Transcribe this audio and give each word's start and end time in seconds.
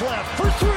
Left 0.00 0.36
for 0.36 0.50
three 0.58 0.73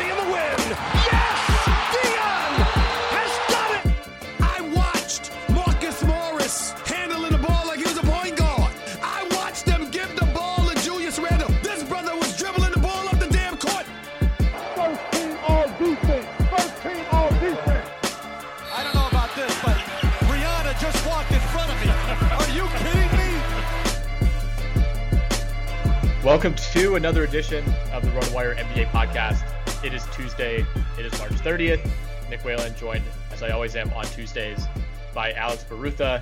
Welcome 26.27 26.55
to 26.73 26.95
another 26.95 27.23
edition 27.23 27.63
of 27.93 28.03
the 28.03 28.09
RotoWire 28.09 28.57
NBA 28.57 28.87
podcast. 28.87 29.45
It 29.81 29.93
is 29.93 30.05
Tuesday. 30.07 30.65
It 30.99 31.05
is 31.05 31.17
March 31.19 31.31
30th. 31.31 31.89
Nick 32.29 32.43
Whalen 32.43 32.75
joined, 32.75 33.05
as 33.31 33.41
I 33.41 33.51
always 33.51 33.77
am 33.77 33.93
on 33.93 34.03
Tuesdays, 34.07 34.67
by 35.13 35.31
Alex 35.31 35.63
Barutha. 35.63 36.21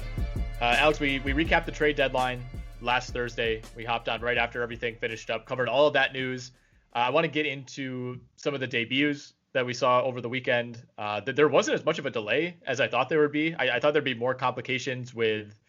Uh, 0.61 0.75
Alex, 0.77 0.99
we, 0.99 1.17
we 1.21 1.33
recapped 1.33 1.65
the 1.65 1.71
trade 1.71 1.95
deadline 1.95 2.45
last 2.81 3.13
Thursday. 3.13 3.63
We 3.75 3.83
hopped 3.83 4.07
on 4.07 4.21
right 4.21 4.37
after 4.37 4.61
everything 4.61 4.95
finished 4.97 5.31
up, 5.31 5.47
covered 5.47 5.67
all 5.67 5.87
of 5.87 5.93
that 5.93 6.13
news. 6.13 6.51
Uh, 6.95 6.99
I 6.99 7.09
want 7.09 7.23
to 7.23 7.31
get 7.31 7.47
into 7.47 8.19
some 8.35 8.53
of 8.53 8.59
the 8.59 8.67
debuts 8.67 9.33
that 9.53 9.65
we 9.65 9.73
saw 9.73 10.03
over 10.03 10.21
the 10.21 10.29
weekend. 10.29 10.83
Uh, 10.99 11.21
that 11.21 11.35
there 11.35 11.47
wasn't 11.47 11.79
as 11.79 11.83
much 11.83 11.97
of 11.97 12.05
a 12.05 12.11
delay 12.11 12.57
as 12.67 12.79
I 12.79 12.87
thought 12.87 13.09
there 13.09 13.21
would 13.21 13.31
be. 13.31 13.55
I, 13.55 13.77
I 13.77 13.79
thought 13.79 13.93
there'd 13.93 14.05
be 14.05 14.13
more 14.13 14.35
complications 14.35 15.15
with 15.15 15.59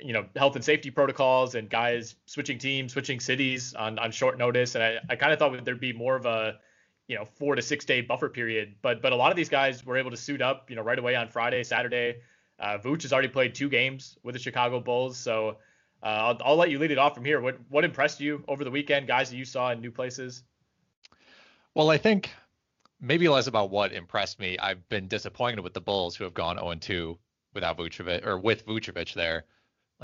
you 0.00 0.12
know 0.12 0.26
health 0.36 0.56
and 0.56 0.64
safety 0.64 0.90
protocols 0.90 1.54
and 1.54 1.68
guys 1.68 2.16
switching 2.26 2.58
teams 2.58 2.92
switching 2.92 3.20
cities 3.20 3.74
on, 3.74 3.98
on 3.98 4.10
short 4.10 4.38
notice. 4.38 4.74
And 4.74 4.84
i, 4.84 4.98
I 5.08 5.16
kind 5.16 5.32
of 5.32 5.38
thought 5.38 5.64
there'd 5.64 5.80
be 5.80 5.92
more 5.92 6.16
of 6.16 6.26
a 6.26 6.58
you 7.08 7.16
know 7.16 7.24
four 7.24 7.54
to 7.54 7.62
six 7.62 7.84
day 7.84 8.00
buffer 8.00 8.28
period. 8.28 8.74
But 8.82 9.02
but 9.02 9.12
a 9.12 9.16
lot 9.16 9.30
of 9.30 9.36
these 9.36 9.48
guys 9.48 9.84
were 9.84 9.96
able 9.96 10.10
to 10.10 10.16
suit 10.16 10.42
up 10.42 10.70
you 10.70 10.76
know 10.76 10.82
right 10.82 10.98
away 10.98 11.16
on 11.16 11.28
friday 11.28 11.64
saturday. 11.64 12.16
Uh, 12.58 12.78
Vooch 12.78 13.02
has 13.02 13.12
already 13.12 13.28
played 13.28 13.54
two 13.54 13.68
games 13.68 14.16
with 14.22 14.34
the 14.34 14.38
chicago 14.38 14.80
bulls. 14.80 15.16
So 15.16 15.56
uh, 16.02 16.06
I'll, 16.06 16.38
I'll 16.44 16.56
let 16.56 16.70
you 16.70 16.78
lead 16.78 16.90
it 16.90 16.98
off 16.98 17.14
from 17.14 17.24
here. 17.24 17.40
What 17.40 17.58
what 17.68 17.84
impressed 17.84 18.20
you 18.20 18.44
over 18.48 18.64
the 18.64 18.70
weekend 18.70 19.06
guys 19.06 19.30
that 19.30 19.36
you 19.36 19.44
saw 19.44 19.70
in 19.72 19.80
new 19.80 19.90
places? 19.90 20.42
Well, 21.74 21.90
I 21.90 21.98
think 21.98 22.30
maybe 23.00 23.28
less 23.28 23.46
about 23.46 23.70
what 23.70 23.92
impressed 23.92 24.38
me. 24.38 24.58
I've 24.58 24.88
been 24.88 25.08
disappointed 25.08 25.60
with 25.60 25.74
the 25.74 25.80
Bulls 25.80 26.14
who 26.14 26.24
have 26.24 26.34
gone 26.34 26.56
0 26.56 26.74
2 26.74 27.18
without 27.52 27.78
Vucevic 27.78 28.26
or 28.26 28.38
with 28.38 28.66
Vucevic 28.66 29.14
there. 29.14 29.44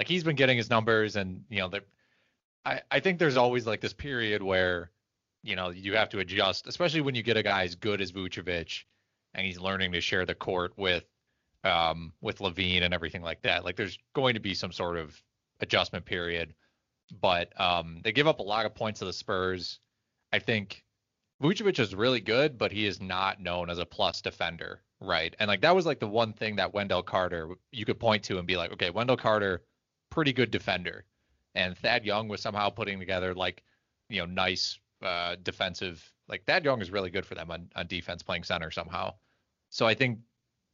Like 0.01 0.09
he's 0.09 0.25
been 0.25 0.35
getting 0.35 0.57
his 0.57 0.71
numbers, 0.71 1.17
and 1.17 1.45
you 1.51 1.59
know, 1.59 1.71
I 2.65 2.81
I 2.91 3.01
think 3.01 3.19
there's 3.19 3.37
always 3.37 3.67
like 3.67 3.83
this 3.83 3.93
period 3.93 4.43
where 4.43 4.91
you 5.43 5.57
know 5.57 5.69
you 5.69 5.95
have 5.95 6.09
to 6.09 6.21
adjust, 6.21 6.67
especially 6.67 7.03
when 7.03 7.15
you 7.15 7.23
get 7.23 7.37
a 7.37 7.43
guy 7.43 7.65
as 7.65 7.75
good 7.75 8.01
as 8.01 8.11
Vucevic, 8.11 8.85
and 9.35 9.45
he's 9.45 9.61
learning 9.61 9.93
to 9.93 10.01
share 10.01 10.25
the 10.25 10.35
court 10.35 10.73
with 10.79 11.05
um 11.65 12.15
with 12.23 12.39
LaVine 12.39 12.83
and 12.83 12.95
everything 12.95 13.21
like 13.21 13.43
that. 13.43 13.63
Like 13.63 13.77
there's 13.77 13.99
going 14.15 14.33
to 14.33 14.41
be 14.41 14.55
some 14.55 14.73
sort 14.73 14.97
of 14.97 15.23
adjustment 15.61 16.07
period, 16.07 16.55
but 17.21 17.53
um 17.61 18.01
they 18.03 18.13
give 18.13 18.27
up 18.27 18.39
a 18.39 18.43
lot 18.43 18.65
of 18.65 18.75
points 18.75 19.01
to 19.01 19.05
the 19.05 19.13
Spurs. 19.13 19.81
I 20.33 20.39
think 20.39 20.83
Vucevic 21.43 21.79
is 21.79 21.95
really 21.95 22.23
good, 22.23 22.57
but 22.57 22.73
he 22.73 22.87
is 22.87 23.03
not 23.03 23.43
known 23.43 23.69
as 23.69 23.79
a 23.79 23.85
plus 23.85 24.23
defender, 24.23 24.81
right? 24.99 25.37
And 25.39 25.49
like 25.49 25.61
that 25.61 25.77
was 25.77 25.85
like 25.85 26.01
the 26.01 26.09
one 26.09 26.33
thing 26.33 26.57
that 26.57 26.73
Wendell 26.73 27.03
Carter 27.03 27.51
you 27.71 27.85
could 27.85 28.01
point 28.01 28.25
to 28.25 28.39
and 28.39 28.47
be 28.47 28.57
like, 28.57 28.73
okay, 28.73 28.89
Wendell 28.89 29.19
Carter, 29.19 29.61
pretty 30.11 30.33
good 30.33 30.51
defender, 30.51 31.05
and 31.55 31.77
Thad 31.77 32.05
Young 32.05 32.29
was 32.29 32.41
somehow 32.41 32.71
putting 32.71 32.99
together 32.99 33.35
like, 33.35 33.63
you 34.09 34.19
know, 34.19 34.27
nice 34.27 34.79
uh, 35.03 35.37
defensive. 35.43 36.05
Like 36.29 36.45
Thad 36.45 36.65
Young 36.65 36.81
is 36.81 36.91
really 36.91 37.11
good 37.11 37.27
for 37.27 37.35
them 37.35 37.51
on, 37.51 37.69
on 37.75 37.87
defense, 37.87 38.23
playing 38.23 38.45
center 38.45 38.71
somehow. 38.71 39.15
So 39.71 39.87
I 39.87 39.95
think 39.95 40.19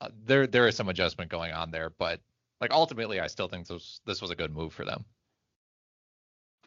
uh, 0.01 0.09
there 0.25 0.47
there 0.47 0.67
is 0.67 0.77
some 0.77 0.89
adjustment 0.89 1.31
going 1.31 1.53
on 1.53 1.71
there, 1.71 1.91
but 1.91 2.21
like 2.61 2.73
ultimately, 2.73 3.21
I 3.21 3.27
still 3.27 3.49
think 3.49 3.67
this 3.67 4.01
this 4.07 4.21
was 4.21 4.31
a 4.31 4.35
good 4.35 4.55
move 4.55 4.73
for 4.73 4.85
them. 4.85 5.05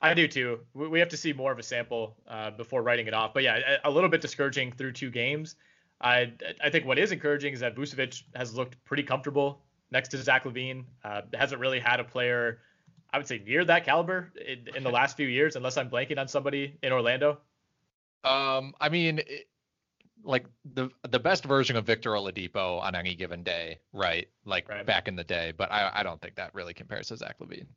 I 0.01 0.13
do 0.13 0.27
too. 0.27 0.59
We 0.73 0.87
we 0.87 0.99
have 0.99 1.09
to 1.09 1.17
see 1.17 1.33
more 1.33 1.51
of 1.51 1.59
a 1.59 1.63
sample 1.63 2.17
uh, 2.27 2.51
before 2.51 2.81
writing 2.81 3.07
it 3.07 3.13
off. 3.13 3.33
But 3.33 3.43
yeah, 3.43 3.77
a, 3.83 3.89
a 3.89 3.91
little 3.91 4.09
bit 4.09 4.21
discouraging 4.21 4.71
through 4.71 4.93
two 4.93 5.11
games. 5.11 5.55
I 6.01 6.31
I 6.63 6.69
think 6.69 6.85
what 6.85 6.97
is 6.97 7.11
encouraging 7.11 7.53
is 7.53 7.59
that 7.59 7.75
Vucevic 7.75 8.23
has 8.35 8.55
looked 8.55 8.83
pretty 8.85 9.03
comfortable 9.03 9.61
next 9.91 10.09
to 10.09 10.17
Zach 10.17 10.43
LaVine. 10.43 10.85
Uh, 11.03 11.21
hasn't 11.33 11.59
really 11.59 11.79
had 11.79 11.99
a 11.99 12.03
player 12.03 12.59
I 13.11 13.17
would 13.17 13.27
say 13.27 13.41
near 13.43 13.65
that 13.65 13.85
caliber 13.85 14.31
in, 14.45 14.67
in 14.75 14.83
the 14.83 14.91
last 14.91 15.17
few 15.17 15.27
years, 15.27 15.55
unless 15.55 15.77
I'm 15.77 15.89
blanking 15.89 16.19
on 16.19 16.27
somebody 16.27 16.77
in 16.83 16.91
Orlando? 16.91 17.39
Um, 18.23 18.73
I 18.79 18.89
mean, 18.89 19.19
it, 19.19 19.47
like 20.23 20.45
the 20.73 20.89
the 21.09 21.19
best 21.19 21.45
version 21.45 21.75
of 21.75 21.85
Victor 21.85 22.11
Oladipo 22.11 22.81
on 22.81 22.93
any 22.93 23.15
given 23.15 23.41
day, 23.43 23.79
right? 23.93 24.27
Like 24.45 24.69
right. 24.69 24.85
back 24.85 25.07
in 25.07 25.15
the 25.15 25.23
day, 25.23 25.53
but 25.57 25.71
I 25.71 25.89
I 25.93 26.03
don't 26.03 26.21
think 26.21 26.35
that 26.35 26.53
really 26.53 26.73
compares 26.73 27.07
to 27.07 27.17
Zach 27.17 27.39
LaVine. 27.39 27.67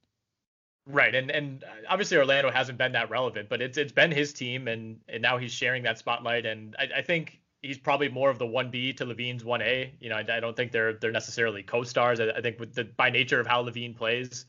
Right, 0.84 1.14
and 1.14 1.30
and 1.30 1.64
obviously 1.88 2.16
Orlando 2.18 2.50
hasn't 2.50 2.76
been 2.76 2.92
that 2.92 3.08
relevant, 3.08 3.48
but 3.48 3.62
it's 3.62 3.78
it's 3.78 3.92
been 3.92 4.10
his 4.10 4.32
team, 4.32 4.68
and 4.68 5.00
and 5.08 5.22
now 5.22 5.38
he's 5.38 5.52
sharing 5.52 5.84
that 5.84 5.98
spotlight, 5.98 6.44
and 6.44 6.74
I, 6.78 6.88
I 6.98 7.02
think 7.02 7.40
he's 7.62 7.78
probably 7.78 8.08
more 8.08 8.28
of 8.28 8.38
the 8.38 8.46
one 8.46 8.70
B 8.70 8.92
to 8.94 9.06
LaVine's 9.06 9.44
one 9.44 9.62
A. 9.62 9.94
You 10.00 10.10
know, 10.10 10.16
I, 10.16 10.26
I, 10.28 10.40
don't 10.40 10.56
think 10.56 10.72
they're 10.72 10.94
they're 10.94 11.12
necessarily 11.12 11.62
co-stars. 11.62 12.20
I, 12.20 12.30
I, 12.30 12.40
think 12.40 12.58
with 12.58 12.74
the 12.74 12.84
by 12.84 13.08
nature 13.10 13.40
of 13.40 13.46
how 13.46 13.62
LaVine 13.62 13.96
plays, 13.96 14.46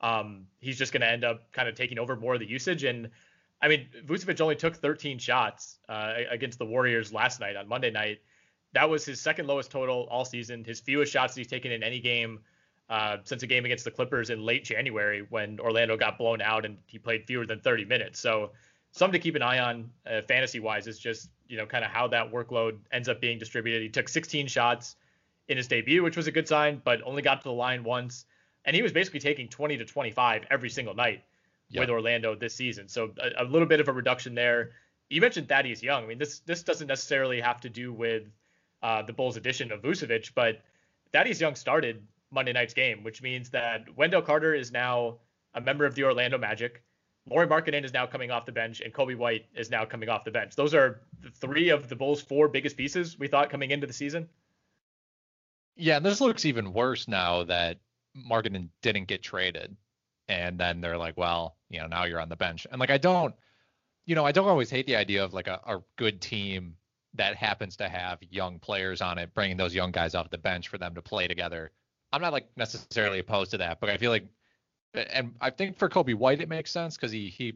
um, 0.00 0.46
he's 0.60 0.78
just 0.78 0.92
going 0.92 1.02
to 1.02 1.08
end 1.08 1.24
up 1.24 1.52
kind 1.52 1.68
of 1.68 1.74
taking 1.74 1.98
over 1.98 2.16
more 2.16 2.34
of 2.34 2.40
the 2.40 2.48
usage. 2.48 2.84
And 2.84 3.10
I 3.60 3.68
mean, 3.68 3.88
Vucevic 4.06 4.40
only 4.40 4.56
took 4.56 4.76
13 4.76 5.18
shots 5.18 5.78
uh, 5.88 6.14
against 6.30 6.58
the 6.58 6.64
Warriors 6.64 7.12
last 7.12 7.40
night 7.40 7.56
on 7.56 7.68
Monday 7.68 7.90
night. 7.90 8.20
That 8.74 8.88
was 8.88 9.04
his 9.04 9.20
second 9.20 9.46
lowest 9.46 9.70
total 9.70 10.08
all 10.10 10.24
season. 10.24 10.64
His 10.64 10.80
fewest 10.80 11.12
shots 11.12 11.34
he's 11.34 11.46
taken 11.46 11.72
in 11.72 11.82
any 11.82 12.00
game 12.00 12.40
uh, 12.88 13.18
since 13.24 13.42
a 13.42 13.46
game 13.46 13.64
against 13.64 13.84
the 13.84 13.90
Clippers 13.90 14.30
in 14.30 14.44
late 14.44 14.64
January 14.64 15.26
when 15.28 15.60
Orlando 15.60 15.96
got 15.96 16.16
blown 16.16 16.40
out 16.40 16.64
and 16.64 16.78
he 16.86 16.98
played 16.98 17.24
fewer 17.26 17.44
than 17.46 17.60
30 17.60 17.84
minutes. 17.84 18.18
So 18.18 18.52
something 18.92 19.18
to 19.18 19.22
keep 19.22 19.34
an 19.34 19.42
eye 19.42 19.58
on 19.58 19.90
uh, 20.06 20.22
fantasy 20.28 20.60
wise 20.60 20.86
is 20.86 20.98
just 20.98 21.28
you 21.52 21.58
know 21.58 21.66
kind 21.66 21.84
of 21.84 21.90
how 21.90 22.08
that 22.08 22.32
workload 22.32 22.78
ends 22.90 23.10
up 23.10 23.20
being 23.20 23.38
distributed. 23.38 23.82
He 23.82 23.90
took 23.90 24.08
16 24.08 24.46
shots 24.46 24.96
in 25.48 25.58
his 25.58 25.68
debut, 25.68 26.02
which 26.02 26.16
was 26.16 26.26
a 26.26 26.32
good 26.32 26.48
sign, 26.48 26.80
but 26.82 27.02
only 27.04 27.20
got 27.20 27.42
to 27.42 27.44
the 27.44 27.52
line 27.52 27.84
once, 27.84 28.24
and 28.64 28.74
he 28.74 28.80
was 28.80 28.90
basically 28.90 29.20
taking 29.20 29.48
20 29.48 29.76
to 29.76 29.84
25 29.84 30.46
every 30.50 30.70
single 30.70 30.94
night 30.94 31.22
yep. 31.68 31.82
with 31.82 31.90
Orlando 31.90 32.34
this 32.34 32.54
season. 32.54 32.88
So 32.88 33.12
a, 33.18 33.42
a, 33.42 33.44
little 33.44 33.68
bit 33.68 33.80
of 33.80 33.88
a 33.88 33.92
reduction 33.92 34.34
there. 34.34 34.70
You 35.10 35.20
mentioned 35.20 35.46
Thaddeus 35.46 35.82
Young. 35.82 36.04
I 36.04 36.06
mean, 36.06 36.16
this 36.16 36.38
this 36.40 36.62
doesn't 36.62 36.86
necessarily 36.86 37.38
have 37.42 37.60
to 37.60 37.68
do 37.68 37.92
with 37.92 38.22
uh, 38.82 39.02
the 39.02 39.12
Bulls' 39.12 39.36
addition 39.36 39.70
of 39.72 39.82
Vucevic, 39.82 40.30
but 40.34 40.62
Thaddeus 41.12 41.38
Young 41.38 41.54
started 41.54 42.02
Monday 42.30 42.54
night's 42.54 42.72
game, 42.72 43.04
which 43.04 43.20
means 43.20 43.50
that 43.50 43.94
Wendell 43.94 44.22
Carter 44.22 44.54
is 44.54 44.72
now 44.72 45.18
a 45.52 45.60
member 45.60 45.84
of 45.84 45.94
the 45.94 46.04
Orlando 46.04 46.38
Magic. 46.38 46.82
Lauri 47.30 47.46
Markkanen 47.46 47.84
is 47.84 47.92
now 47.92 48.06
coming 48.06 48.30
off 48.30 48.46
the 48.46 48.52
bench, 48.52 48.80
and 48.80 48.92
Coby 48.92 49.16
White 49.16 49.46
is 49.54 49.70
now 49.70 49.84
coming 49.84 50.08
off 50.08 50.24
the 50.24 50.30
bench. 50.30 50.56
Those 50.56 50.74
are 50.74 51.02
three 51.40 51.68
of 51.68 51.88
the 51.88 51.96
Bulls' 51.96 52.20
four 52.20 52.48
biggest 52.48 52.76
pieces 52.76 53.18
we 53.18 53.28
thought 53.28 53.50
coming 53.50 53.70
into 53.70 53.86
the 53.86 53.92
season. 53.92 54.28
Yeah, 55.76 55.96
and 55.96 56.04
this 56.04 56.20
looks 56.20 56.44
even 56.44 56.72
worse 56.72 57.06
now 57.06 57.44
that 57.44 57.78
Markkanen 58.16 58.68
didn't 58.82 59.06
get 59.06 59.22
traded, 59.22 59.76
and 60.28 60.58
then 60.58 60.80
they're 60.80 60.98
like, 60.98 61.16
well, 61.16 61.56
you 61.70 61.78
know, 61.78 61.86
now 61.86 62.04
you're 62.04 62.20
on 62.20 62.28
the 62.28 62.36
bench, 62.36 62.66
and 62.70 62.80
like 62.80 62.90
I 62.90 62.98
don't, 62.98 63.34
you 64.04 64.16
know, 64.16 64.26
I 64.26 64.32
don't 64.32 64.48
always 64.48 64.70
hate 64.70 64.86
the 64.86 64.96
idea 64.96 65.24
of 65.24 65.32
like 65.32 65.46
a, 65.46 65.60
a 65.64 65.82
good 65.96 66.20
team 66.20 66.76
that 67.14 67.36
happens 67.36 67.76
to 67.76 67.88
have 67.88 68.18
young 68.30 68.58
players 68.58 69.00
on 69.00 69.18
it, 69.18 69.32
bringing 69.34 69.56
those 69.56 69.74
young 69.74 69.92
guys 69.92 70.14
off 70.14 70.30
the 70.30 70.38
bench 70.38 70.68
for 70.68 70.78
them 70.78 70.94
to 70.94 71.02
play 71.02 71.28
together. 71.28 71.70
I'm 72.12 72.20
not 72.20 72.32
like 72.32 72.48
necessarily 72.56 73.20
opposed 73.20 73.52
to 73.52 73.58
that, 73.58 73.80
but 73.80 73.90
I 73.90 73.96
feel 73.96 74.10
like 74.10 74.26
and 74.94 75.34
I 75.40 75.50
think 75.50 75.78
for 75.78 75.88
Coby 75.88 76.14
White 76.14 76.40
it 76.40 76.48
makes 76.48 76.70
sense 76.70 76.96
because 76.96 77.12
he 77.12 77.28
he 77.28 77.54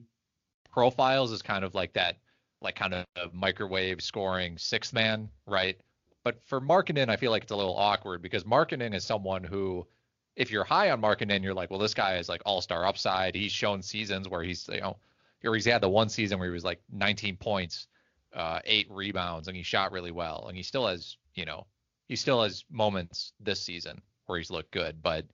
profiles 0.71 1.33
as 1.33 1.43
kind 1.43 1.65
of 1.65 1.75
like 1.75 1.93
that 1.95 2.17
like 2.63 2.77
kind 2.77 2.95
of 2.95 3.05
microwave 3.33 4.03
scoring 4.03 4.57
sixth 4.59 4.93
man, 4.93 5.29
right? 5.47 5.79
But 6.25 6.43
for 6.45 6.61
Markkanen, 6.61 7.09
I 7.09 7.17
feel 7.17 7.31
like 7.31 7.45
it's 7.45 7.53
a 7.53 7.57
little 7.57 7.77
awkward 7.77 8.23
because 8.23 8.45
Markkanen 8.45 8.95
is 8.95 9.05
someone 9.05 9.45
who, 9.45 9.87
if 10.35 10.51
you're 10.51 10.65
high 10.65 10.91
on 10.91 11.01
Markkanen, 11.01 11.43
you're 11.43 11.55
like, 11.55 11.71
well, 11.71 11.79
this 11.79 11.95
guy 11.95 12.17
is 12.17 12.29
like 12.29 12.43
all 12.45 12.61
star 12.61 12.85
upside. 12.85 13.35
He's 13.35 13.53
shown 13.53 13.83
seasons 13.83 14.29
where 14.29 14.43
he's 14.43 14.69
you 14.69 14.81
know, 14.81 14.97
here 15.41 15.55
he's 15.55 15.67
had 15.67 15.83
the 15.83 15.89
one 15.89 16.09
season 16.09 16.39
where 16.39 16.49
he 16.49 16.53
was 16.53 16.65
like 16.65 16.81
19 16.93 17.37
points, 17.37 17.87
uh, 18.35 18.61
eight 18.65 18.89
rebounds, 18.91 19.49
and 19.49 19.57
he 19.57 19.63
shot 19.63 19.93
really 19.93 20.11
well, 20.11 20.47
and 20.49 20.57
he 20.57 20.63
still 20.63 20.87
has 20.87 21.17
you 21.35 21.45
know, 21.45 21.67
he 22.09 22.17
still 22.17 22.43
has 22.43 22.65
moments 22.71 23.33
this 23.39 23.63
season 23.63 24.01
where 24.27 24.39
he's 24.39 24.51
looked 24.51 24.73
good, 24.73 25.01
but 25.03 25.27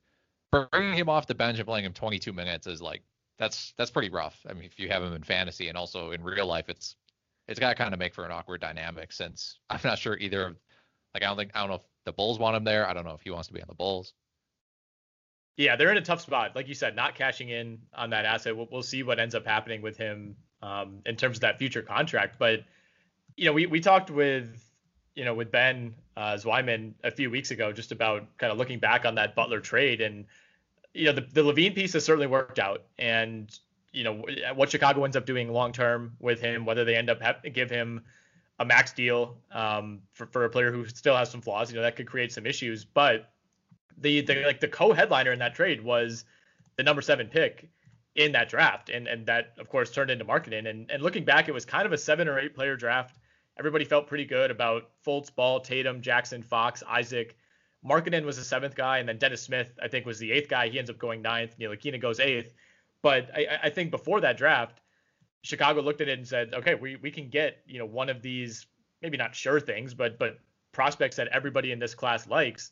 bringing 0.52 0.94
him 0.94 1.08
off 1.08 1.26
the 1.26 1.34
bench 1.34 1.58
and 1.58 1.66
playing 1.66 1.84
him 1.84 1.92
22 1.92 2.32
minutes 2.32 2.66
is 2.66 2.80
like 2.80 3.02
that's 3.38 3.74
that's 3.76 3.90
pretty 3.90 4.10
rough. 4.10 4.38
I 4.48 4.52
mean, 4.52 4.64
if 4.64 4.78
you 4.78 4.88
have 4.88 5.02
him 5.02 5.14
in 5.14 5.22
fantasy 5.22 5.68
and 5.68 5.76
also 5.76 6.12
in 6.12 6.22
real 6.22 6.46
life, 6.46 6.68
it's 6.68 6.96
it's 7.48 7.58
got 7.58 7.70
to 7.70 7.74
kind 7.74 7.92
of 7.92 7.98
make 7.98 8.14
for 8.14 8.24
an 8.24 8.30
awkward 8.30 8.60
dynamic 8.60 9.12
since 9.12 9.58
I'm 9.70 9.80
not 9.82 9.98
sure 9.98 10.16
either 10.16 10.46
of 10.46 10.56
like 11.14 11.22
I 11.22 11.26
don't 11.26 11.36
think 11.36 11.50
I 11.54 11.60
don't 11.60 11.70
know 11.70 11.76
if 11.76 11.86
the 12.04 12.12
Bulls 12.12 12.38
want 12.38 12.56
him 12.56 12.64
there. 12.64 12.88
I 12.88 12.92
don't 12.92 13.04
know 13.04 13.14
if 13.14 13.22
he 13.22 13.30
wants 13.30 13.48
to 13.48 13.54
be 13.54 13.60
on 13.60 13.68
the 13.68 13.74
Bulls. 13.74 14.12
Yeah, 15.56 15.76
they're 15.76 15.90
in 15.90 15.98
a 15.98 16.02
tough 16.02 16.22
spot. 16.22 16.56
Like 16.56 16.66
you 16.68 16.74
said, 16.74 16.96
not 16.96 17.14
cashing 17.14 17.50
in 17.50 17.78
on 17.94 18.10
that 18.10 18.24
asset. 18.24 18.56
We'll, 18.56 18.68
we'll 18.72 18.82
see 18.82 19.02
what 19.02 19.20
ends 19.20 19.34
up 19.34 19.46
happening 19.46 19.82
with 19.82 19.98
him 19.98 20.34
um, 20.62 21.00
in 21.04 21.14
terms 21.16 21.36
of 21.36 21.40
that 21.42 21.58
future 21.58 21.82
contract. 21.82 22.36
But 22.38 22.64
you 23.36 23.44
know, 23.44 23.52
we 23.52 23.66
we 23.66 23.80
talked 23.80 24.10
with 24.10 24.64
you 25.14 25.24
know 25.24 25.34
with 25.34 25.50
Ben 25.50 25.94
uh, 26.16 26.38
a 26.44 27.10
few 27.10 27.30
weeks 27.30 27.50
ago 27.50 27.72
just 27.72 27.92
about 27.92 28.26
kind 28.38 28.52
of 28.52 28.58
looking 28.58 28.78
back 28.78 29.04
on 29.04 29.14
that 29.16 29.34
Butler 29.34 29.60
trade 29.60 30.00
and 30.00 30.24
you 30.94 31.06
know, 31.06 31.12
the, 31.12 31.22
the 31.32 31.42
LaVine 31.42 31.74
piece 31.74 31.92
has 31.94 32.04
certainly 32.04 32.26
worked 32.26 32.58
out. 32.58 32.84
And, 32.98 33.50
you 33.92 34.04
know, 34.04 34.24
what 34.54 34.70
Chicago 34.70 35.04
ends 35.04 35.16
up 35.16 35.26
doing 35.26 35.52
long 35.52 35.72
term 35.72 36.16
with 36.20 36.40
him, 36.40 36.64
whether 36.64 36.84
they 36.84 36.96
end 36.96 37.10
up 37.10 37.20
give 37.52 37.70
him 37.70 38.02
a 38.58 38.64
max 38.64 38.92
deal 38.92 39.36
um, 39.52 40.00
for, 40.12 40.26
for 40.26 40.44
a 40.44 40.50
player 40.50 40.70
who 40.70 40.86
still 40.86 41.16
has 41.16 41.30
some 41.30 41.40
flaws, 41.40 41.70
you 41.70 41.76
know, 41.76 41.82
that 41.82 41.96
could 41.96 42.06
create 42.06 42.32
some 42.32 42.46
issues. 42.46 42.84
But 42.84 43.30
the, 43.98 44.20
the 44.20 44.42
like 44.44 44.60
the 44.60 44.68
co-headliner 44.68 45.32
in 45.32 45.38
that 45.38 45.54
trade 45.54 45.82
was 45.82 46.24
the 46.76 46.82
number 46.82 47.02
seven 47.02 47.26
pick 47.26 47.68
in 48.14 48.32
that 48.32 48.48
draft. 48.48 48.90
And 48.90 49.06
and 49.08 49.26
that 49.26 49.54
of 49.58 49.68
course 49.68 49.90
turned 49.90 50.10
into 50.10 50.24
Markkanen. 50.24 50.68
And 50.68 50.90
and 50.90 51.02
looking 51.02 51.24
back, 51.24 51.48
it 51.48 51.52
was 51.52 51.64
kind 51.64 51.86
of 51.86 51.92
a 51.92 51.98
seven 51.98 52.28
or 52.28 52.38
eight 52.38 52.54
player 52.54 52.76
draft. 52.76 53.16
Everybody 53.58 53.84
felt 53.84 54.06
pretty 54.06 54.24
good 54.24 54.50
about 54.50 54.90
Fultz, 55.06 55.34
Ball, 55.34 55.60
Tatum, 55.60 56.00
Jackson, 56.00 56.42
Fox, 56.42 56.82
Isaac, 56.88 57.36
Markkanen 57.84 58.24
was 58.24 58.36
the 58.36 58.44
seventh 58.44 58.76
guy, 58.76 58.98
and 58.98 59.08
then 59.08 59.18
Dennis 59.18 59.42
Smith, 59.42 59.72
I 59.82 59.88
think, 59.88 60.06
was 60.06 60.18
the 60.18 60.30
eighth 60.30 60.48
guy. 60.48 60.68
He 60.68 60.78
ends 60.78 60.90
up 60.90 60.98
going 60.98 61.20
ninth. 61.20 61.58
Ntilikina 61.58 62.00
goes 62.00 62.20
eighth. 62.20 62.54
But 63.02 63.30
I, 63.34 63.58
I 63.64 63.70
think 63.70 63.90
before 63.90 64.20
that 64.20 64.36
draft, 64.36 64.80
Chicago 65.42 65.80
looked 65.80 66.00
at 66.00 66.08
it 66.08 66.18
and 66.18 66.26
said, 66.26 66.54
okay, 66.54 66.76
we, 66.76 66.96
we 66.96 67.10
can 67.10 67.28
get 67.28 67.58
you 67.66 67.78
know 67.78 67.86
one 67.86 68.08
of 68.08 68.22
these 68.22 68.66
maybe 69.02 69.16
not 69.16 69.34
sure 69.34 69.60
things, 69.60 69.94
but 69.94 70.18
but 70.18 70.38
prospects 70.70 71.16
that 71.16 71.28
everybody 71.28 71.72
in 71.72 71.78
this 71.78 71.94
class 71.94 72.28
likes. 72.28 72.70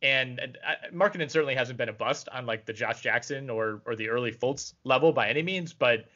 And, 0.00 0.38
and 0.38 0.58
uh, 0.66 0.94
Markkanen 0.94 1.30
certainly 1.30 1.54
hasn't 1.56 1.76
been 1.76 1.88
a 1.88 1.92
bust 1.94 2.28
on 2.32 2.46
like 2.46 2.66
the 2.66 2.72
Josh 2.72 3.00
Jackson 3.00 3.48
or 3.48 3.82
or 3.86 3.94
the 3.94 4.08
early 4.08 4.32
Fultz 4.32 4.74
level 4.84 5.12
by 5.12 5.28
any 5.28 5.42
means, 5.42 5.72
but 5.72 6.06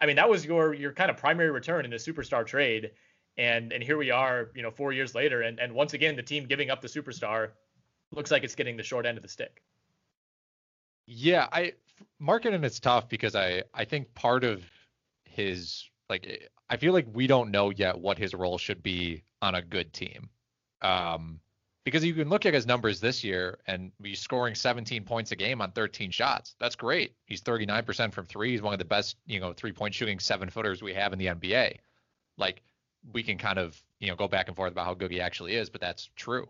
I 0.00 0.06
mean 0.06 0.16
that 0.16 0.28
was 0.28 0.44
your 0.44 0.74
your 0.74 0.92
kind 0.92 1.10
of 1.10 1.16
primary 1.16 1.50
return 1.50 1.86
in 1.86 1.92
a 1.94 1.96
superstar 1.96 2.46
trade. 2.46 2.90
And 3.38 3.72
and 3.72 3.82
here 3.82 3.96
we 3.96 4.10
are, 4.10 4.50
you 4.54 4.62
know, 4.62 4.70
four 4.70 4.92
years 4.92 5.14
later, 5.14 5.40
and 5.40 5.58
and 5.58 5.74
once 5.74 5.94
again 5.94 6.16
the 6.16 6.22
team 6.22 6.44
giving 6.44 6.70
up 6.70 6.82
the 6.82 6.88
superstar 6.88 7.52
looks 8.12 8.30
like 8.30 8.44
it's 8.44 8.54
getting 8.54 8.76
the 8.76 8.82
short 8.82 9.06
end 9.06 9.16
of 9.16 9.22
the 9.22 9.28
stick. 9.28 9.62
Yeah, 11.06 11.48
I 11.52 11.72
Markkanen 12.20 12.64
it's 12.64 12.80
tough 12.80 13.08
because 13.08 13.34
I 13.34 13.64
I 13.74 13.84
think 13.84 14.14
part 14.14 14.44
of 14.44 14.62
his 15.24 15.88
like 16.08 16.50
I 16.68 16.76
feel 16.76 16.92
like 16.92 17.06
we 17.12 17.26
don't 17.26 17.50
know 17.50 17.70
yet 17.70 17.98
what 17.98 18.18
his 18.18 18.34
role 18.34 18.58
should 18.58 18.82
be 18.82 19.24
on 19.42 19.54
a 19.54 19.62
good 19.62 19.92
team. 19.92 20.30
Um 20.82 21.40
because 21.84 22.04
you 22.04 22.14
can 22.14 22.28
look 22.28 22.44
at 22.44 22.52
his 22.52 22.66
numbers 22.66 23.00
this 23.00 23.24
year 23.24 23.58
and 23.66 23.90
he's 24.02 24.20
scoring 24.20 24.54
17 24.54 25.04
points 25.04 25.32
a 25.32 25.36
game 25.36 25.62
on 25.62 25.72
13 25.72 26.10
shots. 26.10 26.54
That's 26.60 26.76
great. 26.76 27.14
He's 27.24 27.40
39% 27.40 28.12
from 28.12 28.26
3. 28.26 28.50
He's 28.50 28.60
one 28.60 28.74
of 28.74 28.78
the 28.78 28.84
best, 28.84 29.16
you 29.26 29.40
know, 29.40 29.54
three-point 29.54 29.94
shooting 29.94 30.18
seven-footers 30.18 30.82
we 30.82 30.92
have 30.92 31.14
in 31.14 31.18
the 31.18 31.26
NBA. 31.26 31.78
Like 32.36 32.62
we 33.12 33.22
can 33.22 33.38
kind 33.38 33.58
of, 33.58 33.82
you 33.98 34.08
know, 34.08 34.14
go 34.14 34.28
back 34.28 34.48
and 34.48 34.56
forth 34.56 34.72
about 34.72 34.84
how 34.84 34.94
good 34.94 35.10
he 35.10 35.22
actually 35.22 35.54
is, 35.54 35.70
but 35.70 35.80
that's 35.80 36.10
true. 36.16 36.48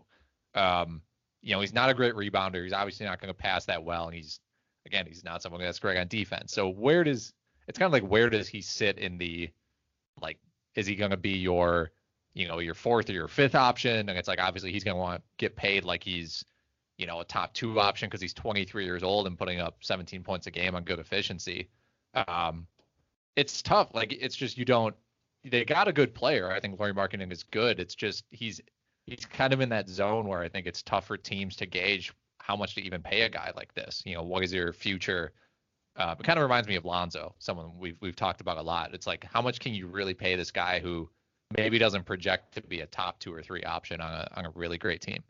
Um 0.53 1.01
you 1.41 1.53
know, 1.53 1.61
he's 1.61 1.73
not 1.73 1.89
a 1.89 1.93
great 1.93 2.13
rebounder. 2.13 2.63
He's 2.63 2.73
obviously 2.73 3.05
not 3.05 3.19
going 3.19 3.29
to 3.29 3.33
pass 3.33 3.65
that 3.65 3.83
well, 3.83 4.05
and 4.05 4.15
he's 4.15 4.39
again, 4.85 5.05
he's 5.07 5.23
not 5.23 5.41
someone 5.41 5.61
that's 5.61 5.79
great 5.79 5.97
on 5.97 6.07
defense. 6.07 6.53
So 6.53 6.69
where 6.69 7.03
does 7.03 7.33
it's 7.67 7.77
kind 7.77 7.87
of 7.87 7.93
like 7.93 8.09
where 8.09 8.29
does 8.29 8.47
he 8.47 8.61
sit 8.61 8.97
in 8.97 9.17
the 9.17 9.49
like 10.21 10.37
is 10.75 10.87
he 10.87 10.95
going 10.95 11.11
to 11.11 11.17
be 11.17 11.37
your 11.37 11.91
you 12.33 12.47
know 12.47 12.59
your 12.59 12.73
fourth 12.73 13.09
or 13.09 13.13
your 13.13 13.27
fifth 13.27 13.55
option? 13.55 14.09
And 14.09 14.17
it's 14.17 14.27
like 14.27 14.41
obviously 14.41 14.71
he's 14.71 14.83
going 14.83 14.95
to 14.95 15.01
want 15.01 15.21
to 15.21 15.23
get 15.37 15.55
paid 15.55 15.83
like 15.83 16.03
he's 16.03 16.45
you 16.97 17.07
know 17.07 17.19
a 17.19 17.25
top 17.25 17.53
two 17.53 17.79
option 17.79 18.07
because 18.07 18.21
he's 18.21 18.33
23 18.33 18.85
years 18.85 19.03
old 19.03 19.27
and 19.27 19.37
putting 19.37 19.59
up 19.59 19.77
17 19.81 20.23
points 20.23 20.47
a 20.47 20.51
game 20.51 20.75
on 20.75 20.83
good 20.83 20.99
efficiency. 20.99 21.69
Um, 22.27 22.67
it's 23.35 23.61
tough. 23.61 23.93
Like 23.93 24.13
it's 24.13 24.35
just 24.35 24.57
you 24.57 24.65
don't. 24.65 24.95
They 25.43 25.65
got 25.65 25.87
a 25.87 25.93
good 25.93 26.13
player. 26.13 26.51
I 26.51 26.59
think 26.59 26.79
Lauri 26.79 26.93
Markkanen 26.93 27.31
is 27.31 27.41
good. 27.41 27.79
It's 27.79 27.95
just 27.95 28.25
he's 28.29 28.61
he's 29.05 29.25
kind 29.25 29.53
of 29.53 29.61
in 29.61 29.69
that 29.69 29.89
zone 29.89 30.27
where 30.27 30.41
I 30.41 30.49
think 30.49 30.67
it's 30.67 30.81
tough 30.81 31.07
for 31.07 31.17
teams 31.17 31.55
to 31.57 31.65
gauge 31.65 32.13
how 32.39 32.55
much 32.55 32.75
to 32.75 32.81
even 32.81 33.01
pay 33.01 33.21
a 33.21 33.29
guy 33.29 33.51
like 33.55 33.73
this. 33.73 34.01
You 34.05 34.15
know, 34.15 34.23
what 34.23 34.43
is 34.43 34.53
your 34.53 34.73
future? 34.73 35.33
Uh, 35.95 36.15
it 36.17 36.23
kind 36.23 36.39
of 36.39 36.43
reminds 36.43 36.67
me 36.67 36.75
of 36.75 36.85
Lonzo, 36.85 37.35
someone 37.39 37.77
we've 37.77 37.97
we've 38.01 38.15
talked 38.15 38.41
about 38.41 38.57
a 38.57 38.61
lot. 38.61 38.93
It's 38.93 39.07
like 39.07 39.25
how 39.25 39.41
much 39.41 39.59
can 39.59 39.73
you 39.73 39.87
really 39.87 40.13
pay 40.13 40.35
this 40.35 40.51
guy 40.51 40.79
who 40.79 41.09
maybe 41.57 41.77
doesn't 41.77 42.05
project 42.05 42.53
to 42.55 42.61
be 42.61 42.79
a 42.79 42.85
top 42.85 43.19
two 43.19 43.33
or 43.33 43.41
three 43.41 43.63
option 43.63 43.99
on 44.01 44.13
a 44.13 44.27
on 44.35 44.45
a 44.45 44.49
really 44.51 44.77
great 44.77 45.01
team? 45.01 45.23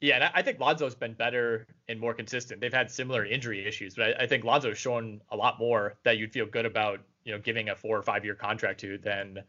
Yeah, 0.00 0.16
and 0.16 0.30
I 0.34 0.42
think 0.42 0.58
Lonzo's 0.58 0.96
been 0.96 1.12
better 1.12 1.68
and 1.86 2.00
more 2.00 2.12
consistent. 2.12 2.60
They've 2.60 2.72
had 2.72 2.90
similar 2.90 3.24
injury 3.24 3.64
issues, 3.64 3.94
but 3.94 4.20
I, 4.20 4.24
I 4.24 4.26
think 4.26 4.42
Lonzo's 4.42 4.76
shown 4.76 5.20
a 5.30 5.36
lot 5.36 5.60
more 5.60 5.94
that 6.02 6.18
you'd 6.18 6.32
feel 6.32 6.46
good 6.46 6.66
about, 6.66 6.98
you 7.22 7.30
know, 7.30 7.38
giving 7.38 7.68
a 7.68 7.76
four 7.76 7.98
or 7.98 8.02
five 8.02 8.24
year 8.24 8.34
contract 8.34 8.80
to 8.80 8.98
than 8.98 9.44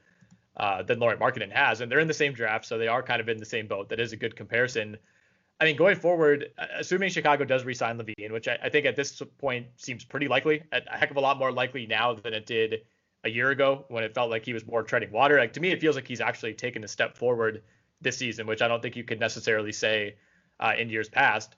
uh, 0.57 0.83
than 0.83 1.00
Lauri 1.00 1.17
Markkanen 1.17 1.51
has. 1.51 1.81
And 1.81 1.91
they're 1.91 2.00
in 2.00 2.07
the 2.07 2.13
same 2.13 2.33
draft, 2.33 2.65
so 2.65 2.77
they 2.77 2.88
are 2.88 3.03
kind 3.03 3.22
of 3.22 3.29
in 3.29 3.38
the 3.38 3.45
same 3.45 3.67
boat. 3.67 3.89
That 3.89 4.00
is 4.00 4.13
a 4.13 4.17
good 4.17 4.36
comparison. 4.36 4.98
I 5.60 5.65
mean, 5.65 5.75
going 5.75 5.95
forward, 5.95 6.50
assuming 6.77 7.10
Chicago 7.10 7.45
does 7.45 7.63
resign 7.63 7.98
LaVine, 7.98 8.31
which 8.31 8.48
I, 8.48 8.57
I 8.63 8.69
think 8.69 8.86
at 8.86 8.95
this 8.95 9.22
point 9.38 9.67
seems 9.77 10.03
pretty 10.03 10.27
likely, 10.27 10.63
a 10.72 10.98
heck 10.98 11.12
of 11.12 11.17
a 11.17 11.22
lot 11.22 11.38
more 11.38 11.51
likely 11.51 11.86
now 11.86 12.13
than 12.13 12.33
it 12.33 12.45
did 12.45 12.81
a 13.24 13.29
year 13.29 13.51
ago 13.51 13.86
when 13.88 14.03
it 14.03 14.13
felt 14.13 14.29
like 14.29 14.45
he 14.45 14.53
was 14.53 14.65
more 14.65 14.83
treading 14.83 15.12
water. 15.12 15.38
Like 15.38 15.53
to 15.53 15.60
me, 15.60 15.72
it 15.72 15.79
feels 15.79 15.95
like 15.95 16.07
he's 16.07 16.22
actually 16.22 16.53
taken 16.53 16.83
a 16.83 16.88
step 16.88 17.17
forward 17.17 17.63
this 18.01 18.17
season, 18.17 18.48
which 18.48 18.62
I 18.62 18.67
don't 18.67 18.81
think 18.81 18.95
you 18.95 19.03
could 19.03 19.19
necessarily 19.19 19.72
say 19.72 20.15
uh, 20.60 20.74
in 20.77 20.89
years 20.89 21.10
past. 21.10 21.55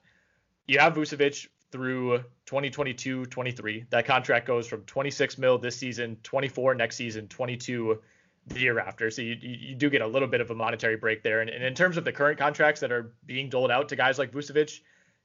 You 0.66 0.78
have 0.78 0.94
Vucevic 0.94 1.48
through 1.72 2.18
2022 2.46 3.26
23. 3.26 3.86
That 3.90 4.06
contract 4.06 4.46
goes 4.46 4.66
from 4.66 4.82
26 4.82 5.38
mil 5.38 5.58
this 5.58 5.76
season, 5.76 6.16
24 6.22 6.74
next 6.74 6.96
season, 6.96 7.28
22 7.28 8.00
the 8.48 8.60
year 8.60 8.78
after. 8.78 9.10
So 9.10 9.22
you, 9.22 9.36
you 9.40 9.74
do 9.74 9.90
get 9.90 10.02
a 10.02 10.06
little 10.06 10.28
bit 10.28 10.40
of 10.40 10.50
a 10.50 10.54
monetary 10.54 10.96
break 10.96 11.22
there. 11.22 11.40
And, 11.40 11.50
and, 11.50 11.64
in 11.64 11.74
terms 11.74 11.96
of 11.96 12.04
the 12.04 12.12
current 12.12 12.38
contracts 12.38 12.80
that 12.80 12.92
are 12.92 13.12
being 13.26 13.48
doled 13.48 13.70
out 13.70 13.88
to 13.88 13.96
guys 13.96 14.18
like 14.18 14.32
Vucevic, 14.32 14.80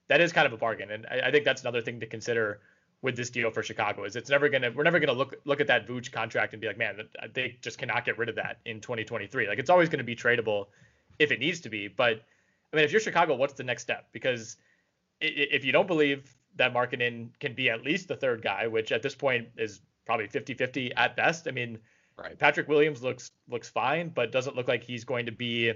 that 0.07 0.21
is 0.21 0.33
kind 0.33 0.47
of 0.47 0.53
a 0.53 0.57
bargain. 0.57 0.91
And 0.91 1.05
I, 1.05 1.27
I 1.27 1.31
think 1.31 1.45
that's 1.45 1.61
another 1.61 1.81
thing 1.81 1.99
to 1.99 2.07
consider 2.07 2.59
with 3.01 3.15
this 3.15 3.29
deal 3.29 3.49
for 3.49 3.63
Chicago 3.63 4.03
is 4.03 4.15
it's 4.15 4.29
never 4.29 4.47
gonna 4.47 4.71
we're 4.75 4.83
never 4.83 4.99
gonna 4.99 5.17
look 5.17 5.33
look 5.45 5.59
at 5.59 5.65
that 5.67 5.87
Vooch 5.87 6.11
contract 6.11 6.53
and 6.53 6.61
be 6.61 6.67
like, 6.67 6.77
man, 6.77 7.07
they 7.33 7.57
just 7.61 7.79
cannot 7.79 8.05
get 8.05 8.17
rid 8.17 8.29
of 8.29 8.35
that 8.35 8.59
in 8.65 8.79
2023. 8.79 9.47
Like 9.47 9.57
it's 9.57 9.71
always 9.71 9.89
gonna 9.89 10.03
be 10.03 10.15
tradable 10.15 10.67
if 11.17 11.31
it 11.31 11.39
needs 11.39 11.59
to 11.61 11.69
be. 11.69 11.87
But 11.87 12.21
I 12.71 12.75
mean, 12.75 12.85
if 12.85 12.91
you're 12.91 13.01
Chicago, 13.01 13.35
what's 13.35 13.53
the 13.53 13.63
next 13.63 13.81
step? 13.83 14.07
Because 14.11 14.57
if 15.19 15.65
you 15.65 15.71
don't 15.71 15.87
believe 15.87 16.35
that 16.55 16.73
Markkanen 16.73 17.29
can 17.39 17.53
be 17.53 17.69
at 17.69 17.83
least 17.83 18.07
the 18.07 18.15
third 18.15 18.41
guy, 18.41 18.67
which 18.67 18.91
at 18.91 19.01
this 19.01 19.15
point 19.15 19.47
is 19.57 19.81
probably 20.05 20.27
50-50 20.27 20.91
at 20.97 21.15
best. 21.15 21.47
I 21.47 21.51
mean, 21.51 21.79
right. 22.17 22.37
Patrick 22.37 22.67
Williams 22.67 23.01
looks 23.01 23.31
looks 23.49 23.69
fine, 23.69 24.09
but 24.09 24.31
doesn't 24.31 24.55
look 24.55 24.67
like 24.67 24.83
he's 24.83 25.03
going 25.03 25.25
to 25.25 25.31
be 25.31 25.73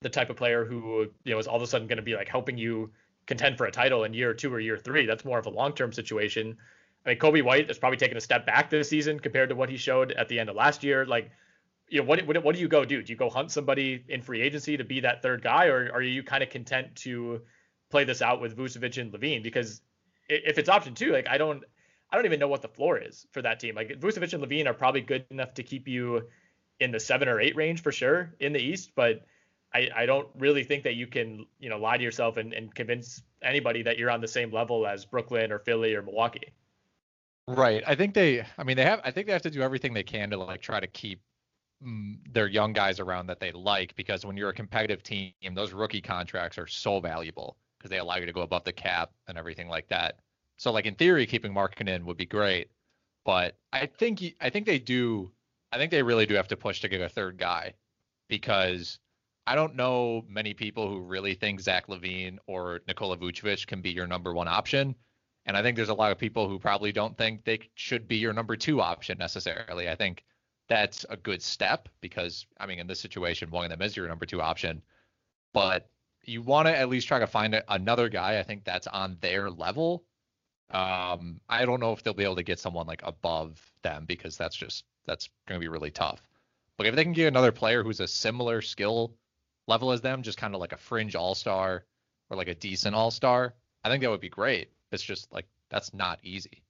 the 0.00 0.08
type 0.08 0.30
of 0.30 0.36
player 0.36 0.64
who 0.64 1.06
you 1.24 1.32
know 1.32 1.38
is 1.38 1.46
all 1.46 1.56
of 1.56 1.62
a 1.62 1.66
sudden 1.66 1.88
going 1.88 1.96
to 1.96 2.02
be 2.02 2.14
like 2.14 2.28
helping 2.28 2.58
you 2.58 2.90
contend 3.26 3.56
for 3.56 3.66
a 3.66 3.70
title 3.70 4.04
in 4.04 4.12
year 4.12 4.34
two 4.34 4.52
or 4.52 4.60
year 4.60 4.76
three. 4.76 5.06
That's 5.06 5.24
more 5.24 5.38
of 5.38 5.46
a 5.46 5.50
long-term 5.50 5.92
situation. 5.92 6.56
I 7.06 7.10
mean, 7.10 7.18
Coby 7.18 7.42
White 7.42 7.68
has 7.68 7.78
probably 7.78 7.96
taken 7.96 8.16
a 8.16 8.20
step 8.20 8.46
back 8.46 8.70
this 8.70 8.88
season 8.88 9.18
compared 9.20 9.48
to 9.50 9.54
what 9.54 9.68
he 9.68 9.76
showed 9.76 10.12
at 10.12 10.28
the 10.28 10.40
end 10.40 10.48
of 10.48 10.56
last 10.56 10.82
year. 10.82 11.06
Like 11.06 11.30
you 11.88 12.00
know, 12.00 12.06
what, 12.06 12.26
what, 12.26 12.42
what 12.42 12.54
do 12.54 12.60
you 12.60 12.68
go 12.68 12.84
do? 12.84 13.02
Do 13.02 13.12
you 13.12 13.16
go 13.16 13.28
hunt 13.28 13.50
somebody 13.50 14.04
in 14.08 14.22
free 14.22 14.40
agency 14.40 14.76
to 14.76 14.84
be 14.84 15.00
that 15.00 15.22
third 15.22 15.42
guy, 15.42 15.66
or 15.66 15.90
are 15.92 16.02
you 16.02 16.22
kind 16.22 16.42
of 16.42 16.50
content 16.50 16.94
to 16.96 17.40
play 17.90 18.04
this 18.04 18.22
out 18.22 18.40
with 18.40 18.56
Vucevic 18.56 19.00
and 19.00 19.12
LaVine? 19.12 19.42
Because 19.42 19.82
if 20.28 20.58
it's 20.58 20.68
option 20.68 20.94
two, 20.94 21.12
like 21.12 21.28
I 21.28 21.38
don't, 21.38 21.62
I 22.14 22.16
don't 22.16 22.26
even 22.26 22.38
know 22.38 22.46
what 22.46 22.62
the 22.62 22.68
floor 22.68 22.96
is 22.96 23.26
for 23.32 23.42
that 23.42 23.58
team. 23.58 23.74
Like 23.74 23.88
Vucevic 23.88 24.32
and 24.32 24.42
LaVine 24.42 24.66
are 24.66 24.74
probably 24.74 25.00
good 25.00 25.24
enough 25.30 25.54
to 25.54 25.64
keep 25.64 25.88
you 25.88 26.28
in 26.78 26.92
the 26.92 27.00
seven 27.00 27.28
or 27.28 27.40
eight 27.40 27.56
range 27.56 27.82
for 27.82 27.90
sure 27.90 28.34
in 28.38 28.52
the 28.52 28.60
East, 28.60 28.92
but 28.94 29.26
I, 29.72 29.88
I 29.94 30.06
don't 30.06 30.28
really 30.38 30.62
think 30.62 30.84
that 30.84 30.94
you 30.94 31.08
can, 31.08 31.46
you 31.58 31.68
know, 31.68 31.78
lie 31.78 31.96
to 31.96 32.02
yourself 32.04 32.36
and, 32.36 32.52
and 32.52 32.72
convince 32.72 33.22
anybody 33.42 33.82
that 33.82 33.98
you're 33.98 34.10
on 34.10 34.20
the 34.20 34.28
same 34.28 34.52
level 34.52 34.86
as 34.86 35.04
Brooklyn 35.04 35.50
or 35.50 35.58
Philly 35.58 35.94
or 35.94 36.02
Milwaukee. 36.02 36.52
Right. 37.48 37.82
I 37.86 37.94
think 37.94 38.14
they, 38.14 38.44
I 38.56 38.62
mean, 38.64 38.76
they 38.76 38.84
have, 38.84 39.00
I 39.04 39.10
think 39.10 39.26
they 39.26 39.32
have 39.32 39.42
to 39.42 39.50
do 39.50 39.62
everything 39.62 39.92
they 39.92 40.02
can 40.02 40.30
to 40.30 40.38
like 40.38 40.62
try 40.62 40.80
to 40.80 40.86
keep 40.86 41.20
Mm, 41.84 42.18
their 42.32 42.46
young 42.46 42.72
guys 42.72 43.00
around 43.00 43.26
that 43.26 43.40
they 43.40 43.52
like 43.52 43.94
because 43.96 44.24
when 44.24 44.36
you're 44.36 44.48
a 44.48 44.54
competitive 44.54 45.02
team, 45.02 45.32
those 45.52 45.72
rookie 45.72 46.00
contracts 46.00 46.56
are 46.56 46.66
so 46.66 47.00
valuable 47.00 47.56
because 47.76 47.90
they 47.90 47.98
allow 47.98 48.16
you 48.16 48.26
to 48.26 48.32
go 48.32 48.42
above 48.42 48.64
the 48.64 48.72
cap 48.72 49.10
and 49.26 49.36
everything 49.36 49.68
like 49.68 49.88
that. 49.88 50.20
So 50.56 50.72
like 50.72 50.86
in 50.86 50.94
theory, 50.94 51.26
keeping 51.26 51.52
Markkanen 51.52 52.04
would 52.04 52.16
be 52.16 52.26
great, 52.26 52.70
but 53.24 53.56
I 53.72 53.86
think 53.86 54.22
I 54.40 54.50
think 54.50 54.66
they 54.66 54.78
do. 54.78 55.32
I 55.72 55.78
think 55.78 55.90
they 55.90 56.02
really 56.02 56.26
do 56.26 56.34
have 56.34 56.48
to 56.48 56.56
push 56.56 56.80
to 56.80 56.88
get 56.88 57.00
a 57.00 57.08
third 57.08 57.38
guy 57.38 57.74
because 58.28 58.98
I 59.46 59.54
don't 59.54 59.76
know 59.76 60.24
many 60.28 60.54
people 60.54 60.88
who 60.88 61.00
really 61.00 61.34
think 61.34 61.60
Zach 61.60 61.88
LaVine 61.88 62.38
or 62.46 62.80
Nikola 62.86 63.16
Vucevic 63.18 63.66
can 63.66 63.82
be 63.82 63.90
your 63.90 64.06
number 64.06 64.32
one 64.32 64.48
option. 64.48 64.94
And 65.46 65.56
I 65.56 65.62
think 65.62 65.76
there's 65.76 65.90
a 65.90 65.94
lot 65.94 66.12
of 66.12 66.18
people 66.18 66.48
who 66.48 66.58
probably 66.58 66.92
don't 66.92 67.16
think 67.18 67.44
they 67.44 67.60
should 67.74 68.08
be 68.08 68.16
your 68.16 68.32
number 68.32 68.56
two 68.56 68.80
option 68.80 69.18
necessarily. 69.18 69.90
I 69.90 69.94
think 69.94 70.24
that's 70.68 71.04
a 71.10 71.16
good 71.16 71.42
step 71.42 71.88
because 72.00 72.46
I 72.58 72.66
mean 72.66 72.78
in 72.78 72.86
this 72.86 73.00
situation 73.00 73.50
one 73.50 73.64
of 73.64 73.70
them 73.70 73.82
is 73.82 73.96
your 73.96 74.08
number 74.08 74.24
two 74.24 74.40
option, 74.40 74.82
but 75.52 75.90
you 76.22 76.40
want 76.40 76.68
to 76.68 76.76
at 76.76 76.88
least 76.88 77.08
try 77.08 77.18
to 77.18 77.26
find 77.26 77.62
another 77.68 78.08
guy. 78.08 78.38
I 78.38 78.42
think 78.42 78.64
that's 78.64 78.86
on 78.86 79.18
their 79.20 79.50
level. 79.50 80.04
Um, 80.70 81.40
I 81.48 81.64
don't 81.64 81.80
know 81.80 81.92
if 81.92 82.02
they'll 82.02 82.14
be 82.14 82.24
able 82.24 82.36
to 82.36 82.42
get 82.42 82.58
someone 82.58 82.86
like 82.86 83.02
above 83.04 83.60
them 83.82 84.04
because 84.06 84.36
that's 84.36 84.56
just 84.56 84.84
that's 85.06 85.28
going 85.46 85.60
to 85.60 85.64
be 85.64 85.68
really 85.68 85.90
tough. 85.90 86.22
But 86.76 86.86
if 86.86 86.96
they 86.96 87.04
can 87.04 87.12
get 87.12 87.28
another 87.28 87.52
player 87.52 87.82
who's 87.82 88.00
a 88.00 88.08
similar 88.08 88.60
skill 88.62 89.14
level 89.68 89.92
as 89.92 90.00
them, 90.00 90.22
just 90.22 90.38
kind 90.38 90.54
of 90.54 90.60
like 90.60 90.72
a 90.72 90.76
fringe 90.76 91.14
all 91.14 91.34
star 91.34 91.84
or 92.30 92.36
like 92.36 92.48
a 92.48 92.54
decent 92.54 92.94
all 92.94 93.10
star, 93.10 93.54
I 93.84 93.88
think 93.88 94.02
that 94.02 94.10
would 94.10 94.20
be 94.20 94.28
great. 94.28 94.70
It's 94.90 95.02
just 95.02 95.32
like 95.32 95.46
that's 95.70 95.94
not 95.94 96.18
easy. 96.22 96.62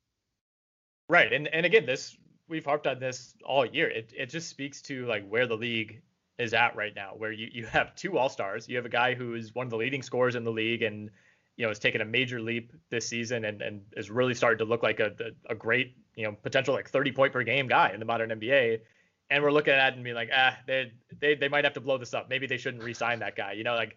Right, 1.08 1.32
and 1.32 1.48
and 1.48 1.64
again, 1.64 1.86
this 1.86 2.16
we've 2.48 2.64
harped 2.64 2.86
on 2.86 2.98
this 2.98 3.34
all 3.44 3.64
year. 3.64 3.88
It 3.88 4.12
it 4.16 4.26
just 4.26 4.48
speaks 4.48 4.82
to 4.82 5.06
like 5.06 5.26
where 5.28 5.46
the 5.46 5.56
league 5.56 6.02
is 6.38 6.52
at 6.52 6.74
right 6.76 6.94
now, 6.94 7.12
where 7.16 7.32
you, 7.32 7.48
you 7.52 7.66
have 7.66 7.94
two 7.94 8.18
all 8.18 8.28
stars. 8.28 8.68
You 8.68 8.76
have 8.76 8.86
a 8.86 8.90
guy 8.90 9.14
who 9.14 9.34
is 9.34 9.54
one 9.54 9.66
of 9.66 9.70
the 9.70 9.76
leading 9.76 10.02
scorers 10.02 10.34
in 10.34 10.44
the 10.44 10.52
league 10.52 10.82
and 10.82 11.10
you 11.56 11.64
know 11.64 11.68
has 11.70 11.78
taken 11.78 12.00
a 12.00 12.04
major 12.04 12.40
leap 12.40 12.72
this 12.90 13.08
season 13.08 13.44
and 13.44 13.62
and 13.62 13.82
is 13.96 14.10
really 14.10 14.34
starting 14.34 14.58
to 14.58 14.64
look 14.64 14.82
like 14.82 15.00
a 15.00 15.12
a 15.48 15.54
great 15.54 15.96
you 16.16 16.24
know 16.24 16.32
potential 16.42 16.74
like 16.74 16.88
30 16.88 17.12
point 17.12 17.32
per 17.32 17.42
game 17.42 17.68
guy 17.68 17.90
in 17.92 18.00
the 18.00 18.06
modern 18.06 18.30
NBA. 18.30 18.80
And 19.30 19.42
we're 19.42 19.52
looking 19.52 19.72
at 19.72 19.92
it 19.92 19.96
and 19.96 20.04
being 20.04 20.14
like, 20.14 20.30
ah, 20.34 20.56
they 20.66 20.92
they 21.18 21.34
they 21.34 21.48
might 21.48 21.64
have 21.64 21.74
to 21.74 21.80
blow 21.80 21.98
this 21.98 22.14
up. 22.14 22.28
Maybe 22.28 22.46
they 22.46 22.58
shouldn't 22.58 22.82
re-sign 22.82 23.20
that 23.20 23.36
guy. 23.36 23.52
You 23.52 23.64
know, 23.64 23.74
like 23.74 23.96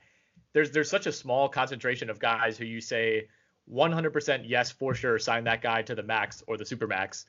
there's 0.53 0.71
there's 0.71 0.89
such 0.89 1.05
a 1.05 1.11
small 1.11 1.49
concentration 1.49 2.09
of 2.09 2.19
guys 2.19 2.57
who 2.57 2.65
you 2.65 2.79
say 2.79 3.27
100% 3.71 4.43
yes 4.45 4.71
for 4.71 4.95
sure 4.95 5.19
sign 5.19 5.43
that 5.43 5.61
guy 5.61 5.81
to 5.81 5.93
the 5.93 6.03
max 6.03 6.41
or 6.47 6.55
the 6.55 6.65
super 6.65 6.87
max 6.87 7.25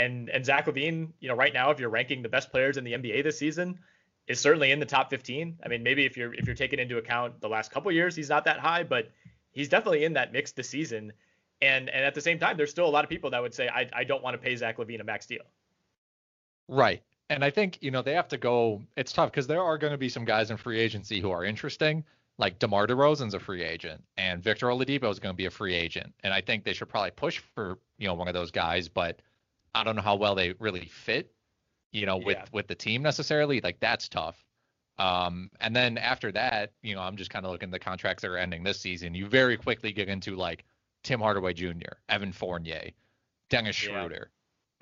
and 0.00 0.30
and 0.30 0.44
Zach 0.44 0.66
LaVine, 0.66 1.12
you 1.20 1.28
know, 1.28 1.34
right 1.34 1.52
now, 1.52 1.70
if 1.70 1.78
you're 1.78 1.90
ranking 1.90 2.22
the 2.22 2.28
best 2.28 2.50
players 2.50 2.76
in 2.76 2.84
the 2.84 2.92
NBA 2.92 3.22
this 3.22 3.38
season, 3.38 3.78
is 4.26 4.40
certainly 4.40 4.70
in 4.70 4.80
the 4.80 4.86
top 4.86 5.10
15. 5.10 5.58
I 5.64 5.68
mean, 5.68 5.82
maybe 5.82 6.06
if 6.06 6.16
you're 6.16 6.32
if 6.34 6.46
you're 6.46 6.54
taking 6.54 6.78
into 6.78 6.98
account 6.98 7.40
the 7.40 7.48
last 7.48 7.70
couple 7.70 7.92
years, 7.92 8.16
he's 8.16 8.28
not 8.28 8.44
that 8.44 8.58
high, 8.58 8.82
but 8.82 9.10
he's 9.52 9.68
definitely 9.68 10.04
in 10.04 10.14
that 10.14 10.32
mix 10.32 10.52
this 10.52 10.68
season. 10.68 11.12
And 11.62 11.90
and 11.90 12.04
at 12.04 12.14
the 12.14 12.20
same 12.20 12.38
time, 12.38 12.56
there's 12.56 12.70
still 12.70 12.86
a 12.86 12.90
lot 12.90 13.04
of 13.04 13.10
people 13.10 13.30
that 13.30 13.42
would 13.42 13.54
say 13.54 13.68
I 13.68 13.88
I 13.92 14.04
don't 14.04 14.22
want 14.22 14.34
to 14.34 14.38
pay 14.38 14.56
Zach 14.56 14.78
LaVine 14.78 15.00
a 15.00 15.04
max 15.04 15.26
deal. 15.26 15.44
Right. 16.68 17.02
And 17.28 17.44
I 17.44 17.50
think, 17.50 17.78
you 17.80 17.90
know, 17.90 18.02
they 18.02 18.14
have 18.14 18.28
to 18.28 18.38
go 18.38 18.82
it's 18.96 19.12
tough 19.12 19.30
because 19.30 19.46
there 19.46 19.62
are 19.62 19.78
going 19.78 19.92
to 19.92 19.98
be 19.98 20.08
some 20.08 20.24
guys 20.24 20.50
in 20.50 20.56
free 20.56 20.80
agency 20.80 21.20
who 21.20 21.30
are 21.30 21.44
interesting. 21.44 22.04
Like 22.38 22.58
DeMar 22.58 22.86
DeRozan's 22.86 23.34
a 23.34 23.40
free 23.40 23.62
agent 23.62 24.02
and 24.16 24.42
Victor 24.42 24.68
Oladipo 24.68 25.10
is 25.10 25.18
going 25.18 25.34
to 25.34 25.36
be 25.36 25.46
a 25.46 25.50
free 25.50 25.74
agent. 25.74 26.14
And 26.24 26.32
I 26.32 26.40
think 26.40 26.64
they 26.64 26.72
should 26.72 26.88
probably 26.88 27.10
push 27.10 27.38
for, 27.54 27.78
you 27.98 28.06
know, 28.06 28.14
one 28.14 28.28
of 28.28 28.34
those 28.34 28.50
guys, 28.50 28.88
but 28.88 29.20
I 29.74 29.84
don't 29.84 29.94
know 29.94 30.02
how 30.02 30.16
well 30.16 30.34
they 30.34 30.54
really 30.58 30.86
fit, 30.86 31.32
you 31.92 32.06
know, 32.06 32.16
with 32.16 32.38
yeah. 32.38 32.44
with 32.52 32.66
the 32.66 32.74
team 32.74 33.02
necessarily. 33.02 33.60
Like 33.60 33.78
that's 33.80 34.08
tough. 34.08 34.42
Um, 35.00 35.50
and 35.60 35.74
then 35.74 35.96
after 35.96 36.30
that, 36.32 36.72
you 36.82 36.94
know, 36.94 37.00
I'm 37.00 37.16
just 37.16 37.30
kind 37.30 37.46
of 37.46 37.52
looking 37.52 37.68
at 37.68 37.72
the 37.72 37.78
contracts 37.78 38.20
that 38.20 38.30
are 38.30 38.36
ending 38.36 38.62
this 38.62 38.78
season. 38.78 39.14
You 39.14 39.26
very 39.26 39.56
quickly 39.56 39.92
get 39.92 40.10
into 40.10 40.36
like 40.36 40.64
Tim 41.02 41.20
Hardaway 41.20 41.54
Jr., 41.54 41.96
Evan 42.10 42.32
Fournier, 42.32 42.90
Dennis 43.48 43.76
Schroeder. 43.76 44.30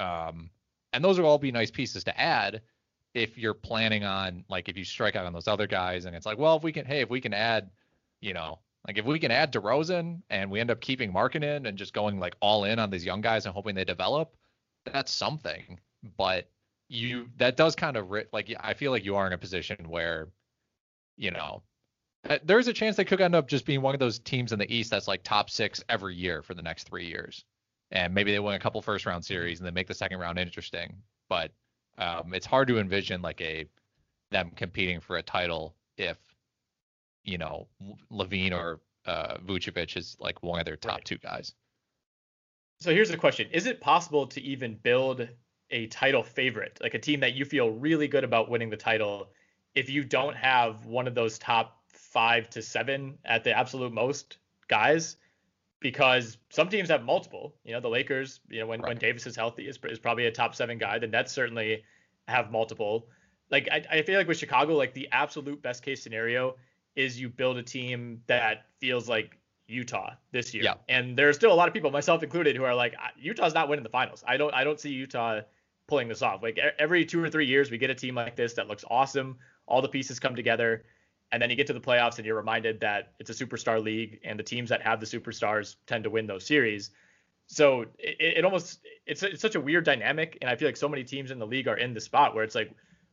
Yeah. 0.00 0.26
Um, 0.26 0.50
and 0.92 1.04
those 1.04 1.20
will 1.20 1.28
all 1.28 1.38
be 1.38 1.52
nice 1.52 1.70
pieces 1.70 2.02
to 2.02 2.20
add 2.20 2.62
if 3.14 3.38
you're 3.38 3.54
planning 3.54 4.02
on 4.02 4.44
like 4.48 4.68
if 4.68 4.76
you 4.76 4.84
strike 4.84 5.14
out 5.14 5.24
on 5.24 5.32
those 5.32 5.46
other 5.46 5.68
guys 5.68 6.04
and 6.04 6.16
it's 6.16 6.26
like, 6.26 6.36
well, 6.36 6.56
if 6.56 6.64
we 6.64 6.72
can 6.72 6.84
hey, 6.84 7.00
if 7.00 7.10
we 7.10 7.20
can 7.20 7.32
add, 7.32 7.70
you 8.20 8.34
know, 8.34 8.58
like 8.88 8.98
if 8.98 9.04
we 9.04 9.20
can 9.20 9.30
add 9.30 9.52
DeRozan 9.52 10.22
and 10.30 10.50
we 10.50 10.58
end 10.58 10.72
up 10.72 10.80
keeping 10.80 11.12
Markkanen 11.12 11.68
and 11.68 11.78
just 11.78 11.94
going 11.94 12.18
like 12.18 12.34
all 12.40 12.64
in 12.64 12.80
on 12.80 12.90
these 12.90 13.04
young 13.04 13.20
guys 13.20 13.46
and 13.46 13.54
hoping 13.54 13.76
they 13.76 13.84
develop, 13.84 14.34
that's 14.84 15.12
something. 15.12 15.78
But 16.16 16.50
you 16.88 17.28
that 17.36 17.56
does 17.56 17.74
kind 17.74 17.96
of 17.96 18.10
like 18.32 18.54
I 18.60 18.74
feel 18.74 18.90
like 18.90 19.04
you 19.04 19.16
are 19.16 19.26
in 19.26 19.32
a 19.32 19.38
position 19.38 19.88
where, 19.88 20.28
you 21.16 21.30
know, 21.30 21.62
uh, 22.28 22.38
there's 22.44 22.68
a 22.68 22.72
chance 22.72 22.96
they 22.96 23.04
could 23.04 23.20
end 23.20 23.34
up 23.34 23.48
just 23.48 23.66
being 23.66 23.82
one 23.82 23.94
of 23.94 24.00
those 24.00 24.18
teams 24.18 24.52
in 24.52 24.58
the 24.58 24.72
East 24.74 24.90
that's 24.90 25.08
like 25.08 25.22
top 25.22 25.50
six 25.50 25.82
every 25.88 26.14
year 26.14 26.42
for 26.42 26.54
the 26.54 26.62
next 26.62 26.88
three 26.88 27.06
years, 27.06 27.44
and 27.90 28.14
maybe 28.14 28.32
they 28.32 28.38
win 28.38 28.54
a 28.54 28.58
couple 28.58 28.80
first 28.80 29.06
round 29.06 29.24
series 29.24 29.60
and 29.60 29.66
they 29.66 29.70
make 29.70 29.86
the 29.86 29.94
second 29.94 30.18
round 30.18 30.38
interesting. 30.38 30.96
But 31.28 31.52
um, 31.98 32.32
it's 32.32 32.46
hard 32.46 32.68
to 32.68 32.78
envision 32.78 33.22
like 33.22 33.40
a 33.40 33.66
them 34.30 34.50
competing 34.56 35.00
for 35.00 35.16
a 35.16 35.22
title 35.22 35.74
if 35.96 36.18
you 37.24 37.38
know 37.38 37.68
LaVine 38.10 38.52
or 38.52 38.80
uh, 39.06 39.36
Vucevic 39.46 39.96
is 39.96 40.16
like 40.20 40.42
one 40.42 40.58
of 40.58 40.66
their 40.66 40.76
top 40.76 40.96
right. 40.96 41.04
two 41.04 41.18
guys. 41.18 41.54
So 42.80 42.92
here's 42.92 43.10
the 43.10 43.16
question: 43.16 43.48
Is 43.52 43.66
it 43.66 43.80
possible 43.80 44.26
to 44.28 44.40
even 44.40 44.78
build 44.82 45.28
a 45.70 45.86
title 45.88 46.22
favorite, 46.22 46.78
like 46.82 46.94
a 46.94 46.98
team 46.98 47.20
that 47.20 47.34
you 47.34 47.44
feel 47.44 47.70
really 47.70 48.08
good 48.08 48.24
about 48.24 48.48
winning 48.48 48.70
the 48.70 48.76
title, 48.76 49.28
if 49.74 49.90
you 49.90 50.04
don't 50.04 50.36
have 50.36 50.86
one 50.86 51.06
of 51.06 51.14
those 51.14 51.38
top 51.38 51.82
five 51.88 52.48
to 52.50 52.62
seven 52.62 53.18
at 53.24 53.44
the 53.44 53.56
absolute 53.56 53.92
most 53.92 54.38
guys 54.68 55.16
because 55.80 56.38
some 56.50 56.68
teams 56.68 56.88
have 56.88 57.04
multiple. 57.04 57.54
You 57.64 57.72
know, 57.72 57.80
the 57.80 57.88
Lakers, 57.88 58.40
you 58.48 58.60
know, 58.60 58.66
when, 58.66 58.80
right. 58.80 58.88
when 58.88 58.98
Davis 58.98 59.26
is 59.26 59.36
healthy, 59.36 59.68
is, 59.68 59.78
is 59.84 59.98
probably 59.98 60.26
a 60.26 60.32
top 60.32 60.54
seven 60.54 60.78
guy. 60.78 60.98
The 60.98 61.06
Nets 61.06 61.32
certainly 61.32 61.84
have 62.26 62.50
multiple. 62.50 63.08
Like, 63.50 63.68
I, 63.70 63.84
I 63.90 64.02
feel 64.02 64.18
like 64.18 64.28
with 64.28 64.38
Chicago, 64.38 64.74
like 64.74 64.94
the 64.94 65.08
absolute 65.12 65.62
best 65.62 65.82
case 65.82 66.02
scenario 66.02 66.56
is 66.96 67.20
you 67.20 67.28
build 67.28 67.58
a 67.58 67.62
team 67.62 68.20
that 68.26 68.66
feels 68.78 69.08
like 69.08 69.38
Utah 69.68 70.14
this 70.32 70.52
year. 70.52 70.64
Yeah. 70.64 70.74
And 70.88 71.16
there's 71.16 71.36
still 71.36 71.52
a 71.52 71.54
lot 71.54 71.68
of 71.68 71.74
people, 71.74 71.90
myself 71.90 72.22
included, 72.22 72.56
who 72.56 72.64
are 72.64 72.74
like, 72.74 72.94
Utah's 73.16 73.54
not 73.54 73.68
winning 73.68 73.84
the 73.84 73.88
finals. 73.90 74.24
I 74.26 74.36
don't, 74.36 74.52
I 74.52 74.64
don't 74.64 74.80
see 74.80 74.90
Utah 74.90 75.42
pulling 75.88 76.08
this 76.08 76.22
off. 76.22 76.42
Like 76.42 76.58
every 76.78 77.04
two 77.04 77.22
or 77.22 77.28
three 77.28 77.46
years, 77.46 77.70
we 77.70 77.78
get 77.78 77.90
a 77.90 77.94
team 77.94 78.14
like 78.14 78.36
this 78.36 78.54
that 78.54 78.68
looks 78.68 78.84
awesome. 78.88 79.38
All 79.66 79.82
the 79.82 79.88
pieces 79.88 80.20
come 80.20 80.36
together 80.36 80.84
and 81.32 81.42
then 81.42 81.50
you 81.50 81.56
get 81.56 81.66
to 81.66 81.72
the 81.72 81.80
playoffs 81.80 82.16
and 82.16 82.26
you're 82.26 82.36
reminded 82.36 82.80
that 82.80 83.12
it's 83.18 83.30
a 83.30 83.34
superstar 83.34 83.82
league 83.82 84.20
and 84.24 84.38
the 84.38 84.42
teams 84.42 84.70
that 84.70 84.82
have 84.82 85.00
the 85.00 85.06
superstars 85.06 85.76
tend 85.86 86.04
to 86.04 86.10
win 86.10 86.26
those 86.26 86.46
series 86.46 86.90
so 87.46 87.82
it, 87.98 88.16
it 88.38 88.44
almost 88.44 88.80
it's, 89.06 89.22
it's 89.22 89.40
such 89.40 89.54
a 89.54 89.60
weird 89.60 89.84
dynamic 89.84 90.38
and 90.40 90.50
i 90.50 90.56
feel 90.56 90.68
like 90.68 90.76
so 90.76 90.88
many 90.88 91.04
teams 91.04 91.30
in 91.30 91.38
the 91.38 91.46
league 91.46 91.68
are 91.68 91.76
in 91.76 91.94
the 91.94 92.00
spot 92.00 92.34
where 92.34 92.44
it's 92.44 92.54
like 92.54 92.70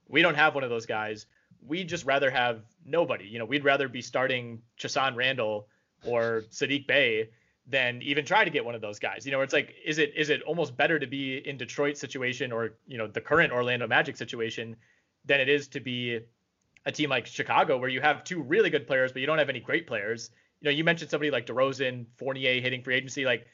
we 0.07 0.21
don't 0.21 0.35
have 0.35 0.55
one 0.55 0.63
of 0.63 0.69
those 0.69 0.85
guys 0.85 1.25
we'd 1.67 1.89
just 1.89 2.05
rather 2.05 2.29
have 2.29 2.61
nobody 2.85 3.25
you 3.25 3.39
know 3.39 3.45
we'd 3.45 3.63
rather 3.63 3.87
be 3.87 4.01
starting 4.01 4.61
Chasson 4.79 5.15
Randle 5.15 5.67
or 6.05 6.43
Saddiq 6.51 6.87
Bey 6.87 7.29
than 7.67 8.01
even 8.01 8.23
try 8.23 8.43
to 8.43 8.51
get 8.51 8.63
one 8.63 8.75
of 8.75 8.81
those 8.81 8.99
guys 8.99 9.25
you 9.25 9.31
know 9.31 9.41
it's 9.41 9.53
like 9.53 9.73
is 9.83 9.97
it 9.97 10.13
is 10.15 10.29
it 10.29 10.41
almost 10.43 10.77
better 10.77 10.99
to 10.99 11.07
be 11.07 11.37
in 11.47 11.57
detroit 11.57 11.97
situation 11.97 12.51
or 12.51 12.73
you 12.85 12.97
know 12.97 13.07
the 13.07 13.21
current 13.21 13.51
orlando 13.51 13.87
magic 13.87 14.15
situation 14.15 14.75
than 15.25 15.39
it 15.39 15.49
is 15.49 15.67
to 15.67 15.79
be 15.79 16.19
a 16.85 16.91
team 16.91 17.09
like 17.09 17.25
Chicago 17.25 17.77
where 17.77 17.89
you 17.89 18.01
have 18.01 18.23
two 18.23 18.41
really 18.41 18.69
good 18.69 18.87
players, 18.87 19.11
but 19.11 19.19
you 19.19 19.27
don't 19.27 19.39
have 19.39 19.49
any 19.49 19.59
great 19.59 19.87
players. 19.87 20.29
You 20.61 20.65
know, 20.69 20.71
you 20.71 20.83
mentioned 20.83 21.11
somebody 21.11 21.31
like 21.31 21.45
DeRozan, 21.47 22.05
Fournier 22.17 22.61
hitting 22.61 22.83
free 22.83 22.95
agency. 22.95 23.25
Like 23.25 23.47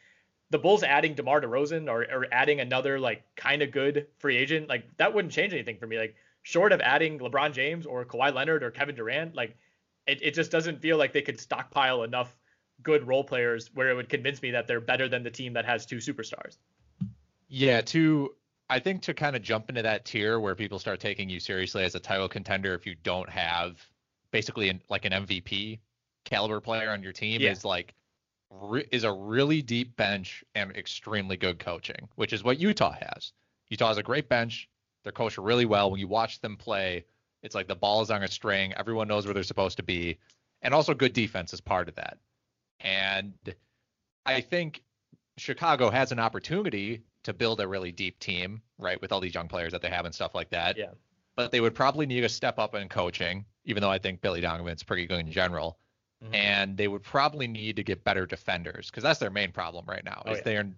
the 0.49 0.59
Bulls 0.59 0.83
adding 0.83 1.15
DeMar 1.15 1.41
DeRozan 1.41 1.89
or, 1.89 2.01
or 2.03 2.27
adding 2.31 2.59
another 2.59 2.99
like 2.99 3.23
kind 3.35 3.61
of 3.61 3.71
good 3.71 4.07
free 4.19 4.37
agent, 4.37 4.67
like 4.67 4.85
that 4.97 5.13
wouldn't 5.13 5.33
change 5.33 5.53
anything 5.53 5.77
for 5.77 5.87
me. 5.87 5.97
Like 5.97 6.15
short 6.43 6.73
of 6.73 6.81
adding 6.81 7.19
LeBron 7.19 7.53
James 7.53 7.85
or 7.85 8.05
Kawhi 8.05 8.33
Leonard 8.33 8.63
or 8.63 8.71
Kevin 8.71 8.95
Durant, 8.95 9.33
like 9.33 9.55
it, 10.07 10.21
it 10.21 10.33
just 10.33 10.51
doesn't 10.51 10.81
feel 10.81 10.97
like 10.97 11.13
they 11.13 11.21
could 11.21 11.39
stockpile 11.39 12.03
enough 12.03 12.35
good 12.83 13.07
role 13.07 13.23
players 13.23 13.69
where 13.73 13.89
it 13.89 13.95
would 13.95 14.09
convince 14.09 14.41
me 14.41 14.51
that 14.51 14.67
they're 14.67 14.81
better 14.81 15.07
than 15.07 15.23
the 15.23 15.31
team 15.31 15.53
that 15.53 15.65
has 15.65 15.85
two 15.85 15.97
superstars. 15.97 16.57
Yeah, 17.47 17.81
to 17.81 18.35
I 18.69 18.79
think 18.79 19.01
to 19.03 19.13
kind 19.13 19.35
of 19.35 19.41
jump 19.41 19.69
into 19.69 19.81
that 19.81 20.05
tier 20.05 20.39
where 20.39 20.55
people 20.55 20.79
start 20.79 20.99
taking 20.99 21.29
you 21.29 21.39
seriously 21.39 21.83
as 21.83 21.95
a 21.95 21.99
title 21.99 22.29
contender 22.29 22.73
if 22.73 22.85
you 22.85 22.95
don't 23.03 23.29
have 23.29 23.85
basically 24.31 24.69
an, 24.69 24.81
like 24.89 25.03
an 25.05 25.11
MVP 25.11 25.79
caliber 26.23 26.61
player 26.61 26.89
on 26.89 27.03
your 27.03 27.11
team 27.11 27.41
yeah. 27.41 27.51
is 27.51 27.65
like 27.65 27.93
re- 28.49 28.87
is 28.91 29.03
a 29.03 29.11
really 29.11 29.61
deep 29.61 29.95
bench 29.97 30.43
and 30.55 30.71
extremely 30.75 31.37
good 31.37 31.59
coaching, 31.59 32.07
which 32.15 32.33
is 32.33 32.43
what 32.43 32.59
Utah 32.59 32.93
has. 32.93 33.33
Utah 33.69 33.89
has 33.89 33.97
a 33.97 34.03
great 34.03 34.29
bench. 34.29 34.69
They're 35.03 35.11
coached 35.11 35.37
really 35.37 35.65
well. 35.65 35.91
When 35.91 35.99
you 35.99 36.07
watch 36.07 36.39
them 36.39 36.55
play, 36.55 37.05
it's 37.43 37.55
like 37.55 37.67
the 37.67 37.75
ball 37.75 38.01
is 38.01 38.11
on 38.11 38.23
a 38.23 38.27
string. 38.27 38.73
Everyone 38.73 39.07
knows 39.07 39.25
where 39.25 39.33
they're 39.33 39.43
supposed 39.43 39.77
to 39.77 39.83
be, 39.83 40.17
and 40.61 40.73
also 40.73 40.93
good 40.93 41.13
defense 41.13 41.53
is 41.53 41.61
part 41.61 41.89
of 41.89 41.95
that. 41.95 42.19
And 42.83 43.33
I 44.25 44.41
think 44.41 44.83
Chicago 45.37 45.89
has 45.89 46.11
an 46.11 46.19
opportunity 46.19 47.03
to 47.23 47.33
build 47.33 47.59
a 47.59 47.67
really 47.67 47.91
deep 47.91 48.19
team, 48.19 48.61
right, 48.77 48.99
with 49.01 49.11
all 49.11 49.19
these 49.19 49.33
young 49.33 49.47
players 49.47 49.71
that 49.71 49.81
they 49.81 49.89
have 49.89 50.05
and 50.05 50.13
stuff 50.13 50.33
like 50.33 50.49
that. 50.49 50.77
Yeah. 50.77 50.91
But 51.35 51.51
they 51.51 51.61
would 51.61 51.75
probably 51.75 52.05
need 52.05 52.23
a 52.23 52.29
step 52.29 52.59
up 52.59 52.75
in 52.75 52.89
coaching, 52.89 53.45
even 53.65 53.81
though 53.81 53.91
I 53.91 53.97
think 53.97 54.21
Billy 54.21 54.41
Donovan's 54.41 54.83
pretty 54.83 55.05
good 55.05 55.19
in 55.19 55.31
general. 55.31 55.77
Mm-hmm. 56.23 56.35
And 56.35 56.77
they 56.77 56.87
would 56.87 57.03
probably 57.03 57.47
need 57.47 57.75
to 57.77 57.83
get 57.83 58.03
better 58.03 58.25
defenders 58.25 58.91
because 58.91 59.03
that's 59.03 59.19
their 59.19 59.31
main 59.31 59.51
problem 59.51 59.85
right 59.87 60.03
now. 60.03 60.21
Oh, 60.25 60.31
is 60.31 60.37
yeah. 60.39 60.43
they're 60.43 60.71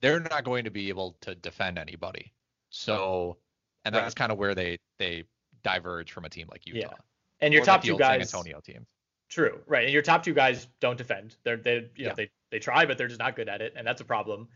they're 0.00 0.20
not 0.20 0.44
going 0.44 0.64
to 0.64 0.70
be 0.70 0.88
able 0.88 1.16
to 1.20 1.34
defend 1.34 1.78
anybody. 1.78 2.32
So, 2.70 3.36
and 3.84 3.94
that's 3.94 4.04
right. 4.04 4.16
kind 4.16 4.32
of 4.32 4.38
where 4.38 4.54
they 4.54 4.78
they 4.98 5.24
diverge 5.62 6.10
from 6.10 6.24
a 6.24 6.28
team 6.28 6.48
like 6.50 6.66
Utah. 6.66 6.88
Yeah. 6.90 6.96
And 7.40 7.54
your 7.54 7.64
top 7.64 7.82
two 7.82 7.96
guys, 7.96 8.30
San 8.30 8.38
Antonio 8.38 8.60
team. 8.60 8.86
True, 9.30 9.60
right? 9.66 9.84
And 9.84 9.92
your 9.92 10.02
top 10.02 10.24
two 10.24 10.34
guys 10.34 10.66
don't 10.80 10.98
defend. 10.98 11.36
They're 11.44 11.56
they 11.56 11.88
you 11.96 12.08
know 12.08 12.14
they 12.16 12.30
they 12.50 12.58
try, 12.58 12.84
but 12.84 12.98
they're 12.98 13.08
just 13.08 13.20
not 13.20 13.36
good 13.36 13.48
at 13.48 13.62
it, 13.62 13.74
and 13.76 13.86
that's 13.86 14.00
a 14.00 14.04
problem. 14.04 14.48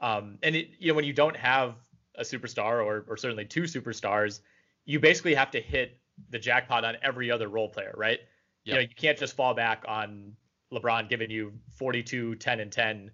Um, 0.00 0.38
and 0.42 0.54
it, 0.54 0.70
you 0.78 0.88
know, 0.92 0.94
when 0.94 1.04
you 1.04 1.12
don't 1.12 1.36
have 1.36 1.74
a 2.16 2.22
superstar 2.22 2.84
or, 2.84 3.04
or 3.08 3.16
certainly 3.16 3.44
two 3.44 3.62
superstars, 3.62 4.40
you 4.84 5.00
basically 5.00 5.34
have 5.34 5.50
to 5.50 5.60
hit 5.60 5.98
the 6.30 6.38
jackpot 6.38 6.84
on 6.84 6.96
every 7.02 7.30
other 7.30 7.48
role 7.48 7.68
player, 7.68 7.92
right? 7.96 8.20
You 8.64 8.74
know, 8.74 8.80
you 8.80 8.88
can't 8.88 9.18
just 9.18 9.34
fall 9.34 9.54
back 9.54 9.84
on 9.88 10.36
LeBron 10.72 11.08
giving 11.08 11.30
you 11.30 11.52
42, 11.76 12.36
10, 12.36 12.60
and 12.60 12.70
10 12.70 13.10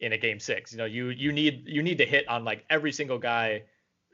in 0.00 0.12
a 0.12 0.18
game 0.18 0.38
six. 0.38 0.72
You 0.72 0.78
know, 0.78 0.84
you 0.84 1.08
you 1.08 1.32
need 1.32 1.64
you 1.66 1.82
need 1.82 1.98
to 1.98 2.06
hit 2.06 2.28
on 2.28 2.44
like 2.44 2.64
every 2.70 2.92
single 2.92 3.18
guy 3.18 3.62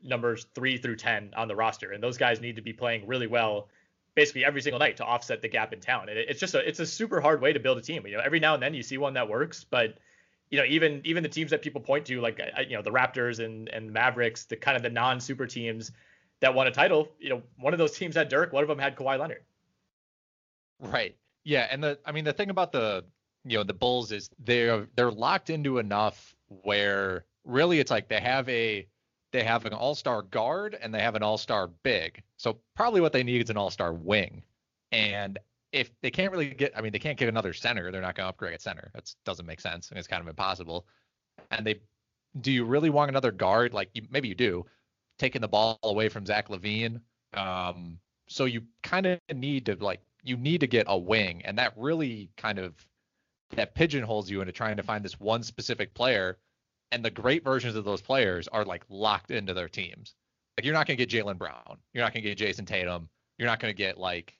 numbers 0.02 0.46
three 0.54 0.78
through 0.78 0.96
10 0.96 1.32
on 1.36 1.48
the 1.48 1.56
roster, 1.56 1.92
and 1.92 2.02
those 2.02 2.16
guys 2.16 2.40
need 2.40 2.56
to 2.56 2.62
be 2.62 2.72
playing 2.72 3.06
really 3.06 3.26
well 3.26 3.68
basically 4.16 4.44
every 4.44 4.60
single 4.60 4.80
night 4.80 4.96
to 4.96 5.04
offset 5.04 5.42
the 5.42 5.48
gap 5.48 5.72
in 5.72 5.78
talent. 5.78 6.10
It, 6.10 6.26
it's 6.28 6.40
just 6.40 6.54
a 6.54 6.68
it's 6.68 6.80
a 6.80 6.86
super 6.86 7.20
hard 7.20 7.40
way 7.40 7.52
to 7.52 7.60
build 7.60 7.78
a 7.78 7.82
team. 7.82 8.04
You 8.06 8.16
know, 8.16 8.22
every 8.24 8.40
now 8.40 8.54
and 8.54 8.62
then 8.62 8.74
you 8.74 8.82
see 8.82 8.98
one 8.98 9.14
that 9.14 9.28
works, 9.28 9.62
but 9.62 9.98
you 10.50 10.58
know, 10.58 10.64
even 10.64 11.00
even 11.04 11.22
the 11.22 11.28
teams 11.28 11.52
that 11.52 11.62
people 11.62 11.80
point 11.80 12.06
to, 12.06 12.20
like 12.20 12.40
you 12.68 12.76
know, 12.76 12.82
the 12.82 12.90
Raptors 12.90 13.44
and 13.44 13.68
and 13.68 13.92
Mavericks, 13.92 14.46
the 14.46 14.56
kind 14.56 14.76
of 14.76 14.82
the 14.82 14.90
non-super 14.90 15.46
teams 15.46 15.92
that 16.40 16.52
won 16.54 16.66
a 16.66 16.72
title. 16.72 17.08
You 17.20 17.30
know, 17.30 17.42
one 17.60 17.72
of 17.72 17.78
those 17.78 17.96
teams 17.96 18.16
had 18.16 18.28
Dirk, 18.28 18.52
one 18.52 18.64
of 18.64 18.68
them 18.68 18.78
had 18.78 18.96
Kawhi 18.96 19.18
Leonard. 19.18 19.44
Right. 20.80 21.16
Yeah, 21.44 21.68
and 21.70 21.82
the 21.84 21.98
I 22.04 22.10
mean 22.10 22.24
the 22.24 22.32
thing 22.32 22.50
about 22.50 22.72
the 22.72 23.04
you 23.44 23.58
know 23.58 23.64
the 23.64 23.74
Bulls 23.74 24.10
is 24.12 24.30
they're 24.38 24.88
they're 24.96 25.12
locked 25.12 25.50
into 25.50 25.78
enough 25.78 26.34
where 26.48 27.24
really 27.44 27.78
it's 27.80 27.90
like 27.90 28.08
they 28.08 28.20
have 28.20 28.48
a 28.48 28.86
they 29.36 29.44
have 29.44 29.66
an 29.66 29.74
all-star 29.74 30.22
guard 30.22 30.78
and 30.80 30.94
they 30.94 31.00
have 31.00 31.14
an 31.14 31.22
all-star 31.22 31.68
big. 31.82 32.22
So 32.38 32.58
probably 32.74 33.02
what 33.02 33.12
they 33.12 33.22
need 33.22 33.42
is 33.42 33.50
an 33.50 33.58
all-star 33.58 33.92
wing. 33.92 34.42
And 34.92 35.38
if 35.72 35.90
they 36.00 36.10
can't 36.10 36.32
really 36.32 36.48
get, 36.48 36.72
I 36.74 36.80
mean, 36.80 36.90
they 36.90 36.98
can't 36.98 37.18
get 37.18 37.28
another 37.28 37.52
center. 37.52 37.92
They're 37.92 38.00
not 38.00 38.14
going 38.14 38.24
to 38.24 38.30
upgrade 38.30 38.54
at 38.54 38.62
center. 38.62 38.90
That 38.94 39.14
doesn't 39.26 39.44
make 39.44 39.60
sense, 39.60 39.90
and 39.90 39.98
it's 39.98 40.08
kind 40.08 40.22
of 40.22 40.28
impossible. 40.28 40.86
And 41.50 41.66
they, 41.66 41.80
do 42.40 42.50
you 42.50 42.64
really 42.64 42.88
want 42.88 43.10
another 43.10 43.30
guard? 43.30 43.74
Like 43.74 43.90
you, 43.92 44.06
maybe 44.10 44.28
you 44.28 44.34
do, 44.34 44.64
taking 45.18 45.42
the 45.42 45.48
ball 45.48 45.78
away 45.82 46.08
from 46.08 46.24
Zach 46.24 46.48
LaVine. 46.48 47.00
Um, 47.34 47.98
so 48.26 48.46
you 48.46 48.62
kind 48.82 49.04
of 49.04 49.20
need 49.34 49.66
to 49.66 49.76
like 49.78 50.00
you 50.24 50.38
need 50.38 50.60
to 50.60 50.66
get 50.66 50.86
a 50.88 50.96
wing, 50.96 51.42
and 51.44 51.58
that 51.58 51.74
really 51.76 52.30
kind 52.38 52.58
of 52.58 52.72
that 53.50 53.74
pigeonholes 53.74 54.30
you 54.30 54.40
into 54.40 54.52
trying 54.52 54.78
to 54.78 54.82
find 54.82 55.04
this 55.04 55.20
one 55.20 55.42
specific 55.42 55.92
player. 55.92 56.38
And 56.92 57.04
the 57.04 57.10
great 57.10 57.44
versions 57.44 57.76
of 57.76 57.84
those 57.84 58.00
players 58.00 58.48
are 58.48 58.64
like 58.64 58.84
locked 58.88 59.30
into 59.30 59.54
their 59.54 59.68
teams. 59.68 60.14
Like 60.56 60.64
you're 60.64 60.74
not 60.74 60.86
going 60.86 60.96
to 60.96 61.04
get 61.04 61.10
Jaylen 61.10 61.38
Brown. 61.38 61.78
You're 61.92 62.04
not 62.04 62.14
going 62.14 62.22
to 62.22 62.34
get 62.34 62.38
Jayson 62.38 62.66
Tatum. 62.66 63.08
You're 63.38 63.48
not 63.48 63.60
going 63.60 63.72
to 63.72 63.76
get 63.76 63.98
like 63.98 64.34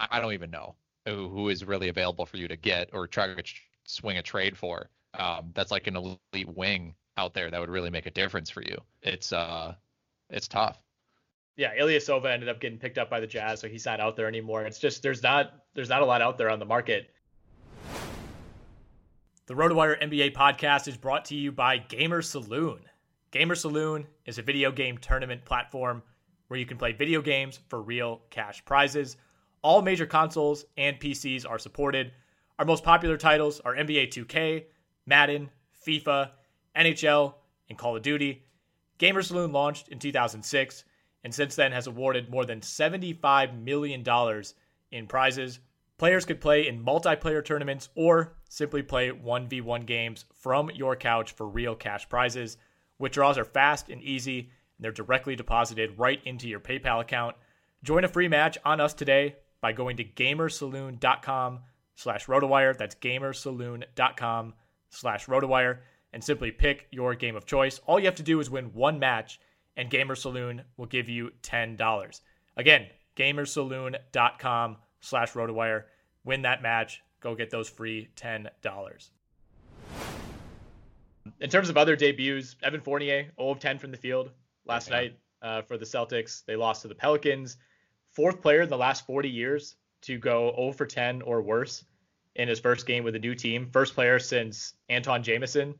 I 0.00 0.20
don't 0.20 0.32
even 0.32 0.50
know 0.50 0.74
who, 1.06 1.28
who 1.28 1.48
is 1.48 1.64
really 1.64 1.88
available 1.88 2.26
for 2.26 2.36
you 2.36 2.48
to 2.48 2.56
get 2.56 2.90
or 2.92 3.06
try 3.06 3.32
to 3.32 3.42
swing 3.84 4.18
a 4.18 4.22
trade 4.22 4.56
for. 4.56 4.88
Um, 5.14 5.50
that's 5.54 5.70
like 5.70 5.86
an 5.86 5.96
elite 5.96 6.48
wing 6.48 6.94
out 7.16 7.34
there 7.34 7.50
that 7.50 7.60
would 7.60 7.68
really 7.68 7.90
make 7.90 8.06
a 8.06 8.10
difference 8.10 8.50
for 8.50 8.62
you. 8.62 8.76
It's 9.02 9.32
uh, 9.32 9.74
it's 10.30 10.48
tough. 10.48 10.82
Yeah, 11.56 11.74
Ilyasova 11.76 12.32
ended 12.32 12.48
up 12.48 12.60
getting 12.60 12.78
picked 12.78 12.96
up 12.96 13.10
by 13.10 13.20
the 13.20 13.26
Jazz, 13.26 13.60
so 13.60 13.68
he's 13.68 13.84
not 13.84 14.00
out 14.00 14.16
there 14.16 14.26
anymore. 14.26 14.64
It's 14.64 14.78
just 14.78 15.02
there's 15.02 15.22
not 15.22 15.52
there's 15.74 15.90
not 15.90 16.02
a 16.02 16.06
lot 16.06 16.22
out 16.22 16.38
there 16.38 16.50
on 16.50 16.58
the 16.58 16.64
market. 16.64 17.10
The 19.46 19.54
RotoWire 19.54 20.00
NBA 20.00 20.34
podcast 20.34 20.86
is 20.86 20.96
brought 20.96 21.24
to 21.24 21.34
you 21.34 21.50
by 21.50 21.78
Gamer 21.78 22.22
Saloon. 22.22 22.78
Gamer 23.32 23.56
Saloon 23.56 24.06
is 24.24 24.38
a 24.38 24.42
video 24.42 24.70
game 24.70 24.98
tournament 24.98 25.44
platform 25.44 26.04
where 26.46 26.60
you 26.60 26.64
can 26.64 26.76
play 26.76 26.92
video 26.92 27.20
games 27.20 27.58
for 27.68 27.82
real 27.82 28.20
cash 28.30 28.64
prizes. 28.64 29.16
All 29.62 29.82
major 29.82 30.06
consoles 30.06 30.64
and 30.76 30.96
PCs 31.00 31.44
are 31.44 31.58
supported. 31.58 32.12
Our 32.60 32.64
most 32.64 32.84
popular 32.84 33.16
titles 33.16 33.58
are 33.58 33.74
NBA 33.74 34.10
2K, 34.10 34.66
Madden, 35.06 35.50
FIFA, 35.84 36.30
NHL, 36.76 37.34
and 37.68 37.76
Call 37.76 37.96
of 37.96 38.02
Duty. 38.02 38.44
Gamer 38.98 39.22
Saloon 39.22 39.50
launched 39.50 39.88
in 39.88 39.98
2006 39.98 40.84
and 41.24 41.34
since 41.34 41.56
then 41.56 41.72
has 41.72 41.88
awarded 41.88 42.30
more 42.30 42.44
than 42.44 42.60
$75 42.60 43.60
million 43.60 44.04
in 44.92 45.06
prizes. 45.08 45.58
Players 46.02 46.24
could 46.24 46.40
play 46.40 46.66
in 46.66 46.84
multiplayer 46.84 47.44
tournaments 47.44 47.88
or 47.94 48.34
simply 48.48 48.82
play 48.82 49.10
1v1 49.10 49.86
games 49.86 50.24
from 50.34 50.68
your 50.72 50.96
couch 50.96 51.30
for 51.30 51.46
real 51.46 51.76
cash 51.76 52.08
prizes. 52.08 52.56
Withdrawals 52.98 53.38
are 53.38 53.44
fast 53.44 53.88
and 53.88 54.02
easy, 54.02 54.40
and 54.40 54.48
they're 54.80 54.90
directly 54.90 55.36
deposited 55.36 55.96
right 55.96 56.18
into 56.24 56.48
your 56.48 56.58
PayPal 56.58 57.00
account. 57.00 57.36
Join 57.84 58.02
a 58.02 58.08
free 58.08 58.26
match 58.26 58.58
on 58.64 58.80
us 58.80 58.94
today 58.94 59.36
by 59.60 59.70
going 59.70 59.96
to 59.98 60.04
gamersaloon.com 60.04 61.60
slash 61.94 62.26
rotowire. 62.26 62.76
That's 62.76 62.96
gamersaloon.com 62.96 64.54
slash 64.90 65.26
rotowire 65.26 65.78
and 66.12 66.24
simply 66.24 66.50
pick 66.50 66.88
your 66.90 67.14
game 67.14 67.36
of 67.36 67.46
choice. 67.46 67.78
All 67.86 68.00
you 68.00 68.06
have 68.06 68.16
to 68.16 68.24
do 68.24 68.40
is 68.40 68.50
win 68.50 68.72
one 68.74 68.98
match 68.98 69.38
and 69.76 69.88
Gamer 69.88 70.16
Saloon 70.16 70.62
will 70.76 70.86
give 70.86 71.08
you 71.08 71.30
$10. 71.44 72.20
Again, 72.56 72.88
gamersaloon.com 73.16 74.78
slash 75.02 75.32
rotowire. 75.32 75.84
win 76.24 76.42
that 76.42 76.62
match. 76.62 77.02
Go 77.20 77.34
get 77.34 77.50
those 77.50 77.68
free 77.68 78.08
$10. 78.16 78.48
In 81.40 81.50
terms 81.50 81.68
of 81.68 81.76
other 81.76 81.94
debuts, 81.94 82.56
Evan 82.62 82.80
Fournier, 82.80 83.30
0 83.36 83.50
of 83.50 83.60
10 83.60 83.78
from 83.78 83.90
the 83.90 83.96
field 83.96 84.30
last 84.64 84.88
yeah. 84.88 84.96
night 84.96 85.18
uh, 85.42 85.62
for 85.62 85.76
the 85.76 85.84
Celtics. 85.84 86.44
They 86.44 86.56
lost 86.56 86.82
to 86.82 86.88
the 86.88 86.94
Pelicans. 86.94 87.58
Fourth 88.10 88.40
player 88.40 88.62
in 88.62 88.68
the 88.68 88.76
last 88.76 89.06
40 89.06 89.28
years 89.28 89.76
to 90.02 90.18
go 90.18 90.52
0 90.56 90.72
for 90.72 90.86
10 90.86 91.22
or 91.22 91.42
worse 91.42 91.84
in 92.34 92.48
his 92.48 92.60
first 92.60 92.86
game 92.86 93.04
with 93.04 93.14
a 93.14 93.18
new 93.18 93.34
team. 93.34 93.68
First 93.72 93.94
player 93.94 94.18
since 94.18 94.74
Antawn 94.88 95.22
Jamison 95.22 95.74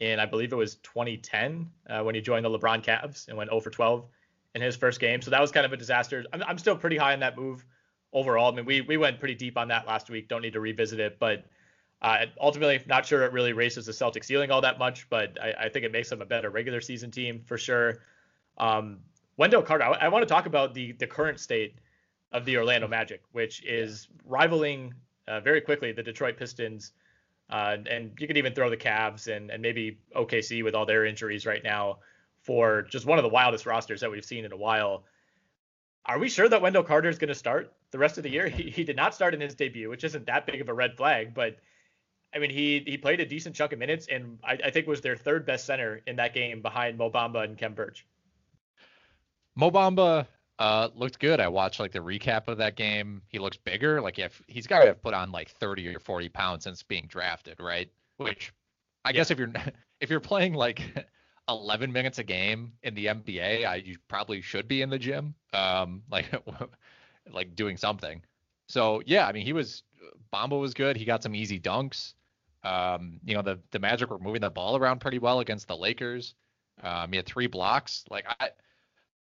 in, 0.00 0.20
I 0.20 0.26
believe 0.26 0.52
it 0.52 0.56
was 0.56 0.76
2010 0.76 1.70
uh, 1.88 2.02
when 2.02 2.14
he 2.14 2.20
joined 2.20 2.44
the 2.44 2.50
LeBron 2.50 2.84
Cavs 2.84 3.28
and 3.28 3.36
went 3.36 3.50
0 3.50 3.60
for 3.60 3.70
12 3.70 4.06
in 4.54 4.62
his 4.62 4.76
first 4.76 5.00
game. 5.00 5.20
So 5.20 5.30
that 5.30 5.40
was 5.40 5.52
kind 5.52 5.66
of 5.66 5.72
a 5.72 5.76
disaster. 5.76 6.24
I'm, 6.32 6.42
I'm 6.44 6.58
still 6.58 6.76
pretty 6.76 6.96
high 6.96 7.12
on 7.12 7.20
that 7.20 7.36
move 7.36 7.64
overall. 8.12 8.52
I 8.52 8.56
mean, 8.56 8.64
we, 8.64 8.80
we 8.80 8.96
went 8.96 9.18
pretty 9.18 9.34
deep 9.34 9.56
on 9.58 9.68
that 9.68 9.86
last 9.86 10.10
week. 10.10 10.28
Don't 10.28 10.42
need 10.42 10.54
to 10.54 10.60
revisit 10.60 11.00
it, 11.00 11.18
but 11.18 11.44
uh, 12.00 12.26
ultimately, 12.40 12.80
not 12.86 13.04
sure 13.04 13.24
it 13.24 13.32
really 13.32 13.52
raises 13.52 13.86
the 13.86 13.92
Celtics 13.92 14.26
ceiling 14.26 14.50
all 14.50 14.60
that 14.60 14.78
much, 14.78 15.08
but 15.10 15.36
I, 15.42 15.64
I 15.64 15.68
think 15.68 15.84
it 15.84 15.92
makes 15.92 16.08
them 16.08 16.22
a 16.22 16.26
better 16.26 16.50
regular 16.50 16.80
season 16.80 17.10
team 17.10 17.42
for 17.44 17.58
sure. 17.58 18.02
Um, 18.56 18.98
Wendell 19.36 19.62
Carter, 19.62 19.84
I, 19.84 19.92
I 19.92 20.08
want 20.08 20.22
to 20.22 20.32
talk 20.32 20.46
about 20.46 20.74
the 20.74 20.92
the 20.92 21.06
current 21.06 21.40
state 21.40 21.74
of 22.32 22.44
the 22.44 22.56
Orlando 22.56 22.86
Magic, 22.86 23.22
which 23.32 23.64
is 23.64 24.08
rivaling 24.24 24.94
uh, 25.26 25.40
very 25.40 25.60
quickly 25.60 25.92
the 25.92 26.02
Detroit 26.02 26.36
Pistons, 26.36 26.92
uh, 27.50 27.78
and 27.90 28.12
you 28.18 28.26
could 28.26 28.36
even 28.36 28.54
throw 28.54 28.70
the 28.70 28.76
Cavs 28.76 29.34
and 29.34 29.50
and 29.50 29.60
maybe 29.60 29.98
OKC 30.14 30.62
with 30.62 30.76
all 30.76 30.86
their 30.86 31.04
injuries 31.04 31.46
right 31.46 31.64
now 31.64 31.98
for 32.42 32.82
just 32.82 33.06
one 33.06 33.18
of 33.18 33.24
the 33.24 33.28
wildest 33.28 33.66
rosters 33.66 34.00
that 34.00 34.10
we've 34.10 34.24
seen 34.24 34.44
in 34.44 34.52
a 34.52 34.56
while. 34.56 35.04
Are 36.06 36.18
we 36.18 36.28
sure 36.28 36.48
that 36.48 36.62
Wendell 36.62 36.84
Carter 36.84 37.08
is 37.08 37.18
going 37.18 37.28
to 37.28 37.34
start 37.34 37.72
the 37.90 37.98
rest 37.98 38.18
of 38.18 38.22
the 38.22 38.30
year? 38.30 38.48
He, 38.48 38.70
he 38.70 38.84
did 38.84 38.96
not 38.96 39.14
start 39.14 39.34
in 39.34 39.40
his 39.40 39.54
debut, 39.54 39.88
which 39.88 40.04
isn't 40.04 40.26
that 40.26 40.46
big 40.46 40.60
of 40.60 40.68
a 40.68 40.74
red 40.74 40.96
flag, 40.96 41.34
but 41.34 41.56
I 42.34 42.38
mean, 42.38 42.50
he 42.50 42.82
he 42.86 42.98
played 42.98 43.20
a 43.20 43.26
decent 43.26 43.56
chunk 43.56 43.72
of 43.72 43.78
minutes, 43.78 44.06
and 44.10 44.38
I, 44.44 44.58
I 44.64 44.70
think 44.70 44.86
was 44.86 45.00
their 45.00 45.16
third 45.16 45.46
best 45.46 45.64
center 45.64 46.02
in 46.06 46.16
that 46.16 46.34
game 46.34 46.60
behind 46.60 46.98
Mo 46.98 47.10
Bamba 47.10 47.44
and 47.44 47.56
Khem 47.56 47.74
Birch. 47.74 48.06
Mo 49.56 49.70
Bamba 49.70 50.26
uh, 50.58 50.88
looked 50.94 51.18
good. 51.18 51.40
I 51.40 51.48
watched 51.48 51.80
like 51.80 51.92
the 51.92 52.00
recap 52.00 52.48
of 52.48 52.58
that 52.58 52.76
game. 52.76 53.22
He 53.28 53.38
looks 53.38 53.56
bigger. 53.56 54.00
Like 54.00 54.18
if 54.18 54.42
he's 54.46 54.66
got 54.66 54.80
to 54.80 54.86
have 54.86 55.02
put 55.02 55.14
on 55.14 55.32
like 55.32 55.50
30 55.50 55.94
or 55.94 56.00
40 56.00 56.28
pounds 56.28 56.64
since 56.64 56.82
being 56.82 57.06
drafted, 57.08 57.60
right? 57.60 57.90
Which 58.18 58.52
I 59.04 59.10
yeah. 59.10 59.12
guess 59.14 59.30
if 59.30 59.38
you're 59.38 59.52
if 60.00 60.10
you're 60.10 60.20
playing 60.20 60.54
like 60.54 60.82
11 61.48 61.92
minutes 61.92 62.18
a 62.18 62.24
game 62.24 62.72
in 62.82 62.94
the 62.94 63.06
NBA, 63.06 63.66
I 63.66 63.76
you 63.76 63.96
probably 64.08 64.42
should 64.42 64.68
be 64.68 64.82
in 64.82 64.90
the 64.90 64.98
gym, 64.98 65.34
um, 65.54 66.02
like 66.10 66.26
like 67.32 67.54
doing 67.54 67.76
something. 67.76 68.22
So 68.68 69.02
yeah, 69.06 69.26
I 69.26 69.32
mean 69.32 69.44
he 69.44 69.52
was 69.52 69.82
Bamba 70.32 70.60
was 70.60 70.74
good. 70.74 70.96
He 70.96 71.04
got 71.04 71.22
some 71.22 71.34
easy 71.34 71.58
dunks. 71.58 72.14
Um, 72.64 73.20
you 73.24 73.34
know, 73.34 73.42
the 73.42 73.58
the 73.70 73.78
Magic 73.78 74.10
were 74.10 74.18
moving 74.18 74.40
the 74.40 74.50
ball 74.50 74.76
around 74.76 75.00
pretty 75.00 75.18
well 75.18 75.40
against 75.40 75.68
the 75.68 75.76
Lakers. 75.76 76.34
Um, 76.82 77.10
he 77.10 77.16
had 77.16 77.26
three 77.26 77.46
blocks. 77.46 78.04
Like 78.10 78.26
I, 78.40 78.50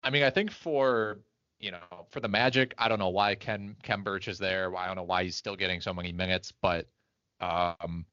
I 0.03 0.09
mean, 0.09 0.23
I 0.23 0.29
think 0.29 0.51
for 0.51 1.19
you 1.59 1.71
know 1.71 2.07
for 2.09 2.19
the 2.19 2.27
Magic, 2.27 2.73
I 2.77 2.87
don't 2.87 2.99
know 2.99 3.09
why 3.09 3.35
Khem 3.35 3.75
Khem 3.83 4.03
Birch 4.03 4.27
is 4.27 4.37
there. 4.37 4.75
I 4.75 4.87
don't 4.87 4.95
know 4.95 5.03
why 5.03 5.23
he's 5.23 5.35
still 5.35 5.55
getting 5.55 5.81
so 5.81 5.93
many 5.93 6.11
minutes, 6.11 6.51
but 6.61 6.87
um, 7.39 8.05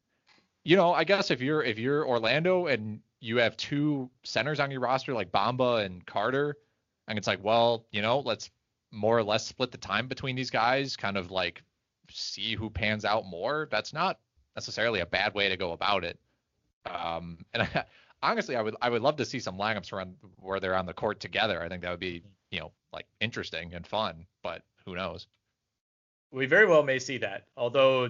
you 0.64 0.76
know, 0.76 0.92
I 0.92 1.05
guess 1.05 1.31
if 1.31 1.40
you're 1.40 1.62
if 1.62 1.78
you're 1.78 2.07
Orlando 2.07 2.66
and 2.66 3.00
you 3.20 3.37
have 3.38 3.57
two 3.57 4.11
centers 4.24 4.61
on 4.61 4.70
your 4.70 4.81
roster 4.81 5.14
like 5.14 5.31
Bamba 5.31 5.85
and 5.85 6.05
Carter, 6.05 6.57
and 7.09 7.18
it's 7.18 7.26
like, 7.26 7.42
well, 7.42 7.87
you 7.92 8.02
know, 8.02 8.20
let's 8.20 8.50
more 8.92 9.18
or 9.18 9.24
less 9.24 9.46
split 9.46 9.72
the 9.72 9.78
time 9.78 10.07
between 10.07 10.37
these 10.37 10.50
guys, 10.50 10.96
kind 10.96 11.16
of 11.16 11.31
like 11.31 11.62
see 12.11 12.55
who 12.55 12.70
pans 12.70 13.05
out 13.05 13.26
more. 13.26 13.68
That's 13.70 13.92
not 13.92 14.18
necessarily 14.55 15.00
a 15.00 15.07
bad 15.07 15.35
way 15.35 15.48
to 15.48 15.57
go 15.57 15.72
about 15.72 16.05
it. 16.05 16.18
Um, 16.87 17.38
and 17.55 17.62
I, 17.62 17.85
honestly, 18.22 18.55
I 18.55 18.62
would 18.62 18.76
I 18.81 18.90
would 18.90 19.02
love 19.02 19.16
to 19.16 19.24
see 19.24 19.40
some 19.40 19.57
lineups 19.57 19.92
around 19.92 20.14
where 20.37 20.61
they're 20.61 20.76
on 20.76 20.87
the 20.87 20.92
court 20.92 21.20
together. 21.20 21.62
I 21.62 21.68
think 21.68 21.83
that 21.83 21.90
would 21.90 22.00
be 22.00 22.22
you 22.50 22.61
know 22.61 22.72
like 22.92 23.07
interesting 23.20 23.74
and 23.74 23.87
fun. 23.87 24.26
But 24.42 24.62
who 24.85 24.94
knows? 24.94 25.26
We 26.31 26.46
very 26.46 26.66
well 26.66 26.83
may 26.83 26.98
see 26.98 27.18
that. 27.18 27.46
Although 27.57 28.05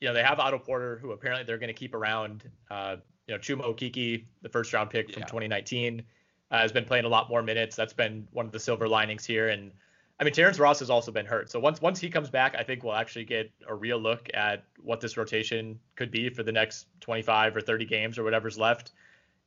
you 0.00 0.08
know 0.08 0.14
they 0.14 0.22
have 0.22 0.40
Otto 0.40 0.58
Porter, 0.58 0.98
who 0.98 1.12
apparently 1.12 1.44
they're 1.44 1.58
going 1.58 1.68
to 1.68 1.74
keep 1.74 1.94
around. 1.94 2.50
Uh, 2.70 2.96
you 3.26 3.34
know 3.34 3.40
Chuma 3.40 3.64
Okeke, 3.64 4.24
the 4.42 4.48
first 4.48 4.72
round 4.72 4.90
pick 4.90 5.10
from 5.12 5.22
yeah. 5.22 5.26
2019, 5.26 6.02
uh, 6.50 6.58
has 6.58 6.72
been 6.72 6.84
playing 6.84 7.04
a 7.04 7.08
lot 7.08 7.28
more 7.28 7.42
minutes. 7.42 7.76
That's 7.76 7.92
been 7.92 8.26
one 8.32 8.46
of 8.46 8.52
the 8.52 8.60
silver 8.60 8.88
linings 8.88 9.24
here. 9.24 9.48
And 9.48 9.72
I 10.18 10.24
mean, 10.24 10.32
Terrence 10.32 10.58
Ross 10.58 10.78
has 10.78 10.90
also 10.90 11.10
been 11.10 11.26
hurt. 11.26 11.50
So 11.50 11.58
once 11.58 11.82
once 11.82 11.98
he 11.98 12.08
comes 12.08 12.30
back, 12.30 12.54
I 12.56 12.62
think 12.62 12.84
we'll 12.84 12.94
actually 12.94 13.24
get 13.24 13.50
a 13.66 13.74
real 13.74 13.98
look 13.98 14.30
at 14.32 14.64
what 14.80 15.00
this 15.00 15.16
rotation 15.16 15.78
could 15.96 16.10
be 16.10 16.28
for 16.28 16.42
the 16.42 16.52
next 16.52 16.86
25 17.00 17.56
or 17.56 17.60
30 17.60 17.84
games 17.84 18.18
or 18.18 18.22
whatever's 18.22 18.56
left. 18.56 18.92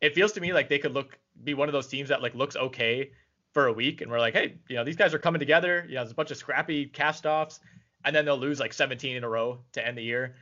It 0.01 0.13
feels 0.13 0.33
to 0.33 0.41
me 0.41 0.53
like 0.53 0.67
they 0.67 0.79
could 0.79 0.93
look 0.93 1.17
be 1.43 1.53
one 1.53 1.69
of 1.69 1.73
those 1.73 1.87
teams 1.87 2.09
that 2.09 2.21
like 2.21 2.35
looks 2.35 2.55
okay 2.55 3.11
for 3.53 3.67
a 3.67 3.73
week, 3.73 4.01
and 4.01 4.11
we're 4.11 4.19
like, 4.19 4.33
hey, 4.33 4.55
you 4.67 4.75
know, 4.75 4.83
these 4.83 4.97
guys 4.97 5.13
are 5.13 5.19
coming 5.19 5.39
together. 5.39 5.85
You 5.87 5.95
know, 5.95 6.01
there's 6.01 6.11
a 6.11 6.15
bunch 6.15 6.31
of 6.31 6.37
scrappy 6.37 6.85
cast-offs, 6.85 7.59
and 8.03 8.15
then 8.15 8.25
they'll 8.25 8.37
lose 8.37 8.59
like 8.59 8.73
17 8.73 9.15
in 9.15 9.23
a 9.23 9.29
row 9.29 9.59
to 9.71 9.87
end 9.87 9.97
the 9.97 10.03
year. 10.03 10.35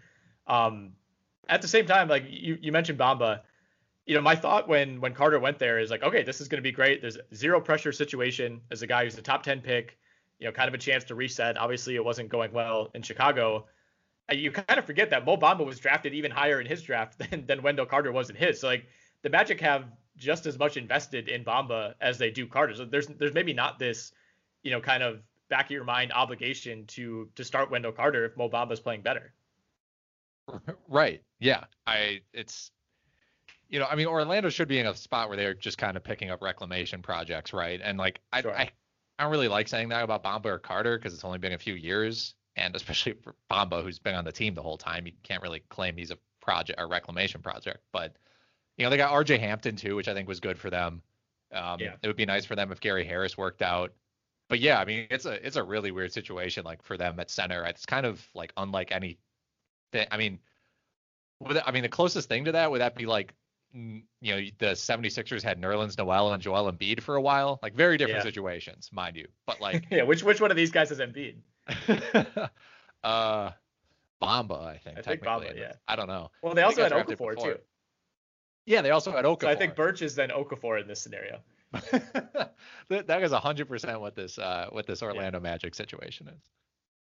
Um, 0.48 0.94
at 1.48 1.62
the 1.62 1.68
same 1.68 1.86
time, 1.86 2.10
like 2.10 2.24
you 2.28 2.58
you 2.60 2.72
mentioned 2.72 2.98
Bamba 2.98 3.42
you 4.06 4.14
know, 4.14 4.22
my 4.22 4.36
thought 4.36 4.68
when 4.68 5.02
when 5.02 5.14
Carter 5.14 5.40
went 5.40 5.58
there 5.60 5.80
is 5.80 5.90
like, 5.90 6.04
okay, 6.04 6.24
this 6.24 6.42
is 6.42 6.48
going 6.48 6.60
to 6.60 6.64
be 6.64 6.72
great. 6.72 7.02
There's 7.02 7.18
zero 7.34 7.60
pressure 7.60 7.92
situation 7.92 8.62
as 8.72 8.82
a 8.82 8.88
guy 8.88 9.04
who's 9.04 9.18
a 9.18 9.22
top 9.22 9.44
10 9.44 9.62
pick 9.62 9.98
you 10.40 10.46
know, 10.46 10.52
kind 10.52 10.68
of 10.68 10.74
a 10.74 10.78
chance 10.78 11.04
to 11.06 11.16
reset. 11.16 11.58
Obviously, 11.58 11.96
it 11.96 12.04
wasn't 12.04 12.30
going 12.30 12.52
well 12.52 12.90
in 12.94 13.02
Chicago. 13.02 13.66
Uh, 14.30 14.36
you 14.36 14.52
kind 14.52 14.80
of 14.80 14.86
forget 14.86 15.10
that 15.12 15.26
Mo 15.26 15.38
Bamba 15.38 15.66
was 15.66 15.80
drafted 15.80 16.14
even 16.14 16.32
higher 16.32 16.60
in 16.60 16.68
his 16.68 16.82
draft 16.82 17.18
than, 17.30 17.46
than 17.46 17.62
Wendell 17.62 17.86
Carter 17.86 18.12
was 18.12 18.30
in 18.30 18.36
his. 18.36 18.60
So 18.60 18.68
like 18.68 18.88
the 19.22 19.30
Magic 19.30 19.62
have 19.62 19.86
just 20.18 20.46
as 20.46 20.58
much 20.58 20.78
invested 20.78 21.28
in 21.28 21.44
Bamba 21.44 21.94
as 22.02 22.18
they 22.18 22.32
do 22.32 22.48
Carter. 22.48 22.76
So 22.76 22.86
there's 22.86 23.08
there's 23.08 23.34
maybe 23.34 23.54
not 23.54 23.80
this, 23.80 24.12
you 24.64 24.72
know, 24.72 24.82
kind 24.82 25.04
of 25.04 25.22
back 25.50 25.66
of 25.66 25.72
your 25.72 25.84
mind 25.84 26.12
obligation 26.14 26.86
to 26.88 27.30
to 27.36 27.44
start 27.44 27.72
Wendell 27.72 27.92
Carter 27.92 28.26
if 28.26 28.38
Mo 28.38 28.50
Bamba's 28.50 28.80
playing 28.80 29.02
better. 29.02 29.34
Right. 30.88 31.24
Yeah. 31.40 31.66
I 31.88 32.22
it's 32.34 32.72
you 33.70 33.80
know, 33.80 33.88
I 33.90 33.96
mean 33.96 34.08
Orlando 34.08 34.50
should 34.50 34.68
be 34.68 34.80
in 34.80 34.88
a 34.88 34.96
spot 34.96 35.28
where 35.28 35.38
they're 35.38 35.54
just 35.54 35.78
kind 35.78 35.98
of 35.98 36.04
picking 36.04 36.30
up 36.30 36.42
reclamation 36.42 37.02
projects, 37.02 37.52
right? 37.52 37.82
And 37.84 37.98
like 37.98 38.22
I 38.32 38.42
sure. 38.42 38.56
I 38.56 38.72
I 39.18 39.24
don't 39.24 39.32
really 39.32 39.48
like 39.48 39.68
saying 39.68 39.90
that 39.90 40.04
about 40.04 40.24
Bamba 40.24 40.48
or 40.48 40.60
Carter 40.60 40.98
because 40.98 41.14
it's 41.14 41.24
only 41.24 41.38
been 41.38 41.54
a 41.54 41.58
few 41.58 41.76
years, 41.76 42.36
and 42.56 42.76
especially 42.76 43.14
for 43.14 43.36
Bamba, 43.52 43.84
who's 43.84 44.00
been 44.00 44.16
on 44.16 44.26
the 44.26 44.32
team 44.32 44.54
the 44.54 44.62
whole 44.62 44.78
time, 44.78 45.06
you 45.06 45.14
can't 45.24 45.42
really 45.42 45.64
claim 45.70 45.96
he's 45.96 46.12
a 46.12 46.18
project 46.42 46.80
or 46.80 46.88
reclamation 46.88 47.42
project. 47.42 47.80
But 47.92 48.16
you 48.78 48.84
know, 48.84 48.90
they 48.90 48.98
got 48.98 49.12
R.J. 49.12 49.38
Hampton 49.38 49.76
too, 49.76 49.96
which 49.96 50.08
I 50.08 50.14
think 50.14 50.28
was 50.28 50.40
good 50.40 50.58
for 50.58 50.70
them. 50.70 51.02
Um, 51.54 51.80
yeah. 51.80 51.94
It 52.02 52.08
would 52.08 52.18
be 52.18 52.26
nice 52.26 52.46
for 52.46 52.56
them 52.56 52.72
if 52.72 52.82
Gary 52.82 53.06
Harris 53.06 53.38
worked 53.38 53.62
out. 53.62 53.94
But 54.50 54.60
yeah, 54.60 54.80
I 54.80 54.86
mean, 54.86 55.08
it's 55.10 55.26
a 55.26 55.46
it's 55.46 55.56
a 55.56 55.64
really 55.64 55.92
weird 55.92 56.12
situation 56.12 56.64
like 56.66 56.84
for 56.84 56.98
them 56.98 57.20
at 57.20 57.32
center. 57.32 57.64
It's 57.66 57.86
kind 57.86 58.06
of 58.06 58.28
like 58.34 58.54
unlike 58.58 58.92
any. 58.92 59.18
I 60.12 60.18
mean, 60.18 60.40
would, 61.40 61.62
I 61.66 61.72
mean, 61.72 61.84
the 61.84 61.90
closest 61.90 62.28
thing 62.28 62.46
to 62.46 62.52
that 62.52 62.70
would 62.70 62.82
that 62.82 62.96
be 62.96 63.06
like 63.06 63.34
you 63.76 64.36
know, 64.36 64.42
the 64.58 64.68
76ers 64.68 65.44
had 65.44 65.62
Nerlens 65.62 65.98
Noel 65.98 66.32
and 66.32 66.42
Joel 66.42 66.72
Embiid 66.72 67.02
for 67.02 67.16
a 67.16 67.22
while. 67.22 67.60
Like 67.62 67.76
very 67.76 67.98
different 67.98 68.20
yeah. 68.20 68.24
situations, 68.24 68.90
mind 68.94 69.18
you. 69.18 69.28
But 69.46 69.60
like 69.68 69.86
Yeah, 69.92 70.04
which 70.04 70.24
which 70.24 70.40
one 70.40 70.52
of 70.52 70.58
these 70.58 70.72
guys 70.72 70.92
is 70.92 71.00
Embiid? 71.00 71.36
uh 73.04 73.52
Bamba, 74.22 74.66
I 74.66 74.78
think. 74.78 74.98
I 74.98 75.02
think 75.02 75.22
Bamba, 75.22 75.58
yeah. 75.58 75.74
I 75.88 75.96
don't 75.96 76.08
know. 76.08 76.32
Well, 76.42 76.54
they 76.54 76.62
also 76.62 76.84
had 76.84 76.94
Okafor 76.94 77.42
too. 77.42 77.58
Yeah, 78.66 78.82
they 78.82 78.92
also 78.92 79.12
had 79.12 79.26
Okafor. 79.26 79.42
So 79.42 79.50
I 79.50 79.56
think 79.56 79.76
Birch 79.76 80.02
is 80.02 80.16
then 80.16 80.30
Okafor 80.30 80.82
in 80.82 80.88
this 80.88 81.02
scenario. 81.02 81.40
that, 81.92 83.08
that 83.08 83.24
is 83.24 83.32
100% 83.32 84.00
what 84.00 84.16
this 84.16 84.40
uh 84.40 84.68
what 84.72 84.88
this 84.88 85.04
Orlando 85.04 85.40
yeah. 85.40 85.44
Magic 85.44 85.76
situation 85.76 86.30
is. 86.30 86.50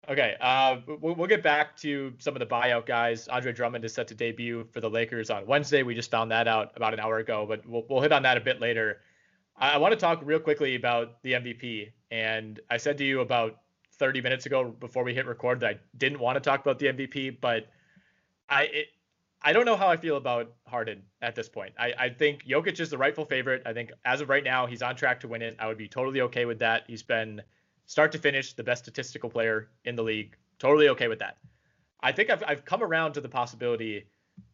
Okay, 0.09 0.37
uh, 0.39 0.77
we'll, 1.01 1.15
we'll, 1.15 1.27
get 1.27 1.43
back 1.43 1.75
to 1.77 2.13
some 2.19 2.33
of 2.33 2.39
the 2.39 2.45
buyout 2.45 2.85
guys. 2.85 3.27
Andre 3.27 3.51
Drummond 3.51 3.83
is 3.83 3.93
set 3.93 4.07
to 4.07 4.15
debut 4.15 4.65
for 4.71 4.79
the 4.79 4.89
Lakers 4.89 5.29
on 5.29 5.45
Wednesday. 5.45 5.83
We 5.83 5.95
just 5.95 6.09
found 6.09 6.31
that 6.31 6.47
out 6.47 6.71
about 6.77 6.93
an 6.93 7.01
hour 7.01 7.17
ago, 7.17 7.45
but 7.45 7.67
we'll, 7.67 7.83
we'll 7.89 7.99
hit 7.99 8.13
on 8.13 8.23
that 8.23 8.37
a 8.37 8.39
bit 8.39 8.61
later. 8.61 9.01
I, 9.57 9.71
I 9.71 9.77
want 9.77 9.91
to 9.91 9.97
talk 9.97 10.21
real 10.23 10.39
quickly 10.39 10.75
about 10.75 11.21
the 11.23 11.33
MVP. 11.33 11.91
And 12.09 12.57
I 12.69 12.77
said 12.77 12.97
to 12.99 13.03
you 13.03 13.19
about 13.19 13.57
30 13.95 14.21
minutes 14.21 14.45
ago 14.45 14.73
before 14.79 15.03
we 15.03 15.13
hit 15.13 15.25
record 15.25 15.59
that 15.59 15.69
I 15.69 15.79
didn't 15.97 16.19
want 16.19 16.37
to 16.37 16.39
talk 16.39 16.61
about 16.61 16.79
the 16.79 16.85
MVP, 16.87 17.41
but 17.41 17.67
I 18.47 18.63
it, 18.63 18.87
I 19.41 19.51
don't 19.51 19.65
know 19.65 19.75
how 19.75 19.89
I 19.89 19.97
feel 19.97 20.15
about 20.15 20.53
Harden 20.67 21.03
at 21.21 21.35
this 21.35 21.49
point. 21.49 21.73
I, 21.77 21.93
I 21.99 22.09
think 22.09 22.45
Jokic 22.45 22.79
is 22.79 22.89
the 22.89 22.97
rightful 22.97 23.25
favorite. 23.25 23.61
I 23.65 23.73
think 23.73 23.91
as 24.05 24.21
of 24.21 24.29
right 24.29 24.43
now, 24.43 24.67
he's 24.67 24.81
on 24.81 24.95
track 24.95 25.19
to 25.19 25.27
win 25.27 25.41
it. 25.41 25.57
I 25.59 25.67
would 25.67 25.77
be 25.77 25.89
totally 25.89 26.21
okay 26.21 26.45
with 26.45 26.59
that. 26.59 26.83
He's 26.87 27.03
been– 27.03 27.41
start 27.87 28.11
to 28.11 28.19
finish, 28.19 28.53
the 28.53 28.63
best 28.63 28.83
statistical 28.83 29.29
player 29.29 29.69
in 29.85 29.95
the 29.95 30.03
league. 30.03 30.35
Totally 30.59 30.89
okay 30.89 31.07
with 31.07 31.19
that. 31.19 31.37
I 32.01 32.11
think 32.11 32.29
I've, 32.29 32.43
I've 32.47 32.65
come 32.65 32.83
around 32.83 33.13
to 33.13 33.21
the 33.21 33.29
possibility 33.29 34.05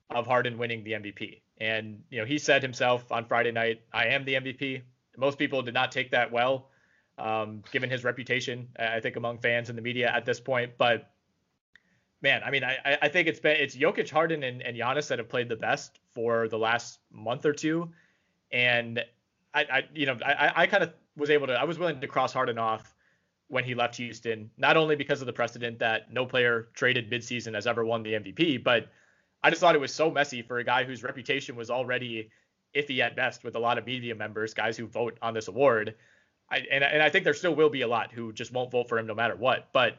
of 0.10 0.26
Harden 0.26 0.58
winning 0.58 0.84
the 0.84 0.94
MVP. 0.94 1.42
And, 1.58 2.04
you 2.10 2.20
know, 2.20 2.26
he 2.26 2.38
said 2.38 2.62
himself 2.62 3.12
on 3.12 3.26
Friday 3.26 3.52
night, 3.52 3.82
I 3.92 4.08
am 4.08 4.24
the 4.24 4.36
MVP. 4.36 4.82
Most 5.18 5.38
people 5.38 5.62
did 5.62 5.74
not 5.74 5.92
take 5.92 6.12
that 6.12 6.32
well, 6.32 6.70
um, 7.18 7.64
given 7.72 7.90
his 7.90 8.04
reputation, 8.04 8.70
I 8.80 9.00
think, 9.00 9.18
among 9.18 9.40
fans 9.40 9.70
and 9.70 9.78
the 9.78 9.82
media 9.82 10.12
at 10.12 10.26
this 10.26 10.40
point. 10.40 10.74
But 10.78 11.12
man, 12.22 12.42
I 12.44 12.50
mean, 12.50 12.64
I 12.64 12.98
I 13.02 13.10
think 13.10 13.28
it's 13.28 13.40
been 13.40 13.58
it's 13.58 13.76
Jokic, 13.76 14.10
Harden, 14.10 14.42
and, 14.42 14.64
and 14.64 14.76
Giannis 14.76 15.10
that 15.10 15.20
have 15.20 15.30
played 15.30 15.50
the 15.50 15.56
best 15.56 16.00
for 16.14 16.48
the 16.48 16.58
last 16.58 17.00
month 17.12 17.46
or 17.46 17.54
two, 17.54 17.92
and 18.52 19.04
I, 19.54 19.62
I 19.62 19.84
you 19.94 20.08
know 20.08 20.18
I 20.26 20.52
I 20.56 20.68
kind 20.68 20.84
of 20.84 20.94
was 21.16 21.30
able 21.30 21.48
to 21.48 21.54
I 21.54 21.66
was 21.66 21.78
willing 21.78 22.02
to 22.02 22.08
cross 22.08 22.34
Harden 22.34 22.58
off 22.58 22.93
when 23.54 23.64
he 23.64 23.76
left 23.76 23.96
Houston, 23.98 24.50
not 24.58 24.76
only 24.76 24.96
because 24.96 25.22
of 25.22 25.28
the 25.28 25.34
precedent 25.34 25.80
that 25.80 26.12
no 26.12 26.26
player 26.26 26.70
traded 26.74 27.10
midseason 27.10 27.54
has 27.54 27.68
ever 27.68 27.86
won 27.86 28.02
the 28.02 28.14
MVP, 28.14 28.64
but 28.64 28.88
I 29.44 29.50
just 29.50 29.62
thought 29.62 29.76
it 29.76 29.82
was 29.82 29.94
so 29.94 30.10
messy 30.10 30.42
for 30.42 30.58
a 30.58 30.64
guy 30.64 30.84
whose 30.84 31.04
reputation 31.04 31.56
was 31.56 31.70
already 31.70 32.30
iffy 32.76 33.00
at 33.00 33.16
best 33.16 33.44
with 33.44 33.56
a 33.56 33.60
lot 33.60 33.78
of 33.78 33.86
media 33.86 34.16
members, 34.16 34.54
guys 34.54 34.76
who 34.76 34.88
vote 34.88 35.18
on 35.22 35.34
this 35.34 35.48
award. 35.48 35.96
I, 36.50 36.64
and, 36.72 36.84
and 36.84 37.02
I 37.02 37.10
think 37.10 37.24
there 37.24 37.34
still 37.34 37.56
will 37.56 37.70
be 37.70 37.82
a 37.82 37.88
lot 37.88 38.12
who 38.12 38.34
just 38.34 38.52
won't 38.52 38.72
vote 38.72 38.90
for 38.90 38.98
him 38.98 39.06
no 39.06 39.14
matter 39.14 39.36
what. 39.36 39.70
But 39.72 39.98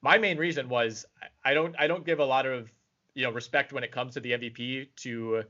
my 0.00 0.18
main 0.18 0.38
reason 0.38 0.68
was 0.68 1.04
I 1.44 1.54
don't 1.54 1.74
I 1.78 1.86
don't 1.86 2.06
give 2.06 2.20
a 2.20 2.24
lot 2.24 2.46
of 2.46 2.70
you 3.14 3.24
know 3.24 3.32
respect 3.32 3.72
when 3.72 3.82
it 3.82 3.90
comes 3.90 4.14
to 4.14 4.20
the 4.20 4.32
MVP 4.32 4.88
to 4.96 5.44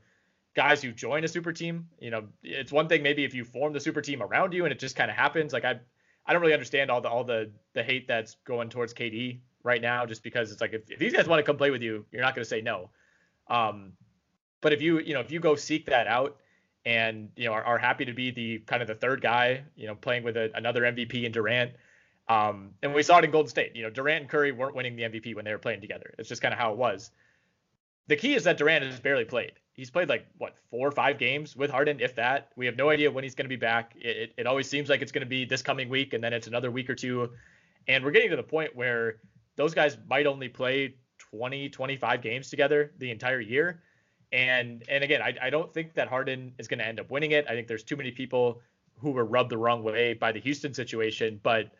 guys 0.55 0.81
who 0.81 0.91
join 0.91 1.23
a 1.23 1.27
super 1.27 1.51
team. 1.51 1.87
You 1.99 2.09
know, 2.09 2.23
it's 2.41 2.71
one 2.71 2.87
thing 2.87 3.03
maybe 3.03 3.23
if 3.23 3.33
you 3.33 3.43
form 3.43 3.73
the 3.73 3.79
super 3.79 4.01
team 4.01 4.23
around 4.23 4.53
you 4.53 4.65
and 4.65 4.71
it 4.71 4.79
just 4.79 4.95
kind 4.95 5.11
of 5.11 5.17
happens. 5.17 5.53
Like 5.53 5.65
I 5.65 5.79
I 6.25 6.33
don't 6.33 6.41
really 6.41 6.53
understand 6.53 6.89
all 6.89 7.01
the 7.01 7.09
all 7.09 7.23
the 7.23 7.51
the 7.73 7.83
hate 7.83 8.07
that's 8.07 8.35
going 8.45 8.69
towards 8.69 8.93
KD 8.93 9.39
right 9.63 9.81
now, 9.81 10.05
just 10.05 10.23
because 10.23 10.51
it's 10.51 10.61
like 10.61 10.73
if, 10.73 10.89
if 10.89 10.99
these 10.99 11.13
guys 11.13 11.27
want 11.27 11.39
to 11.39 11.43
come 11.43 11.57
play 11.57 11.71
with 11.71 11.81
you, 11.81 12.05
you're 12.11 12.21
not 12.21 12.35
going 12.35 12.43
to 12.43 12.49
say 12.49 12.61
no. 12.61 12.89
Um, 13.47 13.93
but 14.61 14.73
if 14.73 14.81
you 14.81 14.99
you 14.99 15.13
know 15.13 15.19
if 15.19 15.31
you 15.31 15.39
go 15.39 15.55
seek 15.55 15.85
that 15.87 16.07
out 16.07 16.37
and 16.85 17.29
you 17.35 17.45
know 17.45 17.53
are, 17.53 17.63
are 17.63 17.77
happy 17.77 18.05
to 18.05 18.13
be 18.13 18.31
the 18.31 18.59
kind 18.59 18.81
of 18.81 18.87
the 18.87 18.95
third 18.95 19.21
guy, 19.21 19.63
you 19.75 19.87
know, 19.87 19.95
playing 19.95 20.23
with 20.23 20.37
a, 20.37 20.51
another 20.55 20.81
MVP 20.81 21.23
in 21.23 21.31
Durant. 21.31 21.71
Um, 22.27 22.71
and 22.81 22.93
we 22.93 23.03
saw 23.03 23.19
it 23.19 23.23
in 23.23 23.31
Golden 23.31 23.49
State. 23.49 23.75
You 23.75 23.83
know, 23.83 23.91
Durant 23.91 24.21
and 24.21 24.29
Curry 24.29 24.51
weren't 24.51 24.75
winning 24.75 24.95
the 24.95 25.03
MVP 25.03 25.35
when 25.35 25.45
they 25.45 25.51
were 25.51 25.59
playing 25.59 25.81
together. 25.81 26.15
It's 26.17 26.27
just 26.27 26.41
kind 26.41 26.53
of 26.53 26.59
how 26.59 26.71
it 26.71 26.77
was. 26.77 27.11
The 28.07 28.15
key 28.15 28.33
is 28.33 28.43
that 28.45 28.57
Durant 28.57 28.83
has 28.83 28.99
barely 28.99 29.25
played. 29.25 29.53
He's 29.75 29.89
played 29.89 30.07
like 30.07 30.25
what 30.37 30.55
four 30.71 30.87
or 30.87 30.91
five 30.91 31.17
games 31.17 31.55
with 31.55 31.69
Harden, 31.69 31.99
if 31.99 32.15
that. 32.15 32.49
We 32.55 32.65
have 32.65 32.77
no 32.77 32.89
idea 32.89 33.11
when 33.11 33.23
he's 33.23 33.35
going 33.35 33.45
to 33.45 33.49
be 33.49 33.57
back. 33.57 33.93
It, 33.99 34.17
it, 34.17 34.33
it 34.37 34.47
always 34.47 34.69
seems 34.69 34.89
like 34.89 35.01
it's 35.01 35.11
going 35.11 35.25
to 35.25 35.29
be 35.29 35.43
this 35.43 35.61
coming 35.61 35.89
week, 35.89 36.13
and 36.13 36.23
then 36.23 36.33
it's 36.33 36.47
another 36.47 36.71
week 36.71 36.89
or 36.89 36.95
two. 36.95 37.29
And 37.87 38.03
we're 38.03 38.11
getting 38.11 38.29
to 38.29 38.37
the 38.37 38.43
point 38.43 38.75
where 38.75 39.17
those 39.57 39.73
guys 39.73 39.97
might 40.09 40.27
only 40.27 40.47
play 40.47 40.95
20, 41.17 41.69
25 41.69 42.21
games 42.21 42.49
together 42.49 42.93
the 42.99 43.11
entire 43.11 43.41
year. 43.41 43.81
And 44.31 44.83
and 44.89 45.03
again, 45.03 45.21
I, 45.21 45.35
I 45.41 45.49
don't 45.49 45.73
think 45.73 45.93
that 45.95 46.07
Harden 46.07 46.53
is 46.57 46.67
going 46.67 46.79
to 46.79 46.87
end 46.87 46.99
up 46.99 47.11
winning 47.11 47.31
it. 47.31 47.45
I 47.49 47.53
think 47.53 47.67
there's 47.67 47.83
too 47.83 47.95
many 47.95 48.11
people 48.11 48.61
who 48.97 49.11
were 49.11 49.25
rubbed 49.25 49.51
the 49.51 49.57
wrong 49.57 49.83
way 49.83 50.13
by 50.13 50.31
the 50.31 50.39
Houston 50.39 50.73
situation. 50.73 51.39
But 51.43 51.71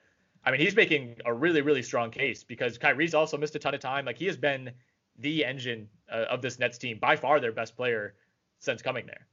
I 0.45 0.51
mean, 0.51 0.59
he's 0.59 0.75
making 0.75 1.15
a 1.25 1.33
really, 1.33 1.61
really 1.61 1.81
strong 1.81 2.11
case 2.11 2.43
because 2.43 2.77
Kyrie's 2.77 3.13
also 3.13 3.37
missed 3.37 3.55
a 3.55 3.59
ton 3.59 3.73
of 3.73 3.79
time. 3.79 4.05
Like 4.05 4.17
he 4.17 4.25
has 4.27 4.37
been 4.37 4.71
the 5.19 5.45
engine 5.45 5.87
uh, 6.11 6.25
of 6.29 6.41
this 6.41 6.59
Nets 6.59 6.77
team, 6.77 6.97
by 6.99 7.15
far 7.15 7.39
their 7.39 7.51
best 7.51 7.75
player 7.75 8.15
since 8.59 8.81
coming 8.81 9.05
there. 9.05 9.27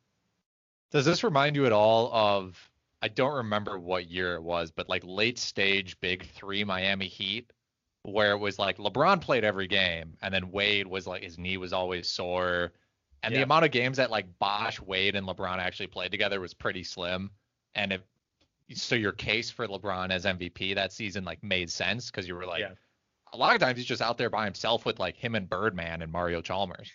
Does 0.90 1.04
this 1.04 1.24
remind 1.24 1.56
you 1.56 1.66
at 1.66 1.72
all 1.72 2.12
of? 2.12 2.70
I 3.00 3.08
don't 3.08 3.34
remember 3.34 3.78
what 3.78 4.08
year 4.08 4.34
it 4.34 4.42
was, 4.42 4.70
but 4.70 4.88
like 4.88 5.02
late 5.04 5.38
stage 5.38 5.98
Big 6.00 6.24
Three 6.24 6.62
Miami 6.62 7.08
Heat, 7.08 7.52
where 8.02 8.32
it 8.32 8.38
was 8.38 8.58
like 8.58 8.78
LeBron 8.78 9.20
played 9.20 9.42
every 9.42 9.66
game, 9.66 10.16
and 10.22 10.32
then 10.32 10.50
Wade 10.50 10.86
was 10.86 11.06
like 11.06 11.22
his 11.22 11.38
knee 11.38 11.56
was 11.56 11.72
always 11.72 12.08
sore, 12.08 12.72
and 13.22 13.32
yeah. 13.32 13.40
the 13.40 13.44
amount 13.44 13.64
of 13.64 13.70
games 13.70 13.96
that 13.96 14.10
like 14.10 14.38
Bosh, 14.38 14.80
Wade, 14.80 15.16
and 15.16 15.26
LeBron 15.26 15.58
actually 15.58 15.86
played 15.88 16.10
together 16.10 16.40
was 16.40 16.54
pretty 16.54 16.84
slim. 16.84 17.30
And 17.74 17.92
if 17.92 18.02
so, 18.74 18.94
your 18.94 19.12
case 19.12 19.50
for 19.50 19.66
LeBron 19.66 20.10
as 20.10 20.24
MVP 20.24 20.74
that 20.74 20.92
season 20.92 21.24
like 21.24 21.42
made 21.42 21.70
sense 21.70 22.10
because 22.10 22.28
you 22.28 22.34
were 22.34 22.46
like, 22.46 22.60
yeah. 22.60 22.72
A 23.32 23.36
lot 23.36 23.54
of 23.54 23.60
times 23.60 23.78
he's 23.78 23.86
just 23.86 24.02
out 24.02 24.18
there 24.18 24.30
by 24.30 24.44
himself 24.44 24.84
with 24.84 24.98
like 24.98 25.16
him 25.16 25.34
and 25.34 25.48
Birdman 25.48 26.02
and 26.02 26.12
Mario 26.12 26.40
Chalmers. 26.40 26.90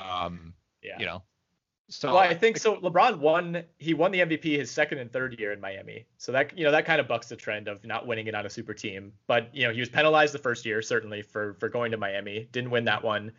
Um, 0.00 0.54
yeah. 0.82 0.98
You 0.98 1.06
know. 1.06 1.22
So 1.90 2.14
well, 2.14 2.18
I 2.18 2.32
think 2.32 2.56
so. 2.56 2.76
LeBron 2.76 3.18
won. 3.18 3.62
He 3.78 3.92
won 3.92 4.10
the 4.10 4.20
MVP 4.20 4.56
his 4.56 4.70
second 4.70 4.98
and 4.98 5.12
third 5.12 5.38
year 5.38 5.52
in 5.52 5.60
Miami. 5.60 6.06
So 6.16 6.32
that 6.32 6.56
you 6.56 6.64
know 6.64 6.70
that 6.70 6.86
kind 6.86 6.98
of 6.98 7.06
bucks 7.06 7.28
the 7.28 7.36
trend 7.36 7.68
of 7.68 7.84
not 7.84 8.06
winning 8.06 8.26
it 8.26 8.34
on 8.34 8.46
a 8.46 8.50
super 8.50 8.72
team. 8.72 9.12
But 9.26 9.54
you 9.54 9.66
know 9.66 9.72
he 9.72 9.80
was 9.80 9.90
penalized 9.90 10.32
the 10.32 10.38
first 10.38 10.64
year 10.64 10.80
certainly 10.80 11.20
for 11.20 11.54
for 11.54 11.68
going 11.68 11.90
to 11.90 11.98
Miami. 11.98 12.48
Didn't 12.52 12.70
win 12.70 12.86
that 12.86 13.04
one, 13.04 13.32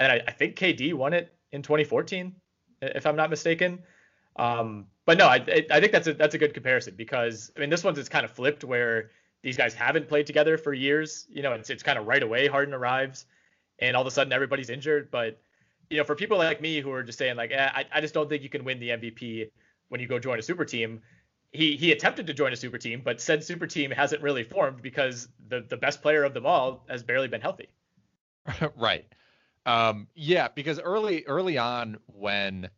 and 0.00 0.10
I, 0.10 0.20
I 0.26 0.32
think 0.32 0.56
KD 0.56 0.94
won 0.94 1.12
it 1.12 1.32
in 1.52 1.62
2014, 1.62 2.34
if 2.82 3.06
I'm 3.06 3.16
not 3.16 3.30
mistaken. 3.30 3.78
Um, 4.36 4.86
but 5.04 5.18
no, 5.18 5.26
I, 5.26 5.36
I 5.70 5.80
think 5.80 5.92
that's 5.92 6.08
a 6.08 6.14
that's 6.14 6.34
a 6.34 6.38
good 6.38 6.54
comparison 6.54 6.94
because 6.96 7.52
I 7.56 7.60
mean 7.60 7.70
this 7.70 7.84
one's 7.84 7.98
it's 7.98 8.08
kind 8.08 8.24
of 8.24 8.32
flipped 8.32 8.64
where 8.64 9.10
these 9.42 9.56
guys 9.56 9.74
haven't 9.74 10.08
played 10.08 10.26
together 10.26 10.56
for 10.56 10.72
years. 10.72 11.26
You 11.30 11.42
know, 11.42 11.52
it's 11.52 11.70
it's 11.70 11.82
kind 11.82 11.98
of 11.98 12.06
right 12.06 12.22
away 12.22 12.46
Harden 12.46 12.74
arrives, 12.74 13.26
and 13.78 13.96
all 13.96 14.02
of 14.02 14.06
a 14.06 14.10
sudden 14.10 14.32
everybody's 14.32 14.70
injured. 14.70 15.10
But 15.10 15.40
you 15.90 15.98
know, 15.98 16.04
for 16.04 16.14
people 16.14 16.38
like 16.38 16.60
me 16.60 16.80
who 16.80 16.90
are 16.92 17.02
just 17.02 17.18
saying 17.18 17.36
like, 17.36 17.50
eh, 17.52 17.70
I 17.74 17.84
I 17.92 18.00
just 18.00 18.14
don't 18.14 18.28
think 18.28 18.42
you 18.42 18.48
can 18.48 18.64
win 18.64 18.78
the 18.78 18.90
MVP 18.90 19.50
when 19.88 20.00
you 20.00 20.06
go 20.06 20.18
join 20.18 20.38
a 20.38 20.42
super 20.42 20.64
team. 20.64 21.02
He 21.50 21.76
he 21.76 21.92
attempted 21.92 22.26
to 22.28 22.34
join 22.34 22.52
a 22.52 22.56
super 22.56 22.78
team, 22.78 23.02
but 23.04 23.20
said 23.20 23.44
super 23.44 23.66
team 23.66 23.90
hasn't 23.90 24.22
really 24.22 24.44
formed 24.44 24.80
because 24.80 25.28
the 25.48 25.64
the 25.68 25.76
best 25.76 26.02
player 26.02 26.24
of 26.24 26.34
them 26.34 26.46
all 26.46 26.84
has 26.88 27.02
barely 27.02 27.28
been 27.28 27.40
healthy. 27.40 27.68
right. 28.76 29.04
Um, 29.66 30.08
yeah, 30.14 30.48
because 30.54 30.80
early 30.80 31.24
early 31.26 31.58
on 31.58 31.98
when 32.06 32.70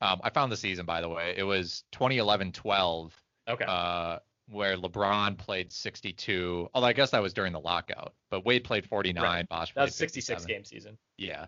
um, 0.00 0.20
I 0.22 0.30
found 0.30 0.52
the 0.52 0.56
season 0.56 0.86
by 0.86 1.00
the 1.00 1.08
way, 1.08 1.34
it 1.36 1.42
was 1.42 1.84
2011-12. 1.92 3.10
Okay. 3.48 3.64
Uh, 3.66 4.18
where 4.50 4.76
LeBron 4.76 5.38
played 5.38 5.72
62. 5.72 6.68
Although 6.74 6.86
I 6.86 6.92
guess 6.92 7.10
that 7.10 7.22
was 7.22 7.32
during 7.32 7.52
the 7.52 7.60
lockout, 7.60 8.14
but 8.30 8.44
Wade 8.44 8.64
played 8.64 8.86
49. 8.86 9.22
Right. 9.22 9.48
Bosh 9.48 9.72
that 9.74 9.82
was 9.82 9.94
66 9.94 10.44
game 10.44 10.64
season. 10.64 10.98
Yeah. 11.16 11.46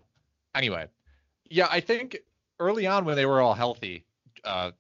Anyway, 0.55 0.87
yeah, 1.49 1.69
I 1.71 1.81
think 1.81 2.19
early 2.61 2.87
on 2.87 3.05
when 3.05 3.17
they 3.17 3.27
were 3.27 3.41
all 3.41 3.55
healthy, 3.55 4.05
uh, 4.45 4.73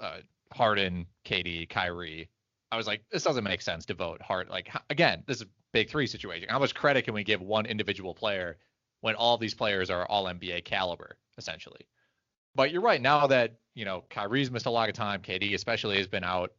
uh, 0.00 0.18
Harden, 0.52 1.06
KD, 1.24 1.68
Kyrie, 1.68 2.28
I 2.70 2.76
was 2.76 2.86
like, 2.86 3.02
this 3.10 3.22
doesn't 3.22 3.44
make 3.44 3.62
sense 3.62 3.86
to 3.86 3.94
vote 3.94 4.20
Hart. 4.22 4.50
Like 4.50 4.70
again, 4.90 5.22
this 5.26 5.40
is 5.40 5.46
big 5.72 5.90
three 5.90 6.06
situation. 6.06 6.48
How 6.48 6.58
much 6.58 6.74
credit 6.74 7.04
can 7.04 7.14
we 7.14 7.24
give 7.24 7.40
one 7.40 7.66
individual 7.66 8.14
player 8.14 8.58
when 9.00 9.14
all 9.14 9.38
these 9.38 9.54
players 9.54 9.90
are 9.90 10.06
all 10.06 10.24
NBA 10.24 10.64
caliber, 10.64 11.18
essentially. 11.36 11.86
But 12.54 12.72
you're 12.72 12.82
right. 12.82 13.00
Now 13.00 13.26
that, 13.28 13.54
you 13.74 13.84
know, 13.84 14.04
Kyrie's 14.10 14.50
missed 14.50 14.66
a 14.66 14.70
lot 14.70 14.88
of 14.88 14.94
time, 14.94 15.22
KD 15.22 15.54
especially 15.54 15.96
has 15.98 16.08
been 16.08 16.24
out, 16.24 16.52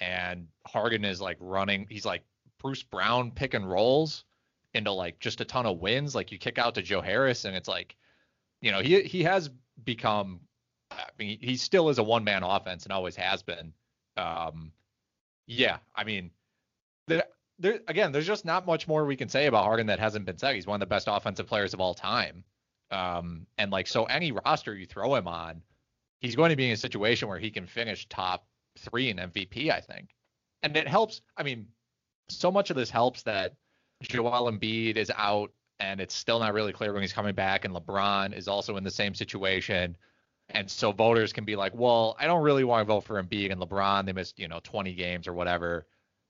and 0.00 0.48
Harden 0.66 1.04
is 1.04 1.20
like 1.20 1.36
running, 1.40 1.86
he's 1.88 2.06
like 2.06 2.22
Bruce 2.58 2.82
Brown 2.82 3.30
pick 3.30 3.54
and 3.54 3.68
rolls 3.68 4.24
into 4.74 4.92
like 4.92 5.18
just 5.20 5.40
a 5.40 5.44
ton 5.44 5.66
of 5.66 5.78
wins. 5.78 6.14
Like 6.14 6.32
you 6.32 6.38
kick 6.38 6.58
out 6.58 6.74
to 6.74 6.82
Joe 6.82 7.00
Harris, 7.00 7.44
and 7.44 7.56
it's 7.56 7.68
like, 7.68 7.96
you 8.60 8.72
know, 8.72 8.80
he 8.80 9.02
he 9.02 9.22
has 9.22 9.50
become 9.84 10.40
I 10.90 11.04
mean, 11.18 11.38
he 11.40 11.56
still 11.56 11.88
is 11.88 11.98
a 11.98 12.02
one 12.02 12.24
man 12.24 12.42
offense 12.42 12.84
and 12.84 12.92
always 12.92 13.16
has 13.16 13.42
been. 13.42 13.72
Um, 14.16 14.72
yeah, 15.46 15.78
I 15.94 16.04
mean, 16.04 16.30
the, 17.06 17.26
there 17.58 17.80
again, 17.88 18.12
there's 18.12 18.26
just 18.26 18.44
not 18.44 18.66
much 18.66 18.86
more 18.88 19.04
we 19.04 19.16
can 19.16 19.28
say 19.28 19.46
about 19.46 19.64
Harden 19.64 19.86
that 19.86 19.98
hasn't 19.98 20.26
been 20.26 20.38
said. 20.38 20.54
He's 20.54 20.66
one 20.66 20.76
of 20.76 20.88
the 20.88 20.94
best 20.94 21.08
offensive 21.10 21.46
players 21.46 21.74
of 21.74 21.80
all 21.80 21.94
time. 21.94 22.44
Um, 22.90 23.46
and 23.58 23.70
like 23.70 23.86
so 23.86 24.04
any 24.04 24.32
roster 24.32 24.74
you 24.74 24.86
throw 24.86 25.14
him 25.14 25.26
on, 25.26 25.62
he's 26.20 26.36
going 26.36 26.50
to 26.50 26.56
be 26.56 26.66
in 26.66 26.72
a 26.72 26.76
situation 26.76 27.28
where 27.28 27.38
he 27.38 27.50
can 27.50 27.66
finish 27.66 28.08
top 28.08 28.46
three 28.78 29.10
in 29.10 29.16
MVP, 29.16 29.70
I 29.70 29.80
think. 29.80 30.10
And 30.62 30.76
it 30.76 30.88
helps. 30.88 31.20
I 31.36 31.42
mean, 31.42 31.66
so 32.28 32.50
much 32.50 32.70
of 32.70 32.76
this 32.76 32.90
helps 32.90 33.22
that 33.22 33.54
Joel 34.02 34.50
Embiid 34.50 34.96
is 34.96 35.12
out 35.16 35.52
and 35.78 36.00
it's 36.00 36.14
still 36.14 36.38
not 36.38 36.54
really 36.54 36.72
clear 36.72 36.92
when 36.92 37.02
he's 37.02 37.12
coming 37.12 37.34
back, 37.34 37.64
and 37.64 37.74
LeBron 37.74 38.36
is 38.36 38.48
also 38.48 38.76
in 38.76 38.84
the 38.84 38.90
same 38.90 39.14
situation. 39.14 39.96
And 40.50 40.70
so 40.70 40.92
voters 40.92 41.32
can 41.32 41.44
be 41.44 41.56
like, 41.56 41.74
well, 41.74 42.16
I 42.18 42.26
don't 42.26 42.42
really 42.42 42.64
want 42.64 42.86
to 42.86 42.92
vote 42.92 43.02
for 43.02 43.22
Embiid 43.22 43.50
and 43.50 43.60
LeBron. 43.60 44.06
They 44.06 44.12
missed, 44.12 44.38
you 44.38 44.48
know, 44.48 44.60
20 44.62 44.94
games 44.94 45.26
or 45.26 45.34
whatever. 45.34 45.86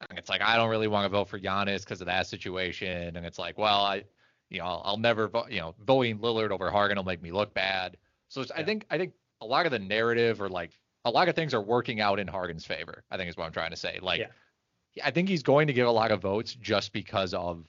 And 0.09 0.19
it's 0.19 0.29
like 0.29 0.41
I 0.41 0.57
don't 0.57 0.71
really 0.71 0.89
want 0.89 1.05
to 1.05 1.09
vote 1.09 1.29
for 1.29 1.39
Giannis 1.39 1.81
because 1.81 2.01
of 2.01 2.07
that 2.07 2.27
situation. 2.27 3.17
And 3.17 3.27
it's 3.27 3.39
like, 3.39 3.59
well, 3.59 3.83
I, 3.83 4.05
you 4.51 4.59
know, 4.59 4.65
I'll, 4.65 4.83
I'll 4.85 4.97
never 4.97 5.29
vote. 5.29 5.51
You 5.51 5.61
know, 5.61 5.75
voting 5.85 6.19
Lillard 6.19 6.51
over 6.51 6.71
Harden 6.71 6.97
will 6.97 7.05
make 7.05 7.23
me 7.23 7.31
look 7.31 7.55
bad. 7.55 7.97
So 8.29 8.41
yeah. 8.41 8.47
I 8.57 8.63
think 8.63 8.87
I 8.91 8.99
think 8.99 9.13
a 9.41 9.47
lot 9.47 9.67
of 9.67 9.73
the 9.73 9.79
narrative 9.79 10.41
or 10.41 10.49
like 10.49 10.73
a 11.07 11.11
lot 11.11 11.29
of 11.29 11.37
things 11.37 11.55
are 11.55 11.63
working 11.63 12.01
out 12.01 12.19
in 12.19 12.27
Harden's 12.27 12.67
favor. 12.67 13.05
I 13.11 13.17
think 13.17 13.31
is 13.31 13.37
what 13.37 13.47
I'm 13.47 13.53
trying 13.53 13.71
to 13.71 13.77
say. 13.77 14.01
Like, 14.03 14.21
yeah. 14.21 15.03
I 15.05 15.13
think 15.13 15.29
he's 15.29 15.45
going 15.45 15.69
to 15.69 15.73
get 15.73 15.87
a 15.87 15.91
lot 15.91 16.11
of 16.11 16.21
votes 16.21 16.55
just 16.55 16.93
because 16.93 17.33
of 17.33 17.65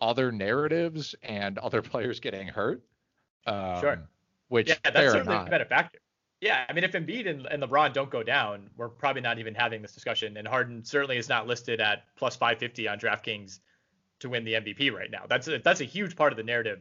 other 0.00 0.30
narratives 0.30 1.14
and 1.22 1.58
other 1.58 1.82
players 1.90 2.20
getting 2.20 2.46
hurt. 2.46 2.82
Um, 3.46 3.80
sure. 3.80 4.08
Which 4.48 4.68
yeah, 4.68 4.76
that's 4.84 5.12
certainly 5.12 5.50
been 5.50 5.60
a 5.60 5.64
factor. 5.64 5.98
Yeah, 6.40 6.64
I 6.68 6.72
mean, 6.72 6.84
if 6.84 6.92
Embiid 6.92 7.28
and, 7.28 7.46
and 7.46 7.62
LeBron 7.62 7.92
don't 7.94 8.10
go 8.10 8.22
down, 8.22 8.70
we're 8.76 8.90
probably 8.90 9.22
not 9.22 9.38
even 9.38 9.54
having 9.54 9.82
this 9.82 9.92
discussion. 9.92 10.36
And 10.36 10.46
Harden 10.46 10.84
certainly 10.84 11.16
is 11.16 11.28
not 11.28 11.46
listed 11.48 11.80
at 11.80 12.04
plus 12.14 12.36
550 12.36 12.86
on 12.86 12.98
DraftKings 12.98 13.58
to 14.20 14.28
win 14.28 14.44
the 14.44 14.52
MVP 14.52 14.92
right 14.92 15.10
now. 15.10 15.24
That's 15.28 15.48
a, 15.48 15.58
that's 15.58 15.80
a 15.80 15.84
huge 15.84 16.14
part 16.14 16.32
of 16.32 16.36
the 16.36 16.44
narrative 16.44 16.80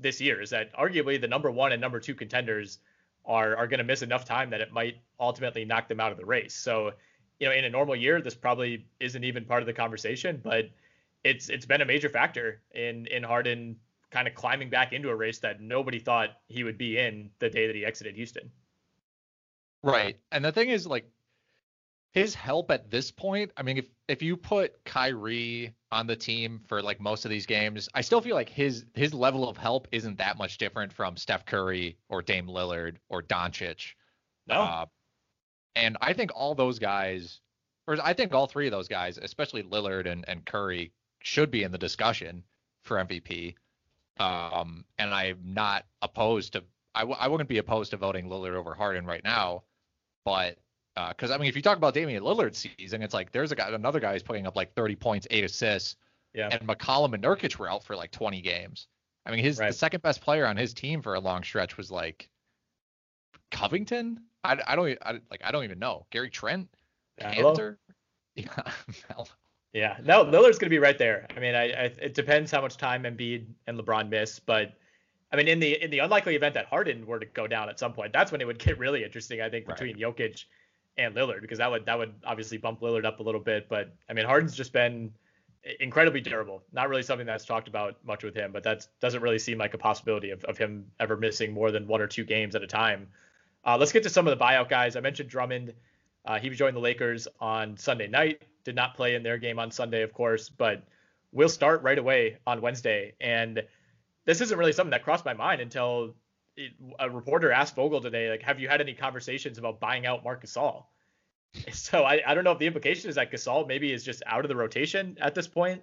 this 0.00 0.20
year. 0.20 0.40
Is 0.40 0.50
that 0.50 0.74
arguably 0.74 1.20
the 1.20 1.28
number 1.28 1.50
one 1.50 1.70
and 1.70 1.80
number 1.80 2.00
two 2.00 2.14
contenders 2.14 2.78
are 3.24 3.56
are 3.56 3.66
going 3.66 3.78
to 3.78 3.84
miss 3.84 4.02
enough 4.02 4.24
time 4.24 4.50
that 4.50 4.60
it 4.60 4.72
might 4.72 4.96
ultimately 5.20 5.64
knocked 5.64 5.88
them 5.88 6.00
out 6.00 6.12
of 6.12 6.18
the 6.18 6.26
race. 6.26 6.54
So, 6.54 6.92
you 7.38 7.48
know, 7.48 7.52
in 7.52 7.64
a 7.64 7.70
normal 7.70 7.96
year, 7.96 8.20
this 8.20 8.34
probably 8.34 8.86
isn't 9.00 9.24
even 9.24 9.44
part 9.44 9.62
of 9.62 9.66
the 9.66 9.72
conversation, 9.72 10.40
but 10.42 10.70
it's 11.24 11.48
it's 11.48 11.66
been 11.66 11.80
a 11.80 11.86
major 11.86 12.08
factor 12.08 12.60
in 12.72 13.06
in 13.06 13.22
Harden 13.22 13.76
kind 14.10 14.28
of 14.28 14.34
climbing 14.34 14.70
back 14.70 14.92
into 14.92 15.08
a 15.10 15.16
race 15.16 15.40
that 15.40 15.60
nobody 15.60 15.98
thought 15.98 16.30
he 16.46 16.62
would 16.62 16.78
be 16.78 16.98
in 16.98 17.30
the 17.40 17.50
day 17.50 17.66
that 17.66 17.74
he 17.74 17.84
exited 17.84 18.14
Houston. 18.14 18.50
Right. 19.82 20.16
And 20.30 20.44
the 20.44 20.52
thing 20.52 20.68
is 20.68 20.86
like 20.86 21.10
his 22.12 22.34
help 22.34 22.70
at 22.70 22.90
this 22.90 23.10
point, 23.10 23.50
I 23.56 23.62
mean 23.62 23.78
if 23.78 23.86
if 24.06 24.22
you 24.22 24.36
put 24.36 24.84
Kyrie 24.84 25.74
on 25.90 26.06
the 26.06 26.14
team 26.14 26.60
for 26.68 26.80
like 26.80 27.00
most 27.00 27.24
of 27.24 27.30
these 27.30 27.46
games, 27.46 27.88
I 27.94 28.02
still 28.02 28.20
feel 28.20 28.36
like 28.36 28.48
his 28.48 28.86
his 28.94 29.12
level 29.12 29.48
of 29.48 29.56
help 29.56 29.88
isn't 29.90 30.18
that 30.18 30.38
much 30.38 30.58
different 30.58 30.92
from 30.92 31.16
Steph 31.16 31.44
Curry 31.44 31.98
or 32.08 32.22
Dame 32.22 32.46
Lillard 32.46 32.96
or 33.08 33.22
Doncic. 33.22 33.94
No. 34.46 34.60
Uh, 34.60 34.86
and 35.76 35.96
I 36.00 36.12
think 36.12 36.30
all 36.34 36.54
those 36.54 36.78
guys 36.78 37.40
or 37.86 37.96
I 38.02 38.14
think 38.14 38.32
all 38.32 38.46
three 38.46 38.66
of 38.66 38.72
those 38.72 38.88
guys, 38.88 39.18
especially 39.18 39.62
Lillard 39.62 40.06
and, 40.10 40.24
and 40.26 40.44
Curry, 40.44 40.92
should 41.20 41.50
be 41.50 41.62
in 41.62 41.72
the 41.72 41.78
discussion 41.78 42.42
for 42.82 42.96
MVP. 42.96 43.56
Um, 44.18 44.84
and 44.98 45.12
I'm 45.12 45.38
not 45.44 45.84
opposed 46.02 46.52
to 46.54 46.64
I 46.94 47.00
w- 47.00 47.16
I 47.18 47.28
wouldn't 47.28 47.48
be 47.48 47.58
opposed 47.58 47.90
to 47.90 47.96
voting 47.96 48.28
Lillard 48.28 48.54
over 48.54 48.74
Harden 48.74 49.04
right 49.04 49.24
now, 49.24 49.64
but 50.24 50.58
because 51.08 51.30
uh, 51.30 51.34
I 51.34 51.38
mean, 51.38 51.48
if 51.48 51.56
you 51.56 51.62
talk 51.62 51.76
about 51.76 51.92
Damian 51.94 52.22
Lillard's 52.22 52.66
season, 52.78 53.02
it's 53.02 53.12
like 53.12 53.32
there's 53.32 53.50
a 53.50 53.56
guy, 53.56 53.68
another 53.70 53.98
guy 53.98 54.12
who's 54.12 54.22
putting 54.22 54.46
up 54.46 54.54
like 54.54 54.74
30 54.74 54.94
points, 54.94 55.26
eight 55.32 55.42
assists, 55.42 55.96
yeah. 56.32 56.48
and 56.52 56.60
McCollum 56.68 57.14
and 57.14 57.24
Nurkic 57.24 57.58
were 57.58 57.68
out 57.68 57.82
for 57.82 57.96
like 57.96 58.12
20 58.12 58.40
games. 58.40 58.86
I 59.26 59.32
mean, 59.32 59.40
his 59.42 59.58
Right. 59.58 59.68
the 59.68 59.72
second 59.72 60.02
best 60.02 60.20
player 60.20 60.46
on 60.46 60.56
his 60.56 60.72
team 60.72 61.02
for 61.02 61.14
a 61.14 61.20
long 61.20 61.42
stretch 61.42 61.76
was 61.76 61.90
like 61.90 62.28
Covington. 63.50 64.20
I, 64.44 64.58
I 64.66 64.76
don't 64.76 64.98
I, 65.02 65.12
like 65.30 65.42
I 65.42 65.50
don't 65.50 65.64
even 65.64 65.78
know 65.78 66.06
Gary 66.10 66.30
Trent, 66.30 66.68
Yeah, 67.20 67.32
hello? 67.32 67.76
Yeah. 68.34 68.46
Yeah, 69.72 69.96
no, 70.04 70.24
Lillard's 70.24 70.58
going 70.58 70.66
to 70.66 70.70
be 70.70 70.78
right 70.78 70.96
there. 70.96 71.26
I 71.36 71.40
mean, 71.40 71.56
I, 71.56 71.64
I 71.72 71.84
it 72.00 72.14
depends 72.14 72.52
how 72.52 72.60
much 72.60 72.76
time 72.76 73.02
Embiid 73.02 73.46
and 73.66 73.76
LeBron 73.76 74.08
miss, 74.08 74.38
but 74.38 74.74
I 75.32 75.36
mean, 75.36 75.48
in 75.48 75.58
the 75.58 75.82
in 75.82 75.90
the 75.90 75.98
unlikely 75.98 76.36
event 76.36 76.54
that 76.54 76.66
Harden 76.66 77.04
were 77.06 77.18
to 77.18 77.26
go 77.26 77.48
down 77.48 77.68
at 77.68 77.80
some 77.80 77.92
point, 77.92 78.12
that's 78.12 78.30
when 78.30 78.40
it 78.40 78.46
would 78.46 78.60
get 78.60 78.78
really 78.78 79.02
interesting. 79.02 79.40
I 79.40 79.50
think 79.50 79.66
Right. 79.66 79.76
between 79.76 79.96
Jokic 79.96 80.44
and 80.96 81.14
Lillard, 81.16 81.40
because 81.40 81.58
that 81.58 81.68
would 81.68 81.84
that 81.86 81.98
would 81.98 82.14
obviously 82.24 82.56
bump 82.56 82.82
Lillard 82.82 83.04
up 83.04 83.18
a 83.18 83.22
little 83.24 83.40
bit. 83.40 83.68
But 83.68 83.92
I 84.08 84.12
mean, 84.12 84.26
Harden's 84.26 84.54
just 84.54 84.72
been 84.72 85.12
incredibly 85.80 86.20
durable. 86.20 86.62
Not 86.72 86.88
really 86.88 87.02
something 87.02 87.26
that's 87.26 87.44
talked 87.44 87.66
about 87.66 87.96
much 88.04 88.22
with 88.22 88.36
him, 88.36 88.52
but 88.52 88.62
that 88.62 88.86
doesn't 89.00 89.22
really 89.22 89.40
seem 89.40 89.58
like 89.58 89.74
a 89.74 89.78
possibility 89.78 90.30
of, 90.30 90.44
of 90.44 90.56
him 90.56 90.86
ever 91.00 91.16
missing 91.16 91.52
more 91.52 91.72
than 91.72 91.88
one 91.88 92.00
or 92.00 92.06
two 92.06 92.24
games 92.24 92.54
at 92.54 92.62
a 92.62 92.66
time. 92.66 93.08
Uh, 93.66 93.76
let's 93.78 93.92
get 93.92 94.02
to 94.02 94.10
some 94.10 94.26
of 94.26 94.36
the 94.36 94.44
buyout 94.44 94.68
guys. 94.68 94.96
I 94.96 95.00
mentioned 95.00 95.28
Drummond. 95.28 95.74
Uh, 96.24 96.38
he 96.38 96.48
was 96.48 96.58
joined 96.58 96.76
the 96.76 96.80
Lakers 96.80 97.28
on 97.40 97.76
Sunday 97.76 98.06
night. 98.06 98.42
Did 98.64 98.74
not 98.74 98.94
play 98.94 99.14
in 99.14 99.22
their 99.22 99.38
game 99.38 99.58
on 99.58 99.70
Sunday, 99.70 100.02
of 100.02 100.12
course, 100.12 100.48
but 100.48 100.84
we'll 101.32 101.48
start 101.48 101.82
right 101.82 101.98
away 101.98 102.38
on 102.46 102.60
Wednesday. 102.60 103.14
And 103.20 103.62
this 104.24 104.40
isn't 104.40 104.58
really 104.58 104.72
something 104.72 104.92
that 104.92 105.04
crossed 105.04 105.24
my 105.24 105.34
mind 105.34 105.60
until 105.60 106.14
it, 106.56 106.72
a 106.98 107.10
reporter 107.10 107.52
asked 107.52 107.74
Vogel 107.74 108.00
today, 108.00 108.30
like, 108.30 108.42
have 108.42 108.60
you 108.60 108.68
had 108.68 108.80
any 108.80 108.94
conversations 108.94 109.58
about 109.58 109.80
buying 109.80 110.06
out 110.06 110.24
Marc 110.24 110.44
Gasol? 110.44 110.84
So 111.72 112.02
I, 112.02 112.20
I 112.26 112.34
don't 112.34 112.42
know 112.42 112.50
if 112.50 112.58
the 112.58 112.66
implication 112.66 113.08
is 113.08 113.14
that 113.14 113.30
Gasol 113.30 113.68
maybe 113.68 113.92
is 113.92 114.02
just 114.02 114.24
out 114.26 114.44
of 114.44 114.48
the 114.48 114.56
rotation 114.56 115.16
at 115.20 115.36
this 115.36 115.46
point. 115.46 115.82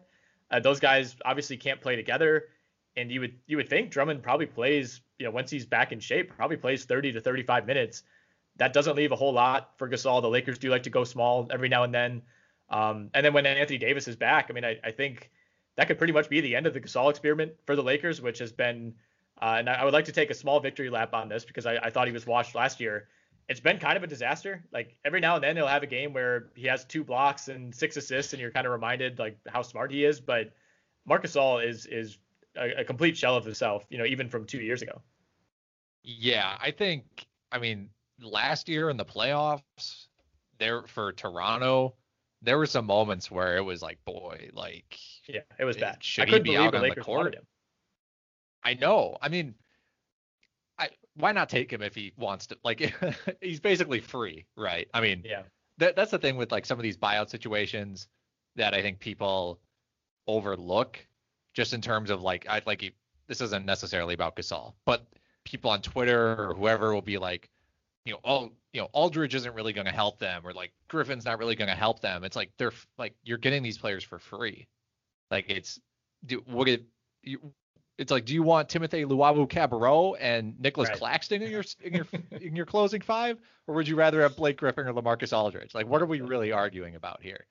Uh, 0.49 0.59
those 0.59 0.81
guys 0.81 1.15
obviously 1.23 1.55
can't 1.55 1.79
play 1.79 1.95
together, 1.95 2.49
and 2.95 3.12
you 3.12 3.21
would 3.21 3.36
you 3.47 3.58
would 3.58 3.69
think 3.69 3.91
Drummond 3.91 4.23
probably 4.23 4.45
plays, 4.45 5.01
you 5.17 5.25
know, 5.25 5.32
once 5.32 5.49
he's 5.49 5.65
back 5.65 5.91
in 5.91 5.99
shape, 5.99 6.36
probably 6.36 6.58
plays 6.58 6.86
30 6.86 7.13
to 7.13 7.21
35 7.21 7.65
minutes. 7.65 8.04
That 8.58 8.73
doesn't 8.73 8.95
leave 8.95 9.12
a 9.12 9.15
whole 9.15 9.34
lot 9.34 9.71
for 9.77 9.89
Gasol. 9.89 10.21
The 10.21 10.30
Lakers 10.30 10.58
do 10.58 10.69
like 10.69 10.84
to 10.84 10.89
go 10.89 11.04
small 11.04 11.47
every 11.51 11.69
now 11.69 11.84
and 11.84 11.93
then. 11.93 12.21
Um, 12.69 13.10
and 13.13 13.25
then 13.25 13.34
when 13.34 13.45
Anthony 13.45 13.77
Davis 13.77 14.08
is 14.08 14.15
back, 14.15 14.47
I 14.49 14.54
mean, 14.54 14.65
I, 14.65 14.80
I 14.84 14.91
think 14.91 15.30
that 15.75 15.88
could 15.88 15.97
pretty 15.97 16.13
much 16.13 16.30
be 16.30 16.41
the 16.41 16.56
end 16.56 16.67
of 16.67 16.73
the 16.73 16.82
Gasol 16.82 17.10
experiment 17.10 17.54
for 17.65 17.75
the 17.75 17.84
Lakers, 17.84 18.21
which 18.21 18.39
has 18.39 18.51
been, 18.51 18.93
uh, 19.41 19.56
and 19.58 19.69
I 19.69 19.84
would 19.84 19.93
like 19.93 20.06
to 20.06 20.12
take 20.12 20.30
a 20.30 20.34
small 20.34 20.60
victory 20.60 20.89
lap 20.89 21.13
on 21.13 21.30
this 21.30 21.45
because 21.45 21.65
I, 21.65 21.77
I 21.77 21.89
thought 21.89 22.08
he 22.08 22.13
was 22.13 22.25
washed 22.25 22.56
last 22.56 22.80
year. 22.80 23.08
It's 23.49 23.60
been 23.60 23.80
kind 23.80 23.97
of 23.97 24.04
a 24.04 24.08
disaster. 24.08 24.63
Like 24.71 24.95
every 25.04 25.19
now 25.19 25.36
and 25.36 25.43
then 25.43 25.56
he'll 25.58 25.67
have 25.67 25.84
a 25.84 25.88
game 25.88 26.13
where 26.13 26.49
he 26.56 26.67
has 26.67 26.86
two 26.86 27.04
blocks 27.04 27.47
and 27.47 27.73
six 27.73 27.97
assists, 27.97 28.34
and 28.34 28.41
you're 28.41 28.51
kind 28.51 28.65
of 28.65 28.71
reminded 28.71 29.19
like 29.19 29.38
how 29.47 29.62
smart 29.62 29.91
he 29.91 30.06
is. 30.06 30.21
But 30.21 30.54
Marcus 31.06 31.36
Gasol 31.36 31.65
is 31.67 31.86
is 31.86 32.17
a, 32.55 32.81
a 32.81 32.83
complete 32.83 33.17
shell 33.17 33.35
of 33.35 33.45
himself, 33.45 33.85
you 33.89 33.97
know, 33.97 34.05
even 34.05 34.29
from 34.29 34.45
two 34.45 34.59
years 34.61 34.81
ago. 34.81 35.01
Yeah, 36.03 36.57
I 36.59 36.71
think 36.71 37.25
I 37.51 37.59
mean 37.59 37.89
last 38.19 38.69
year 38.69 38.89
in 38.89 38.97
the 38.97 39.05
playoffs 39.05 40.07
there 40.57 40.83
for 40.87 41.11
Toronto, 41.13 41.95
there 42.41 42.57
were 42.57 42.65
some 42.65 42.85
moments 42.85 43.29
where 43.29 43.57
it 43.57 43.61
was 43.61 43.81
like, 43.81 44.03
boy, 44.05 44.49
like 44.53 44.97
Yeah, 45.27 45.41
it 45.59 45.65
was 45.65 45.77
bad. 45.77 46.03
Should 46.03 46.27
I 46.27 46.31
he 46.31 46.39
be 46.39 46.57
out 46.57 46.73
the 46.73 46.77
on 46.79 46.89
the 46.89 46.95
court? 46.95 47.35
him. 47.35 47.43
I 48.63 48.73
know. 48.75 49.17
I 49.21 49.29
mean, 49.29 49.55
I 50.77 50.89
why 51.15 51.31
not 51.31 51.49
take 51.49 51.71
him 51.71 51.81
if 51.81 51.95
he 51.95 52.13
wants 52.17 52.47
to? 52.47 52.57
Like, 52.63 52.93
he's 53.41 53.59
basically 53.59 53.99
free, 53.99 54.45
right? 54.55 54.87
I 54.93 55.01
mean, 55.01 55.23
Yeah. 55.25 55.43
that 55.77 55.95
that's 55.95 56.11
the 56.11 56.19
thing 56.19 56.37
with 56.37 56.51
like 56.51 56.65
some 56.65 56.79
of 56.79 56.83
these 56.83 56.97
buyout 56.97 57.29
situations 57.29 58.07
that 58.55 58.73
I 58.73 58.81
think 58.81 58.99
people 58.99 59.59
overlook, 60.27 61.05
just 61.53 61.73
in 61.73 61.81
terms 61.81 62.09
of 62.09 62.21
like, 62.21 62.45
I 62.49 62.61
like 62.65 62.93
this 63.27 63.41
isn't 63.41 63.65
necessarily 63.65 64.13
about 64.13 64.35
Gasol, 64.35 64.73
but 64.85 65.05
people 65.43 65.71
on 65.71 65.81
Twitter 65.81 66.49
or 66.49 66.53
whoever 66.53 66.93
will 66.93 67.01
be 67.01 67.17
like, 67.17 67.49
you 68.05 68.13
know, 68.13 68.19
all 68.23 68.51
you 68.73 68.81
know, 68.81 68.89
Aldridge 68.93 69.35
isn't 69.35 69.53
really 69.53 69.73
going 69.73 69.85
to 69.85 69.91
help 69.91 70.19
them, 70.19 70.41
or 70.45 70.53
like 70.53 70.71
Griffin's 70.87 71.25
not 71.25 71.39
really 71.39 71.55
going 71.55 71.69
to 71.69 71.75
help 71.75 71.99
them. 71.99 72.23
It's 72.23 72.35
like 72.35 72.51
they're 72.57 72.71
like 72.97 73.15
you're 73.23 73.37
getting 73.37 73.63
these 73.63 73.77
players 73.77 74.03
for 74.03 74.19
free. 74.19 74.67
Like 75.29 75.45
it's 75.49 75.79
do 76.25 76.43
what 76.45 76.67
it 76.67 76.85
you, 77.23 77.53
it's 77.97 78.11
like 78.11 78.25
do 78.25 78.33
you 78.33 78.43
want 78.43 78.69
Timothy 78.69 79.05
Luwawu-Cabarrot 79.05 80.17
and 80.19 80.59
Nicolas 80.59 80.89
Right. 80.89 80.97
Claxton 80.97 81.41
in 81.41 81.51
your 81.51 81.63
in 81.81 81.93
your 81.93 82.07
in 82.41 82.55
your 82.55 82.65
closing 82.65 83.01
five, 83.01 83.37
or 83.67 83.75
would 83.75 83.87
you 83.87 83.95
rather 83.95 84.21
have 84.21 84.35
Blake 84.35 84.57
Griffin 84.57 84.87
or 84.87 84.93
Lamarcus 84.93 85.37
Aldridge? 85.37 85.75
Like 85.75 85.87
what 85.87 86.01
are 86.01 86.05
we 86.07 86.21
really 86.21 86.51
arguing 86.51 86.95
about 86.95 87.21
here? 87.21 87.45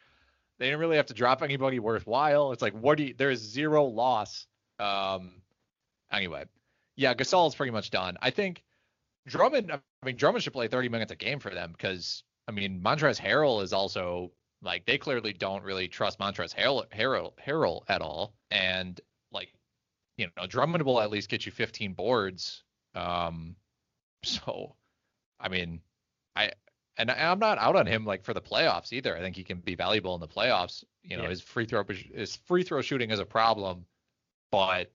They 0.60 0.66
didn't 0.66 0.78
really 0.78 0.96
have 0.96 1.06
to 1.06 1.14
drop 1.14 1.42
anybody 1.42 1.80
worthwhile. 1.80 2.52
It's 2.52 2.62
like 2.62 2.74
what 2.74 2.98
do 2.98 3.04
you, 3.04 3.14
there's 3.16 3.40
zero 3.40 3.86
loss. 3.86 4.46
Um 4.78 5.42
anyway. 6.12 6.44
Yeah, 6.96 7.14
Gasol 7.14 7.48
is 7.48 7.54
pretty 7.56 7.72
much 7.72 7.90
done. 7.90 8.16
I 8.22 8.30
think 8.30 8.62
Drummond 9.26 9.72
I 9.72 9.80
mean 10.06 10.16
Drummond 10.16 10.44
should 10.44 10.52
play 10.52 10.68
30 10.68 10.88
minutes 10.88 11.10
a 11.10 11.16
game 11.16 11.40
for 11.40 11.50
them 11.50 11.72
because 11.72 12.22
I 12.46 12.52
mean 12.52 12.80
Montrezl 12.84 13.20
Harrell 13.20 13.62
is 13.62 13.72
also 13.72 14.30
like 14.62 14.84
they 14.84 14.98
clearly 14.98 15.32
don't 15.32 15.64
really 15.64 15.88
trust 15.88 16.18
Montrezl 16.18 16.54
Harrell, 16.54 16.84
Harrell, 16.90 17.32
Harrell 17.44 17.82
at 17.88 18.02
all. 18.02 18.34
And 18.50 19.00
like, 19.32 19.52
you 20.16 20.28
know, 20.36 20.46
Drummond 20.46 20.84
will 20.84 21.00
at 21.00 21.10
least 21.10 21.30
get 21.30 21.46
you 21.46 21.52
15 21.52 21.94
boards. 21.94 22.62
Um, 22.94 23.56
so, 24.22 24.76
I 25.38 25.48
mean, 25.48 25.80
I 26.36 26.52
and 27.00 27.10
I'm 27.10 27.38
not 27.38 27.58
out 27.58 27.76
on 27.76 27.86
him 27.86 28.04
like 28.04 28.24
for 28.24 28.34
the 28.34 28.40
playoffs 28.40 28.92
either. 28.92 29.16
I 29.16 29.20
think 29.20 29.36
he 29.36 29.44
can 29.44 29.58
be 29.60 29.74
valuable 29.74 30.14
in 30.14 30.20
the 30.20 30.28
playoffs. 30.28 30.84
You 31.02 31.16
know, 31.16 31.24
Yeah. 31.24 31.30
his 31.30 31.40
free 31.40 31.64
throw 31.66 31.84
his 31.84 32.36
free 32.36 32.62
throw 32.62 32.82
shooting 32.82 33.10
is 33.10 33.18
a 33.18 33.26
problem, 33.26 33.86
but 34.50 34.92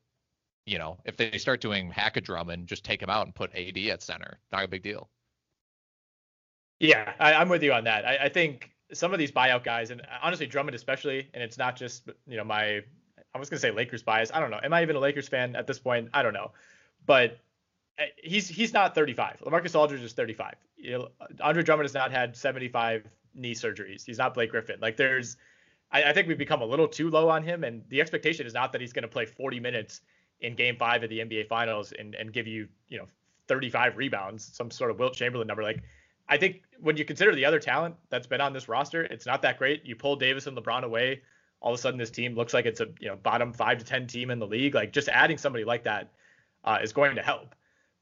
you 0.66 0.80
know, 0.80 0.98
if 1.06 1.16
they 1.18 1.38
start 1.38 1.62
doing 1.62 1.92
hack 1.92 2.18
a 2.18 2.22
Drummond, 2.22 2.68
just 2.68 2.84
take 2.84 3.02
him 3.02 3.10
out 3.10 3.26
and 3.26 3.36
put 3.36 3.54
AD 3.56 3.78
at 3.90 4.02
center. 4.02 4.40
Not 4.52 4.64
a 4.64 4.68
big 4.68 4.82
deal. 4.82 5.10
Yeah, 6.80 7.14
I, 7.20 7.34
I'm 7.34 7.50
with 7.50 7.64
you 7.64 7.72
on 7.74 7.84
that. 7.86 8.06
I, 8.06 8.18
I 8.26 8.30
think 8.30 8.72
some 8.92 9.14
of 9.14 9.20
these 9.20 9.32
buyout 9.32 9.64
guys, 9.64 9.92
and 9.92 10.02
honestly 10.22 10.46
Drummond 10.48 10.76
especially, 10.76 11.30
and 11.34 11.42
it's 11.44 11.58
not 11.58 11.76
just 11.76 12.10
you 12.28 12.38
know 12.38 12.44
my 12.44 12.82
I 13.34 13.38
was 13.40 13.50
gonna 13.50 13.60
say 13.60 13.72
Lakers 13.72 14.04
bias. 14.04 14.32
I 14.34 14.40
don't 14.40 14.52
know. 14.52 14.60
Am 14.64 14.74
I 14.74 14.82
even 14.82 14.96
a 14.96 15.00
Lakers 15.00 15.28
fan 15.28 15.56
at 15.56 15.68
this 15.68 15.80
point? 15.80 16.10
I 16.14 16.24
don't 16.24 16.34
know. 16.34 16.52
But 17.06 17.40
he's 18.18 18.48
he's 18.48 18.74
not 18.74 18.96
35. 18.96 19.42
Lamarcus 19.46 19.76
Aldridge 19.76 20.02
is 20.02 20.14
35. 20.14 20.56
Andre 21.42 21.64
Drummond 21.64 21.86
has 21.86 21.94
not 21.94 22.12
had 22.12 22.36
75 22.36 23.08
knee 23.34 23.54
surgeries. 23.54 24.06
He's 24.06 24.18
not 24.18 24.34
Blake 24.34 24.52
Griffin. 24.52 24.80
Like 24.82 24.98
there's, 24.98 25.38
I, 25.92 26.04
I 26.04 26.14
think 26.14 26.28
we've 26.28 26.38
become 26.38 26.62
a 26.62 26.66
little 26.66 26.88
too 26.88 27.10
low 27.10 27.30
on 27.30 27.44
him, 27.44 27.64
and 27.64 27.84
the 27.90 28.02
expectation 28.02 28.46
is 28.46 28.54
not 28.54 28.72
that 28.72 28.82
he's 28.82 28.94
going 28.94 29.04
to 29.04 29.10
play 29.10 29.26
40 29.26 29.60
minutes 29.60 30.02
in 30.42 30.56
Game 30.56 30.76
Five 30.78 31.04
of 31.04 31.10
the 31.10 31.20
NBA 31.20 31.48
Finals 31.48 31.94
and 31.98 32.16
and 32.16 32.34
give 32.34 32.48
you 32.48 32.68
you 32.90 32.98
know 32.98 33.08
35 33.48 33.98
rebounds, 33.98 34.44
some 34.44 34.72
sort 34.72 34.92
of 34.92 35.00
Wilt 35.00 35.14
Chamberlain 35.14 35.48
number. 35.48 35.64
Like 35.64 35.82
I 36.28 36.38
think 36.38 36.64
when 36.80 36.98
you 36.98 37.06
consider 37.06 37.34
the 37.34 37.46
other 37.46 37.60
talent 37.60 37.96
that's 38.10 38.28
been 38.28 38.42
on 38.42 38.54
this 38.54 38.68
roster, 38.68 39.04
it's 39.04 39.26
not 39.26 39.42
that 39.44 39.58
great. 39.58 39.86
You 39.86 39.96
pull 39.96 40.16
Davis 40.16 40.48
and 40.48 40.58
LeBron 40.58 40.84
away, 40.84 41.22
all 41.62 41.74
of 41.74 41.80
a 41.80 41.82
sudden 41.82 41.98
this 41.98 42.12
team 42.12 42.36
looks 42.36 42.54
like 42.54 42.66
it's 42.66 42.82
a 42.82 42.88
you 43.00 43.08
know 43.08 43.16
bottom 43.16 43.54
five 43.54 43.78
to 43.80 43.86
ten 43.86 44.08
team 44.08 44.32
in 44.32 44.40
the 44.40 44.48
league. 44.48 44.76
Like 44.76 44.92
just 44.92 45.08
adding 45.08 45.38
somebody 45.38 45.64
like 45.64 45.84
that 45.84 46.12
uh, 46.64 46.80
is 46.82 46.92
going 46.92 47.16
to 47.16 47.22
help. 47.22 47.56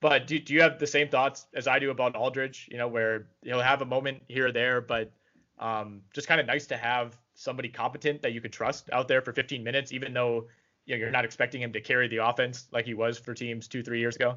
But 0.04 0.28
do, 0.28 0.38
do 0.38 0.54
you 0.54 0.62
have 0.62 0.80
the 0.80 0.86
same 0.86 1.08
thoughts 1.08 1.47
as 1.54 1.66
I 1.66 1.80
do 1.80 1.89
about 1.89 2.14
Aldridge? 2.18 2.68
You 2.70 2.78
know, 2.78 2.89
where 2.89 3.28
he'll 3.41 3.62
have 3.62 3.82
a 3.82 3.86
moment 3.86 4.22
here 4.28 4.47
or 4.47 4.51
there, 4.51 4.82
but 4.82 5.14
um, 5.60 6.01
just 6.14 6.28
kind 6.28 6.41
of 6.41 6.45
nice 6.45 6.68
to 6.68 6.76
have 6.76 7.18
somebody 7.36 7.70
competent 7.70 8.22
that 8.22 8.34
you 8.34 8.41
could 8.41 8.51
trust 8.51 8.89
out 8.91 9.08
there 9.08 9.22
for 9.22 9.32
15 9.32 9.64
minutes, 9.64 9.93
even 9.93 10.14
though 10.14 10.49
you 10.86 10.95
know 10.95 10.99
you're 10.99 11.10
not 11.10 11.24
expecting 11.24 11.62
him 11.62 11.72
to 11.72 11.80
carry 11.80 12.10
the 12.10 12.18
offense 12.18 12.68
like 12.74 12.84
he 12.84 12.93
was 12.93 13.18
for 13.18 13.34
teams 13.34 13.70
two, 13.70 13.82
three 13.82 14.01
years 14.01 14.18
ago. 14.18 14.36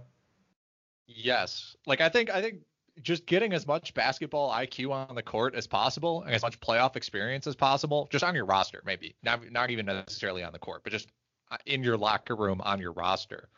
Yes. 1.09 1.75
Like 1.85 2.01
I 2.01 2.11
think 2.11 2.31
I 2.31 2.41
think 2.41 2.61
just 3.03 3.27
getting 3.27 3.53
as 3.53 3.67
much 3.67 3.93
basketball 3.93 4.53
IQ 4.53 4.93
on 4.93 5.17
the 5.17 5.23
court 5.23 5.57
as 5.57 5.67
possible 5.67 6.23
and 6.23 6.33
as 6.33 6.43
much 6.43 6.61
playoff 6.61 6.95
experience 6.95 7.45
as 7.49 7.57
possible, 7.57 8.09
just 8.13 8.23
on 8.23 8.37
your 8.37 8.45
roster, 8.45 8.83
maybe. 8.87 9.17
Not 9.25 9.51
not 9.51 9.71
even 9.71 9.87
necessarily 9.87 10.45
on 10.45 10.53
the 10.53 10.61
court, 10.61 10.85
but 10.85 10.93
just 10.93 11.09
uh, 11.51 11.57
in 11.67 11.83
your 11.83 11.97
locker 11.97 12.37
room 12.37 12.61
on 12.61 12.79
your 12.79 12.93
roster. 12.93 13.49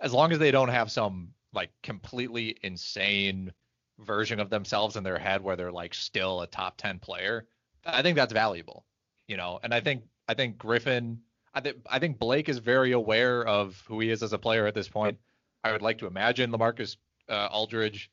As 0.00 0.12
long 0.12 0.32
as 0.32 0.38
they 0.38 0.50
don't 0.50 0.68
have 0.68 0.90
some 0.90 1.30
like 1.52 1.70
completely 1.82 2.56
insane 2.62 3.52
version 3.98 4.40
of 4.40 4.50
themselves 4.50 4.96
in 4.96 5.04
their 5.04 5.18
head 5.18 5.42
where 5.42 5.56
they're 5.56 5.72
like 5.72 5.94
still 5.94 6.42
a 6.42 6.46
top 6.46 6.76
10 6.76 6.98
player, 6.98 7.46
I 7.86 8.02
think 8.02 8.16
that's 8.16 8.32
valuable, 8.32 8.84
you 9.28 9.36
know. 9.36 9.60
And 9.62 9.72
I 9.72 9.80
think 9.80 10.04
I 10.28 10.34
think 10.34 10.58
Griffin 10.58 11.20
I 11.54 11.60
think 11.60 11.76
I 11.88 11.98
think 11.98 12.18
Blake 12.18 12.48
is 12.48 12.58
very 12.58 12.92
aware 12.92 13.46
of 13.46 13.82
who 13.86 14.00
he 14.00 14.10
is 14.10 14.22
as 14.22 14.32
a 14.32 14.38
player 14.38 14.66
at 14.66 14.74
this 14.74 14.88
point. 14.88 15.18
I 15.62 15.72
would 15.72 15.82
like 15.82 15.98
to 15.98 16.06
imagine 16.06 16.50
Lamarcus 16.50 16.96
uh, 17.28 17.48
Aldridge 17.50 18.10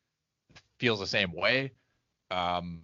feels 0.78 1.00
the 1.00 1.08
same 1.08 1.34
way. 1.34 1.72
Um, 2.30 2.84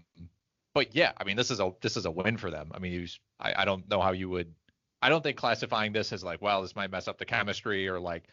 but 0.74 0.96
yeah, 0.96 1.14
I 1.18 1.24
mean, 1.24 1.38
this 1.38 1.52
is 1.52 1.60
a 1.60 1.72
this 1.82 1.96
is 1.96 2.06
a 2.06 2.12
win 2.12 2.38
for 2.38 2.50
them. 2.52 2.72
I 2.74 2.80
mean, 2.80 3.02
was, 3.02 3.20
I, 3.40 3.54
I 3.62 3.66
don't 3.66 3.88
know 3.90 4.02
how 4.02 4.12
you 4.12 4.30
would. 4.30 4.54
I 5.02 5.10
don't 5.10 5.24
think 5.24 5.38
classifying 5.38 5.94
this 5.94 6.12
as 6.12 6.24
like, 6.24 6.42
well, 6.42 6.64
this 6.64 6.76
might 6.76 6.92
mess 6.92 7.08
up 7.08 7.20
the 7.20 7.26
chemistry 7.26 7.88
or 7.88 8.00
like, 8.00 8.24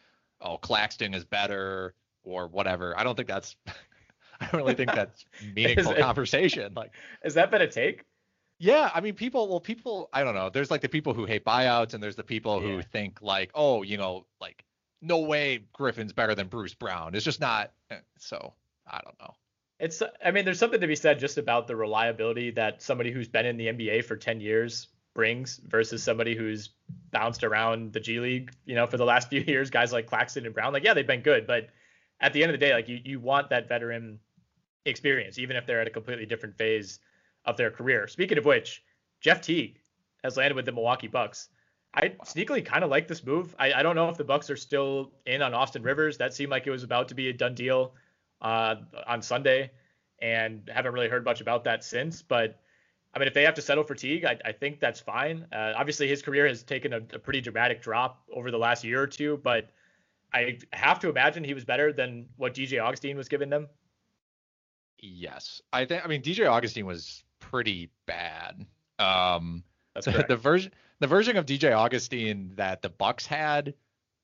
oh, 0.41 0.59
Claxton 0.59 1.15
is 1.15 1.25
better 1.25 1.95
or 2.25 2.49
whatever. 2.49 2.99
I 2.99 3.05
don't 3.05 3.17
think 3.17 3.29
that's. 3.29 3.57
I 4.41 4.47
don't 4.47 4.61
really 4.61 4.75
think 4.75 4.93
that's 4.93 5.25
meaningful 5.55 5.93
it, 5.93 6.01
conversation. 6.01 6.73
Like, 6.75 6.91
has 7.23 7.35
that 7.35 7.51
been 7.51 7.63
a 7.63 7.71
take? 7.71 8.05
Yeah, 8.59 8.91
I 8.93 9.01
mean, 9.01 9.15
people. 9.15 9.49
Well, 9.49 9.61
people. 9.61 10.09
I 10.13 10.25
don't 10.25 10.35
know. 10.35 10.51
There's 10.51 10.71
like 10.71 10.81
the 10.81 10.89
people 10.89 11.15
who 11.15 11.25
hate 11.25 11.45
buyouts, 11.45 11.95
and 11.95 12.03
there's 12.03 12.17
the 12.17 12.25
people 12.25 12.61
yeah. 12.61 12.69
who 12.69 12.83
think 12.83 13.21
like, 13.23 13.51
oh, 13.55 13.83
you 13.83 13.97
know, 13.97 14.27
like 14.41 14.65
no 15.01 15.21
way 15.21 15.65
Griffin's 15.73 16.13
better 16.13 16.35
than 16.35 16.49
Bruce 16.49 16.75
Brown. 16.75 17.15
It's 17.15 17.25
just 17.25 17.41
not. 17.41 17.73
Eh, 17.91 17.97
so 18.19 18.55
I 18.87 19.01
don't 19.05 19.19
know. 19.21 19.35
It's. 19.79 20.03
I 20.25 20.31
mean, 20.31 20.45
there's 20.45 20.59
something 20.59 20.81
to 20.81 20.87
be 20.87 20.97
said 20.97 21.19
just 21.19 21.39
about 21.39 21.67
the 21.67 21.77
reliability 21.77 22.51
that 22.53 22.83
somebody 22.83 23.13
who's 23.13 23.29
been 23.29 23.47
in 23.47 23.57
the 23.57 23.67
NBA 23.67 24.05
for 24.05 24.17
10 24.17 24.41
years 24.41 24.89
brings 25.15 25.59
versus 25.69 26.03
somebody 26.03 26.35
who's 26.35 26.71
bounced 27.11 27.45
around 27.45 27.93
the 27.93 28.01
G 28.01 28.21
League, 28.21 28.53
you 28.67 28.75
know, 28.75 28.87
for 28.87 28.97
the 28.97 29.05
last 29.05 29.29
few 29.31 29.41
years. 29.41 29.71
Guys 29.71 29.93
like 29.93 30.07
Claxton 30.07 30.45
and 30.45 30.55
Brown, 30.55 30.73
like 30.73 30.85
yeah, 30.85 30.95
they've 30.95 31.07
been 31.07 31.23
good, 31.23 31.47
but 31.47 31.69
at 32.21 32.33
the 32.33 32.43
end 32.43 32.51
of 32.53 32.59
the 32.59 32.65
day, 32.65 32.75
like 32.75 32.89
you 32.89 33.01
you 33.05 33.21
want 33.21 33.51
that 33.51 33.69
veteran 33.69 34.19
experience, 34.85 35.39
even 35.39 35.57
if 35.57 35.67
they're 35.67 35.81
at 35.81 35.87
a 35.87 35.91
completely 35.91 36.27
different 36.27 36.57
phase 36.57 36.99
of 37.45 37.57
their 37.57 37.71
career. 37.71 38.07
Speaking 38.07 38.39
of 38.39 38.45
which, 38.45 38.83
Jeff 39.21 39.41
Teague 39.41 39.81
has 40.23 40.37
landed 40.37 40.55
with 40.55 40.67
the 40.67 40.73
Milwaukee 40.73 41.09
Bucks. 41.09 41.49
I 41.95 42.09
sneakily 42.25 42.65
kind 42.65 42.83
of 42.83 42.91
like 42.91 43.07
this 43.07 43.25
move. 43.25 43.55
I, 43.59 43.73
I, 43.75 43.83
don't 43.83 43.95
know 43.95 44.09
if 44.09 44.17
the 44.17 44.25
Bucks 44.25 44.51
are 44.51 44.57
still 44.57 45.13
in 45.27 45.43
on 45.43 45.55
Austin 45.55 45.83
Rivers. 45.83 46.19
That 46.19 46.35
seemed 46.35 46.51
like 46.51 46.67
it 46.67 46.71
was 46.71 46.83
about 46.83 47.09
to 47.09 47.15
be 47.15 47.29
a 47.29 47.33
done 47.33 47.55
deal 47.55 47.95
uh, 48.43 48.77
on 49.07 49.23
Sunday, 49.23 49.71
and 50.21 50.69
haven't 50.73 50.93
really 50.93 51.09
heard 51.09 51.25
much 51.25 51.41
about 51.41 51.63
that 51.65 51.85
since. 51.85 52.21
But 52.21 52.59
I 53.15 53.19
mean, 53.19 53.29
if 53.29 53.35
they 53.35 53.45
have 53.45 53.55
to 53.55 53.63
settle 53.63 53.85
for 53.85 53.95
Teague, 53.95 54.25
I, 54.25 54.39
I 54.45 54.53
think 54.53 54.81
that's 54.81 54.99
fine. 54.99 55.47
Uh, 55.53 55.73
obviously, 55.77 56.09
his 56.09 56.21
career 56.21 56.49
has 56.49 56.65
taken 56.65 56.93
a, 56.93 56.97
a, 56.97 57.19
pretty 57.19 57.41
dramatic 57.41 57.81
drop 57.81 58.25
over 58.33 58.51
the 58.51 58.59
last 58.59 58.83
year 58.83 59.01
or 59.01 59.07
two, 59.07 59.41
but 59.43 59.71
I 60.33 60.59
have 60.73 60.99
to 61.01 61.09
imagine 61.09 61.45
he 61.45 61.55
was 61.55 61.65
better 61.65 61.93
than 61.93 62.27
what 62.37 62.55
DJ 62.55 62.83
Augustin 62.83 63.17
was 63.17 63.29
giving 63.29 63.51
them. 63.51 63.69
Yes, 64.99 65.63
I 65.73 65.85
think. 65.85 66.05
I 66.05 66.09
mean, 66.09 66.23
DJ 66.23 66.51
Augustin 66.51 66.87
was 66.87 67.23
pretty 67.39 67.91
bad. 68.07 68.67
Um, 68.99 69.63
That's 69.95 70.07
the, 70.13 70.25
the 70.29 70.37
version 70.37 70.73
the 70.99 71.07
version 71.07 71.37
of 71.37 71.47
DJ 71.47 71.73
Augustin 71.77 72.53
that 72.57 72.83
the 72.83 72.89
Bucks 72.89 73.27
had 73.27 73.75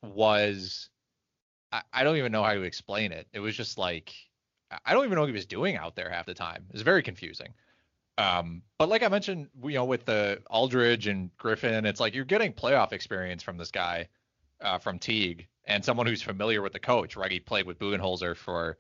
was 0.03 0.89
I, 1.71 1.83
I 1.93 2.03
don't 2.03 2.17
even 2.17 2.33
know 2.33 2.43
how 2.43 2.55
to 2.55 2.63
explain 2.63 3.13
it. 3.13 3.29
It 3.33 3.41
was 3.41 3.57
just 3.57 3.79
like 3.79 4.13
I 4.85 4.95
don't 4.95 5.05
even 5.05 5.15
know 5.15 5.23
what 5.23 5.29
he 5.29 5.35
was 5.35 5.47
doing 5.47 5.77
out 5.77 5.95
there 5.95 6.11
half 6.11 6.27
the 6.27 6.35
time. 6.35 6.65
It 6.69 6.73
was 6.73 6.83
very 6.83 7.03
confusing. 7.03 7.55
Um, 8.21 8.63
but 8.77 8.91
like 8.91 9.03
I 9.03 9.09
mentioned, 9.09 9.49
you 9.65 9.75
know, 9.75 9.87
with 9.87 10.05
the 10.05 10.43
Aldridge 10.51 11.07
and 11.07 11.35
Griffin, 11.39 11.87
it's 11.87 12.01
like 12.01 12.15
you're 12.15 12.27
getting 12.27 12.53
playoff 12.53 12.93
experience 12.93 13.43
from 13.43 13.57
this 13.57 13.71
guy, 13.71 14.09
uh, 14.61 14.79
from 14.79 14.99
Teague, 14.99 15.47
and 15.65 15.83
someone 15.83 16.07
who's 16.07 16.21
familiar 16.21 16.61
with 16.61 16.75
the 16.75 16.81
coach. 16.81 17.17
Right, 17.17 17.33
he 17.33 17.41
played 17.41 17.67
with 17.67 17.79
Budenholzer 17.79 18.37
for 18.37 18.77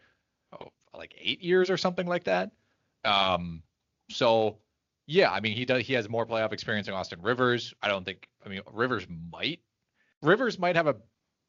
oh, 0.52 0.68
like 0.94 1.14
eight 1.18 1.40
years 1.40 1.70
or 1.70 1.78
something 1.78 2.06
like 2.06 2.24
that. 2.24 2.50
Um, 3.04 3.62
so 4.10 4.58
yeah, 5.06 5.30
I 5.30 5.40
mean 5.40 5.56
he 5.56 5.64
does 5.64 5.86
he 5.86 5.94
has 5.94 6.08
more 6.08 6.26
playoff 6.26 6.52
experience 6.52 6.86
than 6.86 6.94
Austin 6.94 7.22
Rivers. 7.22 7.72
I 7.82 7.88
don't 7.88 8.04
think 8.04 8.28
I 8.44 8.50
mean 8.50 8.60
Rivers 8.70 9.06
might 9.32 9.60
Rivers 10.20 10.58
might 10.58 10.76
have 10.76 10.86
a 10.86 10.96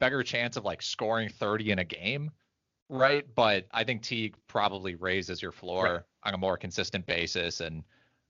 better 0.00 0.22
chance 0.22 0.56
of 0.56 0.64
like 0.64 0.80
scoring 0.80 1.28
30 1.28 1.72
in 1.72 1.78
a 1.78 1.84
game, 1.84 2.30
right? 2.92 3.26
But 3.34 3.66
I 3.72 3.84
think 3.84 4.02
Teague 4.02 4.36
probably 4.46 4.94
raises 4.94 5.42
your 5.42 5.52
floor 5.52 5.84
right. 5.84 6.02
on 6.24 6.34
a 6.34 6.38
more 6.38 6.56
consistent 6.56 7.06
basis 7.06 7.60
and 7.60 7.82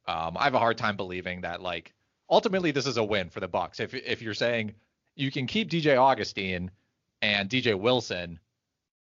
um, 0.09 0.37
I 0.37 0.45
have 0.45 0.55
a 0.55 0.59
hard 0.59 0.79
time 0.79 0.97
believing 0.97 1.41
that 1.43 1.63
like 1.63 1.93
ultimately 2.29 2.71
this 2.71 2.87
is 2.87 2.97
a 2.97 3.05
win 3.05 3.29
for 3.29 3.41
the 3.41 3.49
Bucks. 3.49 3.81
If 3.81 3.95
if 3.95 4.23
you're 4.23 4.35
saying 4.35 4.75
you 5.15 5.31
can 5.31 5.47
keep 5.47 5.71
DJ 5.71 5.97
Augustin 5.97 6.71
and 7.21 7.49
DJ 7.49 7.79
Wilson, 7.79 8.41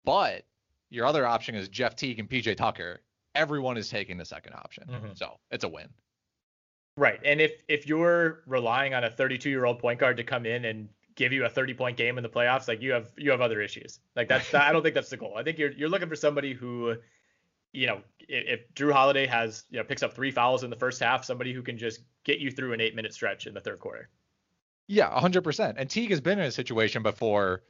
but 0.03 0.43
your 0.89 1.05
other 1.05 1.25
option 1.25 1.55
is 1.55 1.69
Jeff 1.69 1.95
Teague 1.95 2.19
and 2.19 2.29
PJ 2.29 2.57
Tucker 2.57 2.99
everyone 3.35 3.77
is 3.77 3.89
taking 3.89 4.17
the 4.17 4.25
second 4.25 4.53
option. 4.53 4.85
Mm-hmm. 4.89 5.13
So 5.15 5.37
it's 5.51 5.63
a 5.63 5.69
win. 5.69 5.87
Right. 6.97 7.19
And 7.23 7.39
if 7.39 7.53
if 7.67 7.87
you're 7.87 8.43
relying 8.45 8.93
on 8.93 9.03
a 9.05 9.09
32 9.09 9.49
year 9.49 9.65
old 9.65 9.79
point 9.79 9.99
guard 9.99 10.17
to 10.17 10.23
come 10.23 10.45
in 10.45 10.65
and 10.65 10.89
give 11.15 11.33
you 11.33 11.45
a 11.45 11.49
30 11.49 11.73
point 11.73 11.97
game 11.97 12.17
in 12.17 12.23
the 12.23 12.29
playoffs, 12.29 12.67
like 12.67 12.81
you 12.81 12.91
have 12.91 13.11
you 13.17 13.31
have 13.31 13.41
other 13.41 13.61
issues. 13.61 13.99
Like 14.15 14.27
that's 14.27 14.53
I 14.53 14.71
don't 14.71 14.83
think 14.83 14.95
that's 14.95 15.09
the 15.09 15.17
goal. 15.17 15.35
I 15.37 15.43
think 15.43 15.57
you're 15.57 15.71
you're 15.71 15.89
looking 15.89 16.09
for 16.09 16.15
somebody 16.15 16.53
who, 16.53 16.95
you 17.73 17.87
know, 17.87 18.01
if, 18.19 18.59
if 18.59 18.73
Jrue 18.73 18.93
Holiday 18.93 19.27
has 19.27 19.65
you 19.69 19.77
know 19.77 19.83
picks 19.83 20.03
up 20.03 20.13
three 20.13 20.31
fouls 20.31 20.63
in 20.63 20.69
the 20.69 20.75
first 20.75 21.01
half, 21.01 21.25
somebody 21.25 21.53
who 21.53 21.61
can 21.61 21.77
just 21.77 22.01
get 22.23 22.39
you 22.39 22.51
through 22.51 22.73
an 22.73 22.81
eight 22.81 22.95
minute 22.95 23.13
stretch 23.13 23.47
in 23.47 23.53
the 23.53 23.61
third 23.61 23.79
quarter. 23.79 24.09
Yeah, 24.87 25.09
100%. 25.17 25.75
And 25.77 25.89
Teague 25.89 26.09
has 26.09 26.19
been 26.19 26.37
in 26.37 26.45
a 26.45 26.51
situation 26.51 27.01
before 27.01 27.63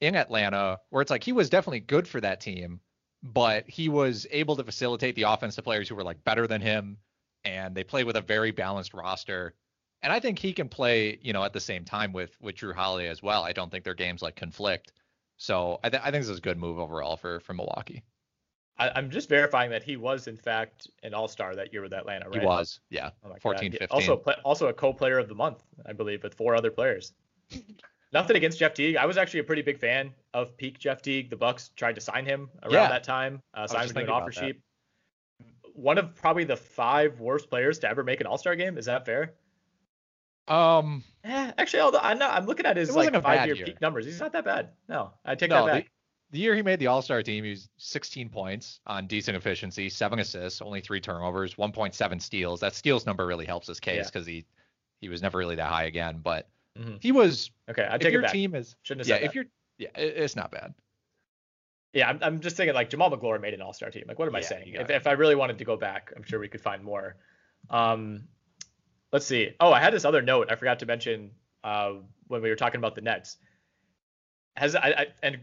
in 0.00 0.14
Atlanta 0.14 0.78
where 0.90 1.00
it's 1.00 1.10
like 1.10 1.24
he 1.24 1.32
was 1.32 1.48
definitely 1.48 1.80
good 1.80 2.06
for 2.06 2.20
that 2.20 2.40
team, 2.40 2.80
but 3.22 3.68
he 3.68 3.88
was 3.88 4.26
able 4.30 4.56
to 4.56 4.64
facilitate 4.64 5.14
the 5.14 5.22
offense 5.22 5.54
to 5.56 5.62
players 5.62 5.88
who 5.88 5.94
were 5.94 6.04
like 6.04 6.22
better 6.24 6.46
than 6.46 6.60
him, 6.60 6.98
and 7.44 7.74
they 7.74 7.84
play 7.84 8.04
with 8.04 8.16
a 8.16 8.20
very 8.20 8.50
balanced 8.50 8.92
roster. 8.92 9.54
And 10.02 10.12
I 10.12 10.20
think 10.20 10.38
he 10.38 10.52
can 10.52 10.68
play, 10.68 11.18
you 11.22 11.32
know, 11.32 11.42
at 11.42 11.52
the 11.52 11.60
same 11.60 11.84
time 11.84 12.12
with 12.12 12.36
with 12.40 12.56
Jrue 12.56 12.74
Holiday 12.74 13.08
as 13.08 13.22
well. 13.22 13.42
I 13.42 13.52
don't 13.52 13.70
think 13.70 13.84
their 13.84 13.94
games 13.94 14.22
like 14.22 14.36
conflict. 14.36 14.92
So 15.36 15.80
I, 15.84 15.90
th- 15.90 16.02
I 16.02 16.10
think 16.10 16.22
this 16.22 16.30
is 16.30 16.38
a 16.38 16.42
good 16.42 16.58
move 16.58 16.78
overall 16.78 17.16
for 17.16 17.40
for 17.40 17.54
Milwaukee. 17.54 18.02
I, 18.78 18.98
am 18.98 19.10
just 19.10 19.28
verifying 19.28 19.70
that 19.70 19.82
he 19.82 19.96
was 19.96 20.26
in 20.26 20.36
fact 20.36 20.88
an 21.02 21.14
All 21.14 21.28
Star 21.28 21.54
that 21.56 21.72
year 21.72 21.82
with 21.82 21.92
Atlanta, 21.92 22.28
right? 22.28 22.40
He 22.40 22.46
was, 22.46 22.80
yeah. 22.90 23.10
Oh 23.24 23.34
14, 23.40 23.72
15. 23.72 23.88
Also, 23.90 24.16
also 24.44 24.68
a 24.68 24.72
co-player 24.72 25.18
of 25.18 25.28
the 25.28 25.34
month, 25.34 25.62
I 25.86 25.92
believe, 25.92 26.22
with 26.22 26.34
four 26.34 26.54
other 26.54 26.70
players. 26.70 27.12
Nothing 28.12 28.36
against 28.36 28.58
Jeff 28.58 28.74
Teague. 28.74 28.96
I 28.96 29.06
was 29.06 29.16
actually 29.16 29.40
a 29.40 29.44
pretty 29.44 29.62
big 29.62 29.78
fan 29.78 30.14
of 30.32 30.56
peak 30.56 30.78
Jeff 30.78 31.02
Teague. 31.02 31.28
The 31.28 31.36
Bucks 31.36 31.70
tried 31.76 31.96
to 31.96 32.00
sign 32.00 32.24
him 32.24 32.48
around 32.62 32.72
yeah. 32.72 32.88
that 32.88 33.04
time. 33.04 33.42
Uh, 33.52 33.66
signed 33.66 33.90
him 33.90 33.96
an 33.96 34.08
offer 34.08 34.32
sheet. 34.32 34.60
One 35.74 35.98
of 35.98 36.14
probably 36.14 36.44
the 36.44 36.56
five 36.56 37.20
worst 37.20 37.50
players 37.50 37.78
to 37.80 37.88
ever 37.88 38.04
make 38.04 38.20
an 38.20 38.26
All 38.26 38.38
Star 38.38 38.56
game. 38.56 38.78
Is 38.78 38.86
that 38.86 39.04
fair? 39.04 39.34
Um. 40.48 41.04
Eh, 41.24 41.52
actually, 41.58 41.80
although 41.80 41.98
I'm 42.00 42.18
not, 42.18 42.34
I'm 42.34 42.46
looking 42.46 42.66
at 42.66 42.76
his 42.76 42.94
like 42.94 43.12
five 43.22 43.46
year, 43.46 43.56
year, 43.56 43.66
peak 43.66 43.80
numbers. 43.80 44.06
He's 44.06 44.20
not 44.20 44.32
that 44.32 44.44
bad. 44.44 44.70
No, 44.88 45.12
I 45.24 45.34
take 45.34 45.50
no, 45.50 45.66
that 45.66 45.72
back. 45.72 45.84
The, 45.84 45.90
the 46.32 46.38
year 46.38 46.54
he 46.54 46.62
made 46.62 46.78
the 46.78 46.86
All 46.86 47.02
Star 47.02 47.22
team, 47.22 47.44
he 47.44 47.50
was 47.50 47.68
16 47.78 48.28
points 48.28 48.80
on 48.86 49.06
decent 49.06 49.36
efficiency, 49.36 49.88
seven 49.88 50.18
assists, 50.20 50.62
only 50.62 50.80
three 50.80 51.00
turnovers, 51.00 51.54
1.7 51.54 52.22
steals. 52.22 52.60
That 52.60 52.74
steals 52.74 53.06
number 53.06 53.26
really 53.26 53.46
helps 53.46 53.66
his 53.66 53.80
case 53.80 54.10
because 54.10 54.28
yeah. 54.28 54.34
he 54.34 54.46
he 55.00 55.08
was 55.08 55.20
never 55.20 55.38
really 55.38 55.56
that 55.56 55.68
high 55.68 55.84
again. 55.84 56.20
But 56.22 56.48
Mm-hmm. 56.78 56.96
He 57.00 57.12
was 57.12 57.50
okay. 57.68 57.86
I 57.90 57.98
take 57.98 58.12
your 58.12 58.22
it 58.22 58.24
back. 58.24 58.32
team 58.32 58.54
is 58.54 58.76
shouldn't 58.82 59.06
have 59.06 59.20
yeah. 59.20 59.26
If 59.26 59.34
you're 59.34 59.46
yeah, 59.78 59.88
it, 59.96 60.14
it's 60.16 60.36
not 60.36 60.50
bad. 60.50 60.74
Yeah, 61.92 62.08
I'm, 62.08 62.18
I'm 62.20 62.40
just 62.40 62.56
thinking 62.56 62.74
like 62.74 62.90
Jamaal 62.90 63.10
Magloire 63.10 63.38
made 63.38 63.54
an 63.54 63.62
All 63.62 63.72
Star 63.72 63.90
team. 63.90 64.04
Like, 64.06 64.18
what 64.18 64.28
am 64.28 64.34
yeah, 64.34 64.38
I 64.38 64.42
saying? 64.42 64.74
If, 64.74 64.90
if 64.90 65.06
I 65.06 65.12
really 65.12 65.34
wanted 65.34 65.58
to 65.58 65.64
go 65.64 65.76
back, 65.76 66.12
I'm 66.14 66.22
sure 66.22 66.38
we 66.38 66.48
could 66.48 66.60
find 66.60 66.82
more. 66.82 67.16
Um, 67.70 68.24
let's 69.16 69.24
see. 69.24 69.54
Oh, 69.60 69.72
I 69.72 69.80
had 69.80 69.94
this 69.94 70.04
other 70.04 70.20
note 70.20 70.48
I 70.50 70.56
forgot 70.56 70.80
to 70.80 70.86
mention 70.86 71.30
uh, 71.64 71.92
when 72.28 72.42
we 72.42 72.50
were 72.50 72.54
talking 72.54 72.76
about 72.76 72.94
the 72.94 73.00
Nets. 73.00 73.38
Has 74.58 74.76
I, 74.76 74.88
I 74.88 75.06
and 75.22 75.38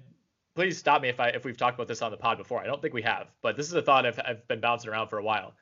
please 0.53 0.77
stop 0.77 1.01
me 1.01 1.09
if 1.09 1.19
I 1.19 1.29
if 1.29 1.43
we've 1.43 1.57
talked 1.57 1.73
about 1.73 1.87
this 1.87 2.03
on 2.03 2.11
the 2.11 2.17
pod 2.17 2.37
before. 2.37 2.61
I 2.61 2.67
don't 2.67 2.79
think 2.83 2.93
we 2.93 3.01
have, 3.01 3.31
but 3.41 3.57
this 3.57 3.65
is 3.65 3.73
a 3.73 3.81
thought 3.81 4.05
I've, 4.05 4.19
I've 4.23 4.47
been 4.47 4.59
bouncing 4.59 4.91
around 4.91 5.07
for 5.07 5.17
a 5.17 5.23
while. 5.23 5.55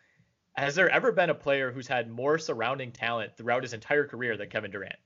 Has 0.58 0.76
there 0.76 0.90
ever 0.90 1.14
been 1.14 1.30
a 1.30 1.34
player 1.34 1.72
who's 1.72 1.88
had 1.88 2.12
more 2.12 2.38
surrounding 2.38 2.92
talent 2.92 3.38
throughout 3.38 3.64
his 3.64 3.72
entire 3.72 4.06
career 4.06 4.36
than 4.36 4.50
Kevin 4.50 4.72
Durant? 4.72 5.00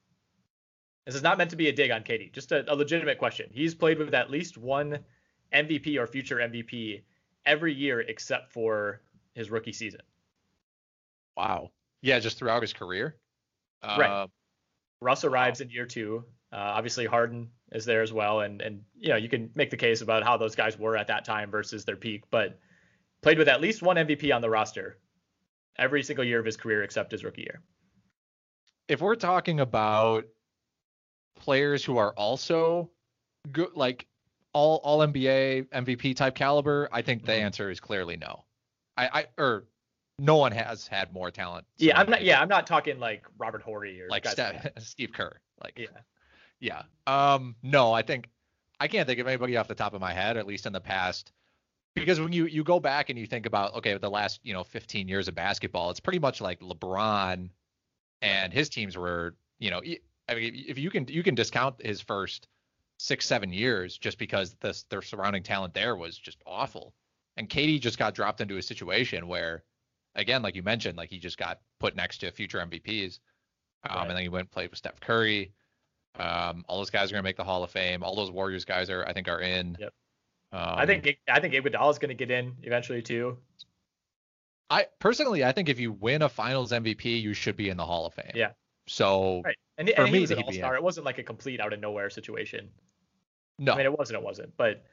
This 1.06 1.14
is 1.14 1.22
not 1.22 1.38
meant 1.38 1.52
to 1.52 1.56
be 1.56 1.68
a 1.68 1.72
dig 1.72 1.92
on 1.92 2.02
KD, 2.02 2.34
just 2.34 2.52
a, 2.54 2.66
a 2.74 2.76
legitimate 2.76 3.20
question. 3.20 3.52
He's 3.52 3.76
played 3.76 4.00
with 4.00 4.16
at 4.16 4.32
least 4.32 4.58
one 4.58 4.98
MVP 5.54 6.00
or 6.00 6.08
future 6.08 6.38
MVP 6.38 7.04
every 7.46 7.76
year 7.76 8.00
except 8.00 8.52
for 8.52 9.02
his 9.36 9.52
rookie 9.52 9.74
season. 9.74 10.02
Wow. 11.38 11.70
Yeah, 12.02 12.20
just 12.20 12.38
throughout 12.38 12.62
his 12.62 12.74
career. 12.74 13.16
Right. 13.84 14.10
Uh, 14.10 14.28
Russ 15.02 15.24
arrives 15.24 15.62
in 15.62 15.70
year 15.70 15.86
two. 15.86 16.26
Uh, 16.52 16.58
obviously, 16.58 17.06
Harden 17.06 17.50
is 17.72 17.86
there 17.86 18.02
as 18.02 18.14
well, 18.14 18.42
and 18.42 18.62
and 18.62 18.82
you 18.98 19.10
know 19.10 19.16
you 19.16 19.30
can 19.30 19.52
make 19.56 19.70
the 19.70 19.78
case 19.78 20.02
about 20.02 20.24
how 20.24 20.38
those 20.38 20.56
guys 20.56 20.78
were 20.80 20.96
at 20.98 21.08
that 21.08 21.26
time 21.26 21.52
versus 21.52 21.86
their 21.86 21.96
peak, 21.96 22.24
but 22.32 22.60
played 23.22 23.38
with 23.38 23.48
at 23.48 23.62
least 23.62 23.82
one 23.82 23.98
MVP 23.98 24.34
on 24.34 24.42
the 24.42 24.50
roster 24.50 24.98
every 25.78 26.02
single 26.04 26.24
year 26.24 26.40
of 26.40 26.46
his 26.46 26.56
career 26.58 26.84
except 26.84 27.12
his 27.12 27.24
rookie 27.24 27.42
year. 27.42 27.62
If 28.88 29.02
we're 29.02 29.16
talking 29.16 29.60
about 29.60 30.26
players 31.36 31.84
who 31.84 31.98
are 31.98 32.14
also 32.14 32.90
good, 33.52 33.70
like 33.76 34.08
all 34.54 34.80
all 34.84 35.00
NBA 35.00 35.68
MVP 35.70 36.16
type 36.16 36.36
caliber? 36.36 36.88
I 36.92 37.02
think 37.02 37.26
the 37.26 37.34
Mhm. 37.34 37.42
answer 37.42 37.70
is 37.70 37.80
clearly 37.80 38.16
no. 38.16 38.46
I, 38.96 39.08
I 39.08 39.28
or 39.38 39.66
no 40.18 40.38
one 40.38 40.52
has 40.52 40.88
had 40.88 41.12
more 41.14 41.32
talent. 41.32 41.66
Yeah, 41.78 42.00
I'm 42.00 42.10
not. 42.10 42.24
Yeah, 42.24 42.42
I'm 42.42 42.48
not 42.48 42.68
talking 42.68 43.00
like 43.00 43.26
Robert 43.38 43.62
Horry 43.62 44.02
or 44.02 44.08
like 44.10 44.28
Steph. 44.28 44.66
Steve 44.80 45.12
Kerr. 45.14 45.40
Like 45.64 45.78
Yeah. 45.78 46.84
yeah. 47.08 47.34
Um, 47.34 47.56
no, 47.62 47.94
I 47.94 48.02
think 48.02 48.30
I 48.80 48.88
can't 48.88 49.08
think 49.08 49.20
of 49.20 49.28
anybody 49.28 49.58
off 49.58 49.68
the 49.68 49.76
top 49.76 49.94
of 49.94 50.02
my 50.02 50.14
head, 50.14 50.38
at 50.38 50.48
least 50.48 50.66
in 50.66 50.74
the 50.74 50.82
past. 50.82 51.32
Because 51.96 52.20
when 52.20 52.34
you 52.34 52.46
you 52.46 52.64
go 52.64 52.80
back 52.80 53.10
and 53.10 53.18
you 53.18 53.26
think 53.26 53.46
about 53.46 53.76
okay, 53.76 53.98
the 53.98 54.10
last 54.10 54.40
you 54.44 54.54
know 54.54 54.64
15 54.64 55.08
years 55.08 55.28
of 55.28 55.36
basketball, 55.36 55.90
it's 55.90 56.00
pretty 56.00 56.20
much 56.20 56.42
like 56.42 56.60
LeBron 56.60 57.50
and 58.22 58.54
his 58.54 58.70
teams 58.70 58.98
were 58.98 59.36
you 59.60 59.72
know 59.72 59.82
I 60.28 60.36
mean 60.36 60.66
if 60.68 60.78
you 60.78 60.90
can 60.90 61.08
you 61.08 61.24
can 61.24 61.36
discount 61.36 61.86
his 61.86 62.02
first 62.02 62.48
six 62.98 63.26
seven 63.26 63.52
years 63.52 63.98
just 63.98 64.18
because 64.18 64.56
the 64.62 64.82
their 64.90 65.02
surrounding 65.02 65.44
talent 65.44 65.74
there 65.74 65.96
was 65.96 66.18
just 66.18 66.42
awful, 66.46 66.94
and 67.38 67.50
KD 67.50 67.80
just 67.80 67.98
got 67.98 68.14
dropped 68.14 68.42
into 68.42 68.58
a 68.58 68.62
situation 68.62 69.28
where 69.28 69.64
again 70.16 70.42
like 70.42 70.56
you 70.56 70.64
mentioned 70.64 70.98
like 70.98 71.10
he 71.10 71.20
just 71.20 71.38
got 71.38 71.60
put 71.80 71.96
next 71.96 72.20
to 72.20 72.32
future 72.32 72.60
MVPs, 72.60 73.20
um, 73.90 73.96
Right. 73.96 74.02
and 74.08 74.12
then 74.12 74.24
he 74.24 74.30
went 74.30 74.42
and 74.44 74.52
played 74.52 74.70
with 74.70 74.78
Steph 74.78 75.00
Curry. 75.00 75.52
Um, 76.18 76.64
all 76.68 76.78
those 76.78 76.90
guys 76.90 77.12
are 77.12 77.16
gonna 77.16 77.24
make 77.24 77.38
the 77.38 77.44
Hall 77.44 77.64
of 77.64 77.72
Fame. 77.72 78.04
All 78.04 78.16
those 78.16 78.32
Warriors 78.32 78.64
guys 78.66 78.90
are, 78.90 79.06
I 79.06 79.14
think, 79.14 79.28
are 79.28 79.42
in. 79.42 79.76
Yep. 79.80 79.94
Um, 80.54 80.62
I 80.78 80.86
think 80.86 81.18
I 81.28 81.40
think 81.40 81.54
Iguodala 81.54 81.92
is 81.92 82.00
going 82.00 82.10
to 82.10 82.16
get 82.16 82.32
in 82.32 82.54
eventually 82.64 83.02
too. 83.02 83.38
I 84.70 84.88
personally, 85.00 85.44
I 85.44 85.52
think 85.52 85.68
if 85.70 85.80
you 85.80 85.92
win 85.92 86.22
a 86.22 86.30
Finals 86.30 86.72
MVP, 86.72 87.22
you 87.22 87.34
should 87.34 87.58
be 87.58 87.70
in 87.70 87.78
the 87.78 87.86
Hall 87.86 88.06
of 88.06 88.14
Fame. 88.14 88.32
Yeah. 88.36 88.52
So 88.88 89.42
Right. 89.44 89.58
And, 89.78 89.90
For 89.90 90.04
and 90.04 90.12
me, 90.12 90.20
he 90.20 90.22
was 90.22 90.32
an 90.32 90.42
all-star. 90.44 90.76
It 90.76 90.84
wasn't 90.84 91.06
like 91.06 91.18
a 91.18 91.24
complete 91.24 91.60
out 91.60 91.74
of 91.74 91.80
nowhere 91.82 92.10
situation. 92.10 92.70
no, 93.60 93.74
I 93.74 93.78
mean, 93.78 93.86
it 93.88 93.98
wasn't. 93.98 94.20
It 94.20 94.24
wasn't. 94.24 94.56
But 94.56 94.86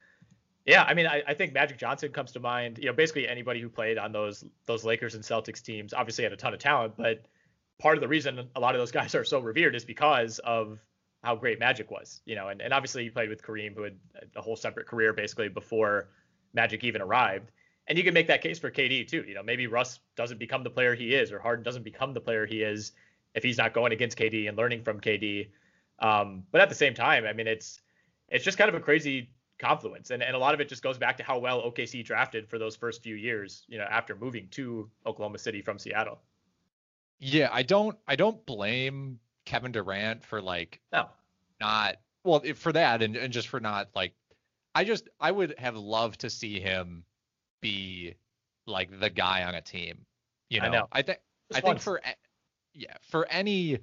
yeah, 0.64 0.84
I 0.84 0.94
mean, 0.94 1.06
I, 1.06 1.22
I 1.26 1.34
think 1.34 1.52
Magic 1.52 1.78
Johnson 1.78 2.12
comes 2.12 2.32
to 2.32 2.40
mind. 2.40 2.78
You 2.78 2.86
know, 2.86 2.92
basically 2.92 3.28
anybody 3.28 3.60
who 3.60 3.68
played 3.68 3.98
on 3.98 4.12
those 4.12 4.44
those 4.66 4.84
Lakers 4.84 5.14
and 5.14 5.24
Celtics 5.24 5.62
teams 5.62 5.92
obviously 5.92 6.24
had 6.24 6.32
a 6.32 6.36
ton 6.36 6.54
of 6.54 6.60
talent, 6.60 6.94
but 6.96 7.26
part 7.78 7.96
of 7.96 8.00
the 8.00 8.08
reason 8.08 8.48
a 8.54 8.60
lot 8.60 8.74
of 8.74 8.80
those 8.80 8.92
guys 9.00 9.14
are 9.14 9.24
so 9.24 9.40
revered 9.40 9.74
is 9.74 9.84
because 9.84 10.38
of 10.40 10.78
how 11.22 11.34
great 11.34 11.58
Magic 11.58 11.90
was. 11.90 12.20
You 12.26 12.36
know, 12.36 12.48
and, 12.48 12.60
and 12.60 12.72
obviously 12.72 13.02
he 13.04 13.10
played 13.10 13.28
with 13.28 13.42
Kareem, 13.42 13.74
who 13.74 13.82
had 13.82 13.96
a 14.36 14.40
whole 14.40 14.56
separate 14.56 14.86
career 14.86 15.12
basically 15.12 15.48
before 15.48 16.08
Magic 16.54 16.84
even 16.84 17.02
arrived. 17.02 17.50
And 17.88 17.98
you 17.98 18.04
can 18.04 18.14
make 18.14 18.28
that 18.28 18.42
case 18.42 18.60
for 18.60 18.70
KD 18.70 19.08
too. 19.08 19.24
You 19.26 19.34
know, 19.34 19.42
maybe 19.42 19.66
Russ 19.66 19.98
doesn't 20.16 20.38
become 20.38 20.62
the 20.62 20.70
player 20.70 20.94
he 20.94 21.14
is, 21.14 21.32
or 21.32 21.40
Harden 21.40 21.64
doesn't 21.64 21.82
become 21.82 22.14
the 22.14 22.20
player 22.20 22.46
he 22.46 22.62
is 22.62 22.92
if 23.34 23.42
he's 23.42 23.58
not 23.58 23.74
going 23.74 23.92
against 23.92 24.16
KD 24.16 24.48
and 24.48 24.56
learning 24.56 24.84
from 24.84 25.00
KD. 25.00 25.48
Um, 25.98 26.44
but 26.52 26.60
at 26.60 26.68
the 26.68 26.74
same 26.76 26.94
time, 26.94 27.24
I 27.24 27.32
mean, 27.32 27.48
it's 27.48 27.80
it's 28.28 28.44
just 28.44 28.58
kind 28.58 28.68
of 28.68 28.76
a 28.76 28.80
crazy 28.80 29.30
confluence, 29.62 30.10
and 30.10 30.22
and 30.22 30.36
a 30.36 30.38
lot 30.38 30.52
of 30.52 30.60
it 30.60 30.68
just 30.68 30.82
goes 30.82 30.98
back 30.98 31.16
to 31.16 31.22
how 31.22 31.38
well 31.38 31.62
OKC 31.62 32.04
drafted 32.04 32.48
for 32.48 32.58
those 32.58 32.76
first 32.76 33.02
few 33.02 33.14
years. 33.14 33.64
You 33.68 33.78
know, 33.78 33.86
after 33.90 34.14
moving 34.14 34.48
to 34.52 34.90
Oklahoma 35.06 35.38
City 35.38 35.62
from 35.62 35.78
Seattle. 35.78 36.18
yeah, 37.18 37.48
I 37.52 37.62
don't, 37.62 37.96
I 38.06 38.16
don't 38.16 38.44
blame 38.46 39.20
Kevin 39.44 39.72
Durant 39.72 40.24
for 40.24 40.42
like 40.42 40.80
No, 40.92 41.08
not 41.60 41.96
well 42.24 42.42
for 42.54 42.72
that 42.72 43.02
and, 43.02 43.16
and 43.16 43.32
just 43.32 43.48
for 43.48 43.60
not 43.60 43.88
like 43.94 44.14
I 44.74 44.84
just 44.84 45.08
I 45.20 45.30
would 45.30 45.54
have 45.58 45.76
loved 45.76 46.20
to 46.20 46.30
see 46.30 46.60
him 46.60 47.04
be 47.60 48.14
like 48.66 48.98
the 49.00 49.10
guy 49.10 49.44
on 49.44 49.54
a 49.54 49.60
team. 49.60 50.04
You 50.48 50.60
know, 50.60 50.66
I 50.66 50.70
know. 50.70 50.88
I 50.92 51.02
think 51.02 51.18
I 51.52 51.54
think 51.54 51.66
once. 51.66 51.84
for 51.84 52.00
yeah 52.74 52.94
for 53.02 53.26
any 53.26 53.78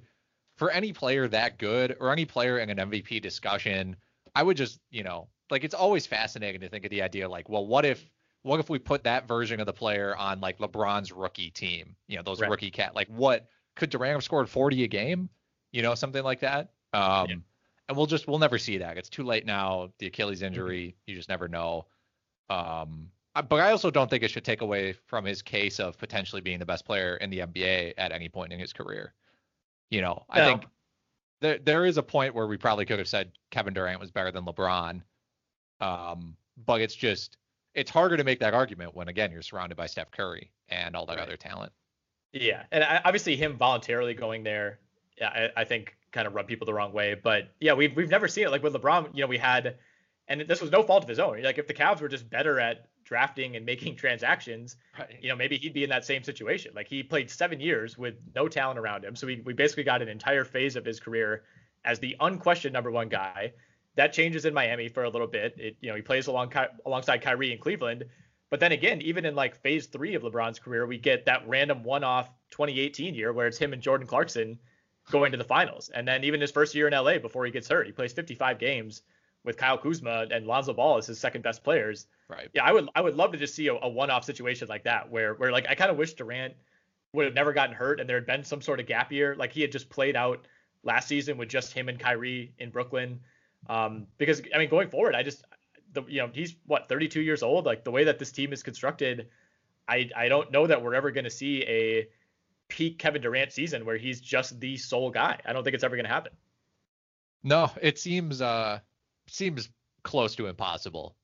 for 0.56 0.70
any 0.70 0.92
player 0.92 1.28
that 1.28 1.58
good 1.58 1.96
or 2.00 2.12
any 2.12 2.24
player 2.24 2.58
in 2.58 2.70
an 2.70 2.90
MVP 2.90 3.22
discussion, 3.22 3.96
I 4.34 4.42
would 4.42 4.56
just 4.56 4.80
you 4.90 5.02
know 5.02 5.28
like 5.50 5.64
it's 5.64 5.74
always 5.74 6.06
fascinating 6.06 6.60
to 6.60 6.68
think 6.68 6.84
of 6.84 6.90
the 6.90 7.02
idea 7.02 7.28
like 7.28 7.48
well 7.48 7.66
what 7.66 7.84
if 7.84 8.10
what 8.42 8.58
if 8.60 8.70
we 8.70 8.78
put 8.78 9.04
that 9.04 9.28
version 9.28 9.60
of 9.60 9.66
the 9.66 9.72
player 9.72 10.16
on 10.16 10.40
like 10.40 10.58
LeBron's 10.58 11.12
rookie 11.12 11.50
team? 11.50 11.94
You 12.08 12.16
know 12.16 12.22
those 12.22 12.40
Right. 12.40 12.50
rookie 12.50 12.70
cat 12.70 12.94
like 12.94 13.08
what 13.08 13.48
could 13.76 13.90
Durant 13.90 14.14
have 14.14 14.24
scored 14.24 14.48
40 14.48 14.84
a 14.84 14.88
game? 14.88 15.28
You 15.72 15.82
know 15.82 15.94
something 15.94 16.22
like 16.24 16.40
that. 16.40 16.72
Um, 16.92 17.28
Yeah. 17.28 17.36
and 17.88 17.96
we'll 17.96 18.06
just 18.06 18.26
we'll 18.26 18.38
never 18.38 18.58
see 18.58 18.78
that. 18.78 18.96
It's 18.96 19.08
too 19.10 19.24
late 19.24 19.44
now. 19.46 19.92
The 19.98 20.06
Achilles 20.06 20.38
Mm-hmm. 20.38 20.46
injury, 20.46 20.96
you 21.06 21.14
just 21.14 21.28
never 21.28 21.48
know. 21.48 21.86
Um, 22.48 23.10
but 23.34 23.60
I 23.60 23.70
also 23.70 23.90
don't 23.90 24.10
think 24.10 24.24
it 24.24 24.30
should 24.30 24.44
take 24.44 24.60
away 24.60 24.92
from 24.92 25.24
his 25.24 25.40
case 25.42 25.78
of 25.78 25.96
potentially 25.98 26.40
being 26.40 26.58
the 26.58 26.66
best 26.66 26.84
player 26.84 27.16
in 27.18 27.30
the 27.30 27.40
NBA 27.40 27.94
at 27.96 28.10
any 28.10 28.28
point 28.28 28.52
in 28.52 28.58
his 28.58 28.72
career. 28.72 29.14
You 29.90 30.00
know, 30.00 30.24
I 30.28 30.44
think 30.44 30.66
there 31.40 31.58
there 31.58 31.84
is 31.84 31.96
a 31.96 32.02
point 32.02 32.34
where 32.34 32.46
we 32.46 32.56
probably 32.56 32.86
could 32.86 32.98
have 32.98 33.08
said 33.08 33.32
Kevin 33.50 33.74
Durant 33.74 34.00
was 34.00 34.10
better 34.10 34.30
than 34.30 34.44
LeBron. 34.44 35.02
Um, 35.80 36.36
but 36.66 36.80
it's 36.80 36.94
just 36.94 37.36
it's 37.74 37.90
harder 37.90 38.16
to 38.16 38.24
make 38.24 38.40
that 38.40 38.52
argument 38.54 38.94
when 38.94 39.08
again 39.08 39.30
you're 39.30 39.42
surrounded 39.42 39.76
by 39.76 39.86
Steph 39.86 40.10
Curry 40.10 40.50
and 40.68 40.94
all 40.96 41.06
that 41.06 41.16
Right. 41.18 41.22
other 41.22 41.36
talent. 41.36 41.72
Yeah, 42.32 42.64
and 42.70 42.84
I, 42.84 43.00
obviously 43.04 43.36
him 43.36 43.56
voluntarily 43.56 44.14
going 44.14 44.44
there, 44.44 44.78
yeah, 45.18 45.48
I, 45.56 45.62
I 45.62 45.64
think 45.64 45.96
kind 46.12 46.26
of 46.26 46.34
rubbed 46.34 46.48
people 46.48 46.64
the 46.66 46.74
wrong 46.74 46.92
way. 46.92 47.14
But 47.14 47.54
yeah, 47.60 47.72
we've 47.72 47.94
we've 47.96 48.10
never 48.10 48.28
seen 48.28 48.44
it 48.46 48.50
like 48.50 48.62
with 48.62 48.74
LeBron. 48.74 49.14
You 49.14 49.22
know, 49.22 49.26
we 49.26 49.38
had, 49.38 49.78
and 50.28 50.42
this 50.42 50.60
was 50.60 50.70
no 50.70 50.82
fault 50.82 51.02
of 51.02 51.08
his 51.08 51.18
own. 51.18 51.42
Like 51.42 51.58
if 51.58 51.66
the 51.66 51.74
Cavs 51.74 52.00
were 52.00 52.08
just 52.08 52.28
better 52.30 52.60
at 52.60 52.88
drafting 53.04 53.56
and 53.56 53.66
making 53.66 53.96
transactions, 54.04 54.76
Right. 54.98 55.16
you 55.20 55.28
know, 55.28 55.36
maybe 55.36 55.56
he'd 55.58 55.72
be 55.74 55.82
in 55.82 55.90
that 55.90 56.04
same 56.04 56.22
situation. 56.22 56.72
Like 56.74 56.86
he 56.88 57.02
played 57.02 57.30
seven 57.30 57.58
years 57.60 57.98
with 57.98 58.14
no 58.34 58.46
talent 58.48 58.78
around 58.78 59.04
him, 59.04 59.16
so 59.16 59.26
we 59.26 59.40
we 59.44 59.52
basically 59.52 59.84
got 59.84 60.02
an 60.02 60.08
entire 60.08 60.44
phase 60.44 60.76
of 60.76 60.84
his 60.84 61.00
career 61.00 61.44
as 61.84 61.98
the 61.98 62.16
unquestioned 62.20 62.72
number 62.72 62.90
one 62.92 63.08
guy. 63.08 63.52
That 64.00 64.14
changes 64.14 64.46
in 64.46 64.54
Miami 64.54 64.88
for 64.88 65.04
a 65.04 65.10
little 65.10 65.26
bit. 65.26 65.54
It 65.58 65.76
you 65.82 65.90
know 65.90 65.94
he 65.94 66.00
plays 66.00 66.26
along 66.26 66.54
alongside 66.86 67.18
Kyrie 67.18 67.52
in 67.52 67.58
Cleveland. 67.58 68.06
But 68.48 68.58
then 68.58 68.72
again, 68.72 69.02
even 69.02 69.26
in 69.26 69.34
like 69.34 69.60
phase 69.60 69.88
three 69.88 70.14
of 70.14 70.22
LeBron's 70.22 70.58
career, 70.58 70.86
we 70.86 70.96
get 70.96 71.26
that 71.26 71.46
random 71.46 71.84
one-off 71.84 72.30
2018 72.50 73.14
year 73.14 73.34
where 73.34 73.46
it's 73.46 73.58
him 73.58 73.74
and 73.74 73.82
Jordan 73.82 74.06
Clarkson 74.06 74.58
going 75.10 75.32
to 75.32 75.36
the 75.36 75.44
finals. 75.44 75.90
And 75.90 76.08
then 76.08 76.24
even 76.24 76.40
his 76.40 76.50
first 76.50 76.74
year 76.74 76.88
in 76.88 76.94
LA 76.94 77.18
before 77.18 77.44
he 77.44 77.50
gets 77.50 77.68
hurt, 77.68 77.86
he 77.86 77.92
plays 77.92 78.14
55 78.14 78.58
games 78.58 79.02
with 79.44 79.58
Kyle 79.58 79.76
Kuzma 79.76 80.28
and 80.30 80.46
Lonzo 80.46 80.72
Ball 80.72 80.96
as 80.96 81.06
his 81.06 81.20
second 81.20 81.42
best 81.42 81.62
players. 81.62 82.06
Right. 82.26 82.48
Yeah, 82.54 82.64
I 82.64 82.72
would 82.72 82.88
I 82.94 83.02
would 83.02 83.16
love 83.16 83.32
to 83.32 83.38
just 83.38 83.54
see 83.54 83.66
a, 83.66 83.74
a 83.74 83.88
one-off 83.88 84.24
situation 84.24 84.66
like 84.66 84.84
that 84.84 85.10
where 85.10 85.34
where 85.34 85.52
like 85.52 85.66
I 85.68 85.74
kind 85.74 85.90
of 85.90 85.98
wish 85.98 86.14
Durant 86.14 86.54
would 87.12 87.26
have 87.26 87.34
never 87.34 87.52
gotten 87.52 87.74
hurt 87.74 88.00
and 88.00 88.08
there 88.08 88.16
had 88.16 88.26
been 88.26 88.44
some 88.44 88.62
sort 88.62 88.80
of 88.80 88.86
gap 88.86 89.12
year, 89.12 89.36
like 89.36 89.52
he 89.52 89.60
had 89.60 89.70
just 89.70 89.90
played 89.90 90.16
out 90.16 90.46
last 90.84 91.06
season 91.06 91.36
with 91.36 91.50
just 91.50 91.74
him 91.74 91.90
and 91.90 91.98
Kyrie 91.98 92.54
in 92.58 92.70
Brooklyn. 92.70 93.20
Um, 93.68 94.06
because 94.18 94.42
I 94.54 94.58
mean, 94.58 94.68
going 94.70 94.88
forward, 94.88 95.14
I 95.14 95.22
just 95.22 95.44
the 95.92 96.02
you 96.08 96.20
know 96.22 96.30
he's 96.32 96.56
what 96.66 96.88
32 96.88 97.20
years 97.20 97.42
old. 97.42 97.66
Like 97.66 97.84
the 97.84 97.90
way 97.90 98.04
that 98.04 98.18
this 98.18 98.32
team 98.32 98.52
is 98.52 98.62
constructed, 98.62 99.28
I 99.88 100.10
I 100.16 100.28
don't 100.28 100.50
know 100.50 100.66
that 100.66 100.82
we're 100.82 100.94
ever 100.94 101.10
going 101.10 101.24
to 101.24 101.30
see 101.30 101.62
a 101.62 102.08
peak 102.68 102.98
Kevin 102.98 103.20
Durant 103.22 103.52
season 103.52 103.84
where 103.84 103.96
he's 103.96 104.20
just 104.20 104.58
the 104.60 104.76
sole 104.76 105.10
guy. 105.10 105.40
I 105.44 105.52
don't 105.52 105.64
think 105.64 105.74
it's 105.74 105.84
ever 105.84 105.96
going 105.96 106.06
to 106.06 106.12
happen. 106.12 106.32
No, 107.42 107.70
it 107.80 107.98
seems 107.98 108.40
uh 108.40 108.80
seems 109.26 109.68
close 110.02 110.34
to 110.36 110.46
impossible. 110.46 111.16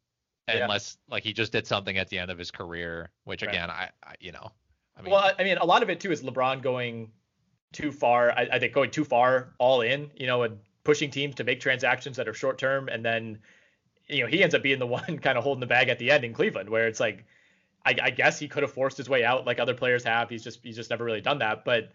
Yeah. 0.49 0.65
Unless 0.65 0.99
like 1.09 1.25
he 1.25 1.33
just 1.33 1.53
did 1.53 1.67
something 1.67 1.99
at 1.99 2.09
the 2.09 2.19
end 2.19 2.31
of 2.31 2.39
his 2.39 2.51
career, 2.51 3.11
which 3.25 3.43
Right. 3.43 3.51
again, 3.51 3.71
I, 3.71 3.91
I 4.03 4.15
you 4.21 4.33
know, 4.33 4.53
I 4.97 5.03
mean, 5.03 5.13
well, 5.13 5.33
I- 5.39 5.43
mean, 5.43 5.59
a 5.59 5.65
lot 5.65 5.83
of 5.83 5.91
it 5.91 6.01
too 6.01 6.13
is 6.13 6.23
LeBron 6.23 6.63
going 6.63 7.11
too 7.73 7.91
far. 7.91 8.31
I, 8.31 8.49
I 8.53 8.59
think 8.59 8.73
going 8.73 8.91
too 8.91 9.05
far 9.05 9.55
all 9.59 9.81
in, 9.81 10.11
you 10.15 10.27
know, 10.27 10.45
and 10.45 10.59
pushing 10.87 11.11
teams 11.11 11.35
to 11.35 11.45
make 11.45 11.61
transactions 11.61 12.17
that 12.17 12.29
are 12.29 12.33
short 12.33 12.59
term, 12.59 12.89
and 12.89 13.05
then, 13.05 13.41
you 14.07 14.23
know, 14.23 14.29
he 14.29 14.43
ends 14.43 14.55
up 14.55 14.63
being 14.63 14.79
the 14.79 14.87
one 14.99 15.19
kind 15.19 15.37
of 15.37 15.45
holding 15.45 15.61
the 15.61 15.67
bag 15.67 15.89
at 15.89 15.99
the 15.99 16.11
end 16.13 16.25
in 16.25 16.33
Cleveland, 16.33 16.71
where 16.71 16.87
it's 16.87 17.01
like, 17.01 17.27
I, 17.85 17.97
I 18.01 18.11
guess 18.11 18.39
he 18.39 18.49
could 18.49 18.63
have 18.63 18.73
forced 18.73 18.97
his 18.97 19.09
way 19.09 19.25
out 19.25 19.45
like 19.47 19.59
other 19.59 19.75
players 19.75 20.05
have. 20.05 20.31
He's 20.31 20.43
just 20.43 20.61
he's 20.63 20.77
just 20.77 20.91
never 20.91 21.05
really 21.05 21.21
done 21.21 21.41
that. 21.41 21.65
But 21.65 21.93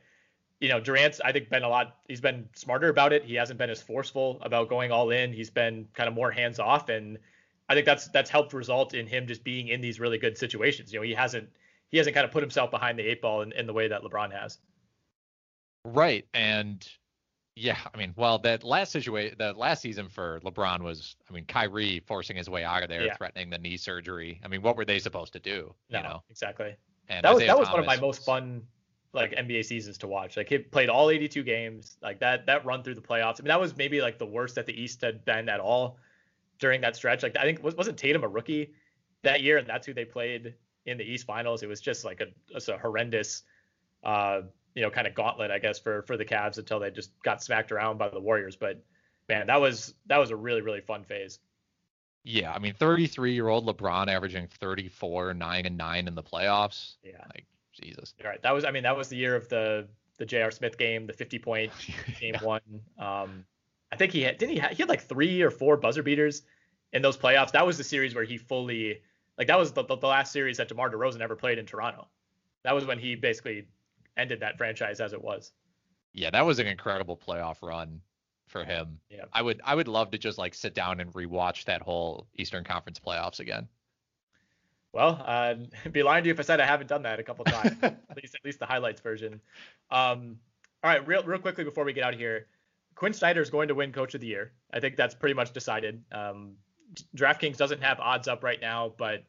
you 0.59 0.69
know, 0.69 0.79
Durant's 0.79 1.21
I 1.21 1.31
think 1.31 1.49
been 1.49 1.63
a 1.63 1.69
lot. 1.69 1.97
He's 2.07 2.21
been 2.21 2.47
smarter 2.53 2.89
about 2.89 3.13
it. 3.13 3.25
He 3.25 3.35
hasn't 3.35 3.57
been 3.57 3.69
as 3.69 3.81
forceful 3.81 4.39
about 4.41 4.69
going 4.69 4.91
all 4.91 5.09
in. 5.09 5.33
He's 5.33 5.49
been 5.49 5.87
kind 5.93 6.07
of 6.07 6.13
more 6.13 6.31
hands 6.31 6.59
off, 6.59 6.89
and 6.89 7.17
I 7.67 7.73
think 7.73 7.85
that's 7.85 8.09
that's 8.09 8.29
helped 8.29 8.53
result 8.53 8.93
in 8.93 9.07
him 9.07 9.25
just 9.25 9.43
being 9.43 9.69
in 9.69 9.81
these 9.81 9.99
really 9.99 10.17
good 10.17 10.37
situations. 10.37 10.91
You 10.93 10.99
know, 10.99 11.03
he 11.03 11.13
hasn't 11.13 11.49
he 11.89 11.97
hasn't 11.97 12.13
kind 12.13 12.25
of 12.25 12.31
put 12.31 12.43
himself 12.43 12.71
behind 12.71 12.99
the 12.99 13.03
eight 13.03 13.21
ball 13.21 13.41
in, 13.41 13.53
in 13.53 13.67
the 13.67 13.73
way 13.73 13.87
that 13.87 14.01
LeBron 14.01 14.31
has. 14.31 14.59
right. 15.85 16.25
And 16.33 16.87
yeah, 17.55 17.77
I 17.93 17.97
mean, 17.97 18.13
well, 18.15 18.39
that 18.39 18.63
last 18.63 18.91
situation, 18.91 19.35
the 19.37 19.53
last 19.53 19.81
season 19.81 20.07
for 20.09 20.39
LeBron 20.41 20.81
was, 20.81 21.15
I 21.29 21.33
mean, 21.33 21.45
Kyrie 21.45 22.01
forcing 22.05 22.37
his 22.37 22.49
way 22.49 22.63
out 22.63 22.83
of 22.83 22.89
there, 22.89 23.05
Yeah. 23.05 23.15
threatening 23.15 23.49
the 23.49 23.57
knee 23.57 23.77
surgery. 23.77 24.39
I 24.43 24.47
mean, 24.47 24.61
what 24.61 24.77
were 24.77 24.85
they 24.85 24.99
supposed 24.99 25.33
to 25.33 25.39
do? 25.39 25.73
No, 25.89 25.97
You 25.97 26.03
know, 26.03 26.23
exactly. 26.29 26.75
and 27.09 27.23
That 27.25 27.33
was 27.33 27.43
Isaiah 27.43 27.47
that 27.47 27.59
was 27.59 27.69
one 27.69 27.79
of 27.79 27.85
my 27.85 27.97
most 27.99 28.23
fun 28.25 28.65
like 29.13 29.31
NBA 29.33 29.65
seasons 29.65 29.97
to 29.97 30.07
watch. 30.07 30.37
Like 30.37 30.47
he 30.47 30.57
played 30.59 30.87
all 30.89 31.09
82 31.09 31.43
games. 31.43 31.97
Like 32.01 32.19
that 32.21 32.45
that 32.45 32.63
run 32.65 32.81
through 32.83 32.95
the 32.95 33.01
playoffs. 33.01 33.39
I 33.39 33.43
mean, 33.43 33.49
that 33.49 33.59
was 33.59 33.75
maybe 33.75 33.99
like 34.01 34.17
the 34.17 34.25
worst 34.25 34.55
that 34.55 34.65
the 34.65 34.81
East 34.81 35.01
had 35.01 35.25
been 35.25 35.49
at 35.49 35.59
all 35.59 35.97
during 36.59 36.79
that 36.81 36.95
stretch. 36.95 37.21
Like 37.21 37.35
I 37.35 37.43
think 37.43 37.61
was 37.61 37.75
wasn't 37.75 37.97
Tatum 37.97 38.23
a 38.23 38.27
rookie 38.29 38.71
that 39.23 39.41
year, 39.41 39.57
and 39.57 39.67
that's 39.67 39.85
who 39.85 39.93
they 39.93 40.05
played 40.05 40.53
in 40.85 40.97
the 40.97 41.03
East 41.03 41.25
Finals. 41.27 41.61
It 41.61 41.67
was 41.67 41.81
just 41.81 42.05
like 42.05 42.21
a 42.21 42.27
a 42.55 42.77
horrendous, 42.77 43.43
uh, 44.03 44.43
you 44.75 44.81
know, 44.81 44.89
kind 44.89 45.07
of 45.07 45.13
gauntlet, 45.15 45.51
I 45.51 45.59
guess, 45.59 45.79
for 45.79 46.01
for 46.03 46.17
the 46.17 46.25
Cavs 46.25 46.57
until 46.57 46.79
they 46.79 46.91
just 46.91 47.11
got 47.23 47.43
smacked 47.43 47.71
around 47.71 47.97
by 47.97 48.09
the 48.09 48.19
Warriors. 48.19 48.55
But 48.55 48.83
man, 49.29 49.47
that 49.47 49.59
was 49.61 49.93
that 50.07 50.17
was 50.17 50.31
a 50.31 50.35
really 50.35 50.61
really 50.61 50.81
fun 50.81 51.03
phase. 51.03 51.39
Yeah, 52.23 52.51
I 52.53 52.59
mean, 52.59 52.73
33 52.75 53.33
year 53.33 53.47
old 53.47 53.65
LeBron 53.65 54.07
averaging 54.07 54.47
34, 54.59 55.33
nine 55.33 55.65
and 55.65 55.75
nine 55.77 56.07
in 56.07 56.13
the 56.15 56.21
playoffs. 56.23 56.95
Yeah, 57.03 57.17
like 57.33 57.45
Jesus. 57.73 58.13
All 58.23 58.29
right, 58.29 58.41
that 58.43 58.53
was 58.53 58.63
I 58.65 58.71
mean 58.71 58.83
that 58.83 58.95
was 58.95 59.07
the 59.09 59.17
year 59.17 59.35
of 59.35 59.49
the 59.49 59.87
the 60.17 60.25
J.R. 60.25 60.51
Smith 60.51 60.77
game, 60.77 61.07
the 61.07 61.13
50 61.13 61.39
point 61.39 61.71
game 62.19 62.35
Yeah. 62.35 62.43
one. 62.43 62.61
Um, 62.99 63.45
I 63.91 63.95
think 63.95 64.11
he 64.11 64.21
had 64.21 64.37
didn't 64.37 64.53
he 64.53 64.59
ha- 64.59 64.69
he 64.69 64.77
had 64.77 64.89
like 64.89 65.01
three 65.01 65.41
or 65.41 65.49
four 65.49 65.77
buzzer 65.77 66.03
beaters 66.03 66.43
in 66.93 67.01
those 67.01 67.17
playoffs. 67.17 67.51
That 67.51 67.65
was 67.65 67.77
the 67.77 67.83
series 67.83 68.13
where 68.13 68.23
he 68.23 68.37
fully 68.37 69.01
like 69.37 69.47
that 69.47 69.57
was 69.57 69.71
the, 69.71 69.83
the, 69.83 69.97
the 69.97 70.07
last 70.07 70.31
series 70.31 70.57
that 70.57 70.67
DeMar 70.67 70.91
DeRozan 70.91 71.21
ever 71.21 71.35
played 71.35 71.57
in 71.57 71.65
Toronto. 71.65 72.07
That 72.63 72.75
was 72.75 72.85
when 72.85 72.99
he 72.99 73.15
basically 73.15 73.65
ended 74.17 74.39
that 74.41 74.57
franchise 74.57 74.99
as 74.99 75.13
it 75.13 75.21
was. 75.21 75.51
Yeah, 76.13 76.29
that 76.29 76.45
was 76.45 76.59
an 76.59 76.67
incredible 76.67 77.17
playoff 77.17 77.57
run 77.61 78.01
for 78.47 78.63
him. 78.63 78.99
Yeah. 79.09 79.25
I 79.33 79.41
would 79.41 79.61
I 79.63 79.75
would 79.75 79.87
love 79.87 80.11
to 80.11 80.17
just 80.17 80.37
like 80.37 80.53
sit 80.53 80.73
down 80.73 80.99
and 80.99 81.11
rewatch 81.13 81.65
that 81.65 81.81
whole 81.81 82.27
Eastern 82.35 82.63
Conference 82.63 82.99
playoffs 82.99 83.39
again. 83.39 83.67
Well, 84.93 85.23
uh, 85.25 85.55
be 85.91 86.03
lying 86.03 86.23
to 86.23 86.27
you 86.27 86.33
if 86.33 86.39
I 86.39 86.43
said 86.43 86.59
I 86.59 86.65
haven't 86.65 86.87
done 86.87 87.03
that 87.03 87.19
a 87.19 87.23
couple 87.23 87.45
times. 87.45 87.77
at 87.81 88.17
least 88.21 88.35
at 88.35 88.43
least 88.43 88.59
the 88.59 88.65
highlights 88.65 89.01
version. 89.01 89.41
Um, 89.89 90.37
all 90.83 90.91
right, 90.91 91.05
real 91.07 91.23
real 91.23 91.39
quickly 91.39 91.63
before 91.63 91.85
we 91.85 91.93
get 91.93 92.03
out 92.03 92.13
of 92.13 92.19
here, 92.19 92.47
Quinn 92.95 93.13
Snyder 93.13 93.41
is 93.41 93.49
going 93.49 93.69
to 93.69 93.75
win 93.75 93.91
Coach 93.91 94.13
of 94.15 94.21
the 94.21 94.27
Year. 94.27 94.51
I 94.73 94.79
think 94.79 94.95
that's 94.95 95.15
pretty 95.15 95.33
much 95.33 95.53
decided. 95.53 96.03
Um, 96.11 96.55
DraftKings 97.15 97.57
doesn't 97.57 97.81
have 97.81 97.99
odds 97.99 98.27
up 98.27 98.43
right 98.43 98.59
now, 98.59 98.93
but 98.97 99.23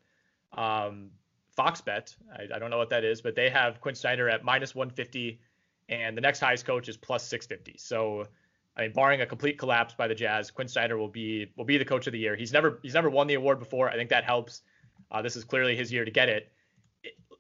um, 0.53 1.11
FoxBet, 1.59 2.17
I, 2.33 2.55
I 2.55 2.59
don't 2.59 2.71
know 2.71 2.79
what 2.79 2.91
that 2.91 3.05
is, 3.05 3.21
but 3.21 3.35
they 3.35 3.51
have 3.51 3.81
Quinn 3.81 3.95
Snyder 3.95 4.29
at 4.29 4.45
minus 4.45 4.75
150, 4.75 5.41
and 5.89 6.17
the 6.17 6.21
next 6.21 6.41
highest 6.41 6.65
coach 6.65 6.89
is 6.89 6.97
plus 6.97 7.27
650. 7.27 7.79
So, 7.79 8.27
I 8.77 8.83
mean, 8.83 8.93
barring 8.93 9.21
a 9.21 9.27
complete 9.27 9.59
collapse 9.59 9.95
by 9.95 10.09
the 10.09 10.15
Jazz, 10.15 10.51
Quinn 10.51 10.69
Snyder 10.69 10.97
will 10.97 11.09
be 11.09 11.53
will 11.57 11.65
be 11.65 11.79
the 11.79 11.85
Coach 11.85 12.07
of 12.07 12.13
the 12.13 12.19
Year. 12.19 12.37
He's 12.37 12.53
never 12.53 12.79
he's 12.83 12.95
never 12.95 13.11
won 13.11 13.27
the 13.27 13.35
award 13.35 13.59
before. 13.59 13.89
I 13.91 13.97
think 13.97 14.11
that 14.11 14.25
helps. 14.25 14.63
Uh, 15.11 15.21
this 15.21 15.37
is 15.37 15.45
clearly 15.45 15.77
his 15.77 15.93
year 15.93 16.05
to 16.05 16.11
get 16.11 16.29
it. 16.29 16.51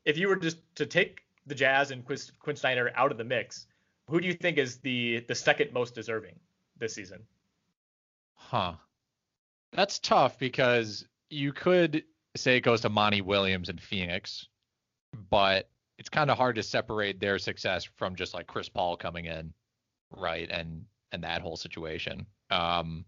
If 0.05 0.19
you 0.19 0.29
were 0.29 0.37
just 0.37 0.59
to 0.77 0.85
take 0.85 1.21
the 1.47 1.55
Jazz 1.55 1.91
and 1.91 2.05
Quinn 2.05 2.57
Snyder 2.57 2.93
out 2.95 3.13
of 3.13 3.19
the 3.19 3.25
mix, 3.25 3.67
who 4.09 4.21
do 4.21 4.27
you 4.27 4.35
think 4.35 4.59
is 4.59 4.79
the 4.79 5.25
the 5.29 5.35
second 5.35 5.73
most 5.73 5.95
deserving 5.95 6.35
this 6.79 6.95
season? 6.95 7.23
Huh. 8.35 8.75
That's 9.73 9.99
tough 9.99 10.39
because 10.39 11.07
you 11.31 11.55
could 11.55 12.05
say 12.37 12.57
it 12.57 12.63
goes 12.63 12.81
to 12.83 12.89
Monty 12.89 13.21
Williams 13.21 13.69
and 13.69 13.81
Phoenix, 13.81 14.47
but 15.31 15.69
it's 15.99 16.09
kind 16.09 16.31
of 16.31 16.37
hard 16.37 16.57
to 16.57 16.63
separate 16.63 17.21
their 17.21 17.39
success 17.39 17.85
from 17.97 18.17
just 18.17 18.35
like 18.35 18.47
Chris 18.47 18.69
Paul 18.69 18.97
coming 18.97 19.27
in, 19.27 19.53
right? 20.17 20.51
And 20.51 20.85
and 21.13 21.25
that 21.25 21.43
whole 21.43 21.57
situation. 21.57 22.27
Um 22.51 23.05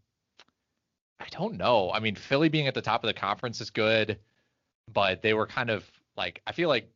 I 1.20 1.26
don't 1.30 1.56
know. 1.56 1.90
I 1.92 2.00
mean, 2.00 2.16
Philly 2.16 2.48
being 2.48 2.66
at 2.66 2.74
the 2.74 2.82
top 2.82 3.02
of 3.02 3.08
the 3.08 3.14
conference 3.14 3.60
is 3.60 3.70
good, 3.70 4.18
but 4.92 5.22
they 5.22 5.32
were 5.32 5.46
kind 5.46 5.70
of 5.70 5.84
like 6.16 6.42
I 6.46 6.52
feel 6.52 6.68
like 6.68 6.90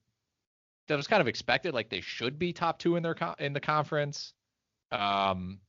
that 0.89 0.97
was 0.97 1.07
kind 1.07 1.21
of 1.21 1.29
expected 1.29 1.75
like 1.75 1.89
they 1.89 2.01
should 2.01 2.39
be 2.39 2.53
top 2.53 2.79
2 2.79 2.97
in 2.97 3.03
their 3.03 3.15
co- 3.15 3.35
in 3.39 3.53
the 3.53 3.61
conference. 3.61 4.35
Um 4.93 5.61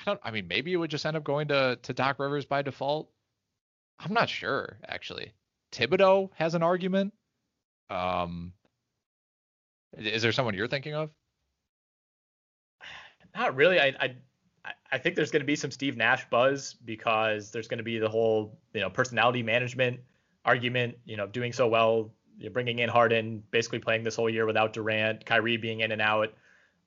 I 0.00 0.04
don't. 0.06 0.20
I 0.24 0.30
mean, 0.30 0.48
maybe 0.48 0.72
it 0.72 0.76
would 0.76 0.90
just 0.90 1.06
end 1.06 1.16
up 1.16 1.24
going 1.24 1.48
to 1.48 1.78
to 1.82 1.92
Doc 1.92 2.18
Rivers 2.18 2.46
by 2.46 2.62
default. 2.62 3.10
I'm 3.98 4.12
not 4.12 4.28
sure 4.28 4.78
actually. 4.88 5.32
Thibodeau 5.72 6.30
has 6.34 6.54
an 6.54 6.62
argument. 6.62 7.12
Um, 7.90 8.52
is 9.96 10.22
there 10.22 10.32
someone 10.32 10.54
you're 10.54 10.68
thinking 10.68 10.94
of? 10.94 11.10
Not 13.34 13.56
really. 13.56 13.80
I 13.80 13.94
I 14.00 14.14
I 14.90 14.98
think 14.98 15.16
there's 15.16 15.30
going 15.30 15.40
to 15.40 15.46
be 15.46 15.56
some 15.56 15.70
Steve 15.70 15.96
Nash 15.96 16.28
buzz 16.30 16.74
because 16.84 17.50
there's 17.50 17.68
going 17.68 17.78
to 17.78 17.84
be 17.84 17.98
the 17.98 18.08
whole 18.08 18.58
you 18.74 18.80
know 18.80 18.90
personality 18.90 19.42
management 19.42 20.00
argument. 20.44 20.96
You 21.04 21.16
know, 21.16 21.26
doing 21.26 21.52
so 21.52 21.68
well, 21.68 22.12
you 22.38 22.46
know, 22.46 22.52
bringing 22.52 22.78
in 22.78 22.88
Harden, 22.88 23.42
basically 23.50 23.78
playing 23.78 24.04
this 24.04 24.16
whole 24.16 24.30
year 24.30 24.46
without 24.46 24.72
Durant, 24.72 25.24
Kyrie 25.24 25.56
being 25.56 25.80
in 25.80 25.92
and 25.92 26.02
out. 26.02 26.34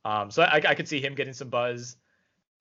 Um, 0.04 0.30
so 0.30 0.44
I, 0.44 0.62
I 0.68 0.76
could 0.76 0.88
see 0.88 1.02
him 1.02 1.16
getting 1.16 1.34
some 1.34 1.50
buzz. 1.50 1.98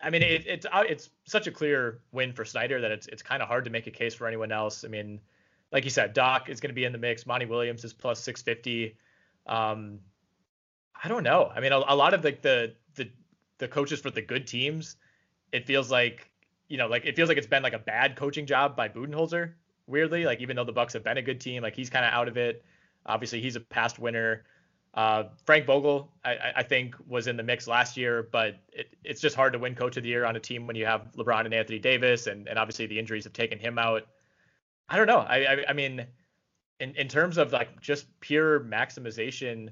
I 0.01 0.11
mean, 0.11 0.22
it, 0.22 0.47
it's 0.47 0.66
it's 0.72 1.11
such 1.27 1.47
a 1.47 1.51
clear 1.51 2.01
win 2.12 2.33
for 2.33 2.45
Snyder 2.45 2.81
that 2.81 2.91
it's 2.91 3.07
it's 3.09 3.22
kind 3.22 3.43
of 3.43 3.49
hard 3.49 3.64
to 3.64 3.70
make 3.70 3.87
a 3.87 3.91
case 3.91 4.14
for 4.14 4.27
anyone 4.27 4.51
else. 4.51 4.85
I 4.85 4.89
mean, 4.89 5.20
like 5.75 5.83
you 5.83 5.91
said, 5.91 6.14
Doc 6.14 6.49
is 6.49 6.61
going 6.61 6.70
to 6.70 6.75
be 6.75 6.85
in 6.85 6.93
the 6.93 6.99
mix. 6.99 7.27
Monty 7.27 7.47
Williams 7.47 7.83
is 7.83 7.93
plus 7.93 8.20
650. 8.20 8.97
Um, 9.45 9.99
I 11.03 11.09
don't 11.09 11.25
know. 11.25 11.51
I 11.53 11.59
mean, 11.59 11.72
a, 11.72 11.79
a 11.89 11.97
lot 11.97 12.14
of 12.14 12.22
like 12.22 12.41
the, 12.43 12.75
the 12.95 13.11
the 13.59 13.66
coaches 13.66 14.01
for 14.01 14.11
the 14.11 14.22
good 14.22 14.47
teams, 14.47 14.97
it 15.51 15.66
feels 15.66 15.91
like 15.91 16.31
you 16.68 16.79
know, 16.79 16.87
like 16.87 17.05
it 17.05 17.16
feels 17.16 17.29
like 17.29 17.39
it's 17.39 17.49
been 17.49 17.64
like 17.64 17.72
a 17.72 17.81
bad 17.81 18.14
coaching 18.14 18.47
job 18.47 18.77
by 18.77 18.89
Budenholzer. 18.89 19.55
Weirdly, 19.89 20.25
like 20.25 20.41
even 20.41 20.55
though 20.55 20.64
the 20.64 20.72
Bucks 20.72 20.93
have 20.93 21.03
been 21.03 21.18
a 21.18 21.22
good 21.22 21.41
team, 21.41 21.61
like 21.61 21.75
he's 21.75 21.91
kind 21.91 22.07
of 22.07 22.12
out 22.12 22.29
of 22.29 22.37
it. 22.37 22.64
Obviously, 23.05 23.43
he's 23.43 23.57
a 23.57 23.61
past 23.61 23.99
winner. 23.99 24.45
Uh, 24.95 25.25
Frank 25.45 25.66
Vogel, 25.66 26.09
I, 26.25 26.53
I 26.57 26.62
think, 26.62 26.95
was 27.09 27.27
in 27.27 27.37
the 27.37 27.43
mix 27.43 27.66
last 27.66 27.97
year, 27.97 28.29
but 28.31 28.61
it, 28.72 28.95
it's 29.03 29.20
just 29.20 29.35
hard 29.35 29.53
to 29.55 29.59
win 29.59 29.75
Coach 29.75 29.97
of 29.97 30.05
the 30.05 30.09
Year 30.09 30.25
on 30.25 30.37
a 30.37 30.41
team 30.41 30.68
when 30.68 30.77
you 30.77 30.87
have 30.87 31.09
LeBron 31.16 31.45
and 31.45 31.53
Anthony 31.53 31.81
Davis, 31.81 32.29
and, 32.29 32.47
and 32.49 32.61
obviously 32.61 32.87
the 32.87 32.97
injuries 32.97 33.25
have 33.25 33.33
taken 33.33 33.59
him 33.59 33.77
out. 33.77 34.07
I 34.89 34.97
don't 34.97 35.07
know. 35.07 35.18
I, 35.18 35.45
I, 35.45 35.64
I 35.68 35.72
mean, 35.72 36.07
in, 36.80 36.95
in 36.97 37.09
terms 37.09 37.39
of 37.39 37.53
like 37.53 37.80
just 37.80 38.07
pure 38.20 38.61
maximization 38.61 39.70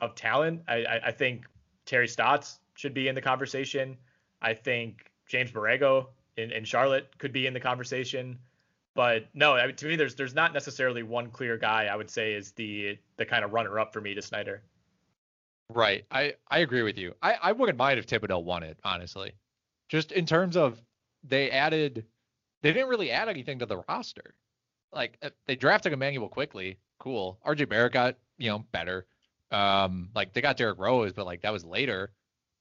of 0.00 0.14
talent, 0.14 0.62
I, 0.68 0.84
I, 0.84 1.00
I 1.06 1.10
think 1.12 1.46
Terry 1.86 2.08
Stotts 2.08 2.60
should 2.74 2.94
be 2.94 3.08
in 3.08 3.14
the 3.14 3.22
conversation. 3.22 3.96
I 4.42 4.54
think 4.54 5.10
James 5.26 5.50
Borrego 5.50 6.06
in, 6.36 6.50
in 6.52 6.64
Charlotte 6.64 7.16
could 7.18 7.32
be 7.32 7.46
in 7.46 7.54
the 7.54 7.60
conversation. 7.60 8.38
But 8.94 9.28
no, 9.34 9.54
I 9.54 9.66
mean, 9.66 9.76
to 9.76 9.86
me, 9.86 9.96
there's 9.96 10.16
there's 10.16 10.34
not 10.34 10.52
necessarily 10.52 11.02
one 11.02 11.30
clear 11.30 11.56
guy. 11.56 11.84
I 11.86 11.94
would 11.94 12.10
say 12.10 12.32
is 12.32 12.52
the 12.52 12.98
the 13.16 13.24
kind 13.24 13.44
of 13.44 13.52
runner 13.52 13.78
up 13.78 13.92
for 13.92 14.00
me 14.00 14.14
to 14.14 14.22
Snyder. 14.22 14.62
Right. 15.70 16.04
I 16.10 16.34
I 16.48 16.58
agree 16.58 16.82
with 16.82 16.98
you. 16.98 17.14
I 17.22 17.34
I 17.40 17.52
wouldn't 17.52 17.78
mind 17.78 17.98
if 17.98 18.06
Thibodeau 18.06 18.42
won 18.42 18.62
it, 18.62 18.78
honestly. 18.82 19.32
Just 19.88 20.12
in 20.12 20.26
terms 20.26 20.56
of 20.56 20.82
they 21.22 21.50
added, 21.50 22.06
they 22.62 22.72
didn't 22.72 22.88
really 22.88 23.10
add 23.10 23.28
anything 23.28 23.60
to 23.60 23.66
the 23.66 23.82
roster. 23.88 24.34
Like 24.92 25.18
uh, 25.22 25.30
they 25.46 25.56
drafted 25.56 25.92
Immanuel 25.92 26.28
Quickley, 26.28 26.78
cool. 26.98 27.38
RJ 27.46 27.68
Barrett 27.68 27.92
got 27.92 28.16
you 28.36 28.50
know 28.50 28.64
better. 28.72 29.06
Um, 29.50 30.10
like 30.14 30.32
they 30.32 30.40
got 30.40 30.56
Derrick 30.56 30.78
Rose, 30.78 31.12
but 31.12 31.26
like 31.26 31.42
that 31.42 31.52
was 31.52 31.64
later, 31.64 32.12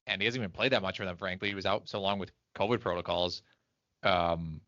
and 0.05 0.21
he 0.21 0.25
hasn't 0.25 0.41
even 0.41 0.51
played 0.51 0.71
that 0.71 0.81
much 0.81 0.97
for 0.97 1.05
them. 1.05 1.17
Frankly, 1.17 1.49
he 1.49 1.55
was 1.55 1.65
out 1.65 1.89
so 1.89 2.01
long 2.01 2.19
with 2.19 2.31
COVID 2.55 2.79
protocols. 2.79 3.41
Um, 4.03 4.61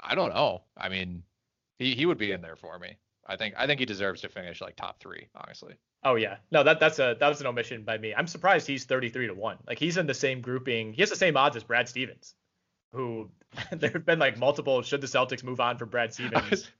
I 0.00 0.14
don't 0.14 0.34
know. 0.34 0.62
I 0.76 0.88
mean, 0.88 1.22
he 1.78 1.94
he 1.94 2.06
would 2.06 2.18
be 2.18 2.32
in 2.32 2.40
there 2.42 2.56
for 2.56 2.78
me. 2.78 2.96
I 3.26 3.36
think 3.36 3.54
I 3.56 3.66
think 3.66 3.80
he 3.80 3.86
deserves 3.86 4.20
to 4.22 4.28
finish 4.28 4.60
like 4.60 4.76
top 4.76 5.00
three, 5.00 5.28
honestly. 5.34 5.74
Oh 6.04 6.16
yeah, 6.16 6.36
no, 6.50 6.62
that 6.64 6.80
that's 6.80 6.98
a 6.98 7.16
that 7.20 7.28
was 7.28 7.40
an 7.40 7.46
omission 7.46 7.84
by 7.84 7.96
me. 7.98 8.14
I'm 8.14 8.26
surprised 8.26 8.66
he's 8.66 8.84
33 8.84 9.28
to 9.28 9.34
one. 9.34 9.58
Like 9.66 9.78
he's 9.78 9.96
in 9.96 10.06
the 10.06 10.14
same 10.14 10.40
grouping. 10.40 10.92
He 10.92 11.02
has 11.02 11.10
the 11.10 11.16
same 11.16 11.36
odds 11.36 11.56
as 11.56 11.62
Brad 11.62 11.88
Stevens, 11.88 12.34
who 12.92 13.30
there 13.72 13.90
have 13.90 14.04
been 14.04 14.18
like 14.18 14.38
multiple 14.38 14.82
should 14.82 15.00
the 15.00 15.06
Celtics 15.06 15.42
move 15.44 15.60
on 15.60 15.78
from 15.78 15.88
Brad 15.88 16.12
Stevens 16.14 16.70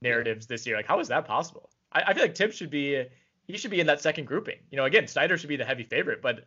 narratives 0.00 0.46
this 0.46 0.66
year. 0.66 0.76
Like 0.76 0.86
how 0.86 1.00
is 1.00 1.08
that 1.08 1.26
possible? 1.26 1.70
I, 1.92 2.02
I 2.08 2.14
feel 2.14 2.22
like 2.22 2.36
Thibs 2.36 2.56
should 2.56 2.70
be 2.70 3.04
he 3.46 3.56
should 3.56 3.70
be 3.70 3.80
in 3.80 3.86
that 3.86 4.00
second 4.00 4.26
grouping. 4.26 4.58
You 4.70 4.76
know, 4.76 4.84
again, 4.84 5.06
Snyder 5.06 5.36
should 5.36 5.48
be 5.48 5.56
the 5.56 5.64
heavy 5.64 5.82
favorite, 5.84 6.22
but 6.22 6.46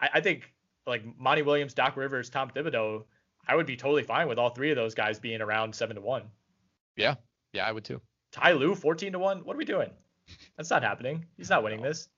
I, 0.00 0.08
I 0.14 0.20
think 0.20 0.52
like 0.86 1.04
Monty 1.18 1.42
Williams, 1.42 1.74
Doc 1.74 1.96
Rivers, 1.96 2.30
Tom 2.30 2.50
Thibodeau, 2.50 3.04
I 3.46 3.54
would 3.54 3.66
be 3.66 3.76
totally 3.76 4.02
fine 4.02 4.28
with 4.28 4.38
all 4.38 4.50
three 4.50 4.70
of 4.70 4.76
those 4.76 4.94
guys 4.94 5.18
being 5.18 5.40
around 5.40 5.74
seven 5.74 5.96
to 5.96 6.02
one. 6.02 6.24
Yeah, 6.96 7.14
yeah, 7.52 7.66
I 7.66 7.72
would 7.72 7.84
too. 7.84 8.00
Ty 8.32 8.52
Lue 8.52 8.74
14 8.74 9.12
to 9.12 9.18
one. 9.18 9.44
What 9.44 9.54
are 9.54 9.58
we 9.58 9.64
doing? 9.64 9.90
That's 10.56 10.70
not 10.70 10.82
happening. 10.82 11.26
He's 11.36 11.50
not 11.50 11.62
winning 11.62 11.80
No. 11.82 11.88
this. 11.88 12.08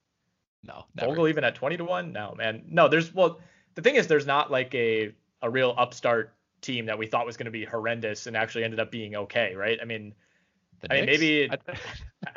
No, 0.65 0.85
never. 0.95 1.09
Vogel 1.11 1.29
even 1.29 1.45
at 1.45 1.55
20 1.55 1.79
to 1.79 1.85
1? 1.85 2.13
No, 2.13 2.35
man. 2.37 2.63
No, 2.69 2.87
there's 2.89 3.13
well, 3.13 3.41
the 3.75 3.83
thing 3.83 3.97
is 3.97 4.07
there's 4.07 4.27
not 4.27 4.51
like 4.51 4.75
a 4.75 5.13
a 5.43 5.51
real 5.51 5.75
upstart 5.77 6.33
team 6.61 6.87
that 6.87 6.97
we 6.97 7.07
thought 7.07 7.27
was 7.27 7.37
going 7.37 7.47
to 7.47 7.51
be 7.51 7.65
horrendous 7.65 8.27
and 8.27 8.37
actually 8.37 8.65
ended 8.65 8.79
up 8.81 8.91
being 8.91 9.17
okay, 9.17 9.55
right? 9.55 9.79
I 9.83 9.85
mean, 9.85 10.15
The 10.81 10.93
I 10.93 10.97
mean, 10.97 11.07
Knicks? 11.07 11.21
maybe- 11.21 11.51
I- 11.51 11.59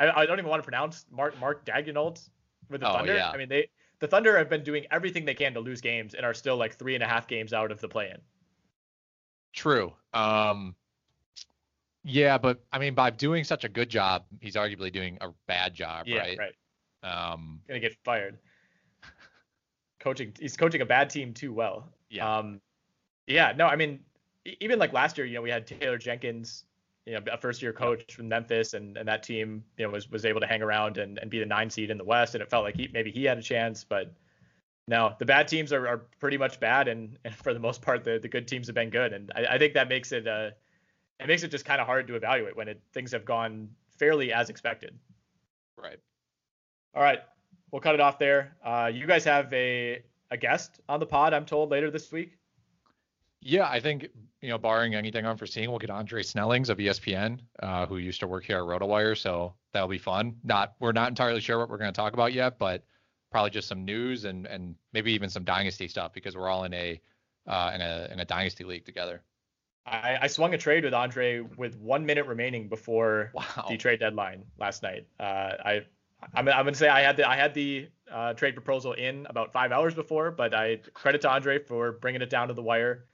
I, 0.08 0.22
I 0.22 0.26
don't 0.26 0.38
even 0.38 0.50
want 0.50 0.60
to 0.62 0.64
pronounce 0.64 1.06
Mark 1.10 1.38
Mark 1.40 1.64
Daigneault 1.64 2.28
with 2.68 2.80
the 2.80 2.88
Oh, 2.90 2.94
Thunder. 2.94 3.14
yeah. 3.14 3.30
I 3.30 3.36
mean, 3.36 3.48
they 3.48 3.68
the 4.00 4.08
Thunder 4.08 4.36
have 4.36 4.50
been 4.50 4.62
doing 4.64 4.84
everything 4.90 5.24
they 5.24 5.34
can 5.34 5.54
to 5.54 5.60
lose 5.60 5.80
games 5.80 6.14
and 6.14 6.26
are 6.26 6.34
still 6.34 6.56
like 6.56 6.74
three 6.74 6.94
and 6.94 7.02
a 7.02 7.06
half 7.06 7.26
games 7.28 7.52
out 7.52 7.70
of 7.70 7.80
the 7.80 7.88
play-in. 7.88 8.18
True. 9.54 9.94
Um, 10.12 10.74
yeah, 12.04 12.36
but 12.36 12.62
I 12.72 12.78
mean, 12.78 12.94
by 12.94 13.10
doing 13.10 13.42
such 13.44 13.64
a 13.64 13.68
good 13.70 13.88
job, 13.88 14.24
he's 14.40 14.54
arguably 14.54 14.92
doing 14.92 15.16
a 15.22 15.28
bad 15.46 15.72
job, 15.72 16.06
Yeah, 16.08 16.18
right? 16.18 16.38
right. 16.38 16.54
Um, 17.02 17.60
Gonna 17.68 17.80
get 17.80 17.96
fired. 18.04 18.38
coaching, 20.00 20.32
he's 20.38 20.56
coaching 20.56 20.80
a 20.82 20.86
bad 20.86 21.08
team 21.10 21.32
too 21.32 21.52
well. 21.52 21.88
Yeah. 22.10 22.38
Um, 22.38 22.60
yeah. 23.26 23.52
No, 23.56 23.66
I 23.66 23.76
mean, 23.76 24.00
even 24.60 24.78
like 24.78 24.92
last 24.92 25.18
year, 25.18 25.26
you 25.26 25.34
know, 25.34 25.42
we 25.42 25.50
had 25.50 25.66
Taylor 25.66 25.98
Jenkins, 25.98 26.64
you 27.04 27.14
know, 27.14 27.20
a 27.32 27.38
first 27.38 27.62
year 27.62 27.72
coach 27.72 28.14
from 28.14 28.28
Memphis, 28.28 28.74
and 28.74 28.96
and 28.96 29.06
that 29.08 29.22
team, 29.22 29.64
you 29.76 29.86
know, 29.86 29.92
was 29.92 30.10
was 30.10 30.24
able 30.24 30.40
to 30.40 30.46
hang 30.46 30.62
around 30.62 30.98
and 30.98 31.18
and 31.18 31.30
be 31.30 31.38
the 31.38 31.46
nine 31.46 31.70
seed 31.70 31.90
in 31.90 31.98
the 31.98 32.04
West, 32.04 32.34
and 32.34 32.42
it 32.42 32.50
felt 32.50 32.64
like 32.64 32.76
he 32.76 32.88
maybe 32.92 33.10
he 33.10 33.24
had 33.24 33.38
a 33.38 33.42
chance, 33.42 33.84
but 33.84 34.14
No, 34.88 35.14
the 35.18 35.24
bad 35.24 35.48
teams 35.48 35.72
are, 35.72 35.88
are 35.88 35.98
pretty 36.20 36.38
much 36.38 36.60
bad, 36.60 36.86
and, 36.86 37.18
and 37.24 37.34
for 37.34 37.52
the 37.52 37.58
most 37.58 37.82
part, 37.82 38.04
the, 38.04 38.20
the 38.20 38.28
good 38.28 38.46
teams 38.46 38.68
have 38.68 38.74
been 38.74 38.90
good, 38.90 39.12
and 39.12 39.32
I, 39.34 39.54
I 39.54 39.58
think 39.58 39.74
that 39.74 39.88
makes 39.88 40.12
it 40.12 40.28
uh, 40.28 40.50
it 41.18 41.26
makes 41.26 41.42
it 41.42 41.50
just 41.50 41.64
kind 41.64 41.80
of 41.80 41.86
hard 41.86 42.06
to 42.08 42.14
evaluate 42.14 42.56
when 42.56 42.68
it, 42.68 42.80
things 42.92 43.10
have 43.12 43.24
gone 43.24 43.68
fairly 43.98 44.32
as 44.32 44.48
expected. 44.48 44.96
Right. 45.76 45.98
All 46.94 47.02
right, 47.02 47.20
we'll 47.72 47.80
cut 47.80 47.94
it 47.94 48.00
off 48.00 48.18
there. 48.18 48.56
Uh, 48.64 48.90
you 48.92 49.06
guys 49.06 49.24
have 49.24 49.52
a 49.52 50.02
a 50.30 50.36
guest 50.36 50.80
on 50.88 51.00
the 51.00 51.06
pod, 51.06 51.34
I'm 51.34 51.46
told, 51.46 51.70
later 51.70 51.90
this 51.90 52.12
week. 52.12 52.38
Yeah, 53.40 53.68
I 53.68 53.80
think 53.80 54.08
you 54.40 54.48
know, 54.48 54.58
barring 54.58 54.94
anything 54.94 55.26
unforeseen, 55.26 55.70
we'll 55.70 55.78
get 55.78 55.90
Andre 55.90 56.22
Snellings 56.22 56.68
of 56.68 56.78
ESPN, 56.78 57.40
uh, 57.62 57.86
who 57.86 57.96
used 57.98 58.20
to 58.20 58.26
work 58.26 58.44
here 58.44 58.58
at 58.58 58.64
RotoWire, 58.64 59.16
so 59.16 59.54
that'll 59.72 59.88
be 59.88 59.98
fun. 59.98 60.36
Not 60.44 60.74
we're 60.80 60.92
not 60.92 61.08
entirely 61.08 61.40
sure 61.40 61.58
what 61.58 61.68
we're 61.68 61.78
going 61.78 61.92
to 61.92 61.96
talk 61.96 62.12
about 62.12 62.32
yet, 62.32 62.58
but 62.58 62.84
probably 63.30 63.50
just 63.50 63.68
some 63.68 63.84
news 63.84 64.24
and 64.24 64.46
and 64.46 64.74
maybe 64.92 65.12
even 65.12 65.28
some 65.28 65.44
dynasty 65.44 65.88
stuff 65.88 66.12
because 66.12 66.36
we're 66.36 66.48
all 66.48 66.64
in 66.64 66.74
a 66.74 67.00
uh, 67.46 67.72
in 67.74 67.80
a 67.80 68.08
in 68.12 68.20
a 68.20 68.24
dynasty 68.24 68.64
league 68.64 68.84
together. 68.84 69.22
I, 69.86 70.18
I 70.22 70.26
swung 70.26 70.52
a 70.52 70.58
trade 70.58 70.84
with 70.84 70.94
Andre 70.94 71.40
with 71.40 71.76
one 71.78 72.06
minute 72.06 72.26
remaining 72.26 72.68
before 72.68 73.30
wow. 73.34 73.66
the 73.68 73.76
trade 73.76 74.00
deadline 74.00 74.44
last 74.58 74.82
night. 74.82 75.06
Uh, 75.20 75.22
I 75.64 75.82
I'm, 76.34 76.48
I'm 76.48 76.64
gonna 76.64 76.74
say 76.74 76.88
I 76.88 77.02
had 77.02 77.16
the 77.16 77.28
I 77.28 77.36
had 77.36 77.54
the 77.54 77.88
uh, 78.10 78.34
trade 78.34 78.54
proposal 78.54 78.92
in 78.92 79.26
about 79.26 79.52
five 79.52 79.72
hours 79.72 79.94
before, 79.94 80.30
but 80.30 80.54
I 80.54 80.80
credit 80.94 81.20
to 81.22 81.30
Andre 81.30 81.58
for 81.58 81.92
bringing 81.92 82.22
it 82.22 82.30
down 82.30 82.48
to 82.48 82.54
the 82.54 82.62
wire, 82.62 83.06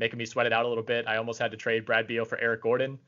making 0.00 0.18
me 0.18 0.24
sweat 0.26 0.46
it 0.46 0.52
out 0.52 0.64
a 0.64 0.68
little 0.68 0.82
bit. 0.82 1.06
I 1.06 1.18
almost 1.18 1.38
had 1.38 1.52
to 1.52 1.56
trade 1.56 1.84
Brad 1.84 2.08
Beal 2.08 2.24
for 2.24 2.38
Eric 2.40 2.62
Gordon, 2.62 2.98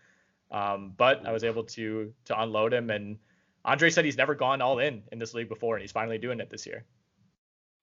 um, 0.53 0.93
but 0.97 1.27
I 1.27 1.33
was 1.33 1.43
able 1.43 1.65
to 1.65 2.13
to 2.27 2.41
unload 2.41 2.73
him. 2.73 2.91
And 2.91 3.19
Andre 3.65 3.91
said 3.91 4.05
he's 4.05 4.17
never 4.19 4.37
gone 4.37 4.63
all 4.63 4.79
in 4.79 5.03
in 5.11 5.19
this 5.19 5.35
league 5.35 5.49
before, 5.49 5.75
and 5.75 5.83
he's 5.83 5.91
finally 5.91 6.19
doing 6.19 6.39
it 6.39 6.51
this 6.51 6.67
year. 6.67 6.85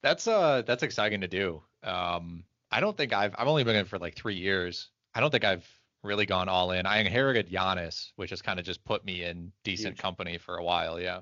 That's 0.02 0.28
uh 0.28 0.62
that's 0.66 0.84
exciting 0.84 1.22
to 1.22 1.28
do. 1.28 1.62
Um, 1.84 2.46
I 2.72 2.80
don't 2.80 2.96
think 2.96 3.12
I've 3.12 3.36
I've 3.38 3.48
only 3.48 3.66
been 3.66 3.76
in 3.76 3.86
for 3.86 4.00
like 4.00 4.16
three 4.16 4.36
years. 4.36 4.90
I 5.14 5.20
don't 5.20 5.32
think 5.32 5.44
I've 5.44 5.68
really 6.04 6.26
gone 6.26 6.48
all 6.48 6.72
in. 6.72 6.86
I 6.86 7.00
inherited 7.00 7.50
Giannis, 7.50 8.12
which 8.16 8.30
has 8.30 8.42
kind 8.42 8.60
of 8.60 8.66
just 8.66 8.86
put 8.86 9.04
me 9.04 9.24
in 9.24 9.52
decent 9.64 9.96
Huge. 9.96 10.02
company 10.02 10.38
for 10.38 10.56
a 10.56 10.64
while. 10.64 11.00
Yeah. 11.00 11.22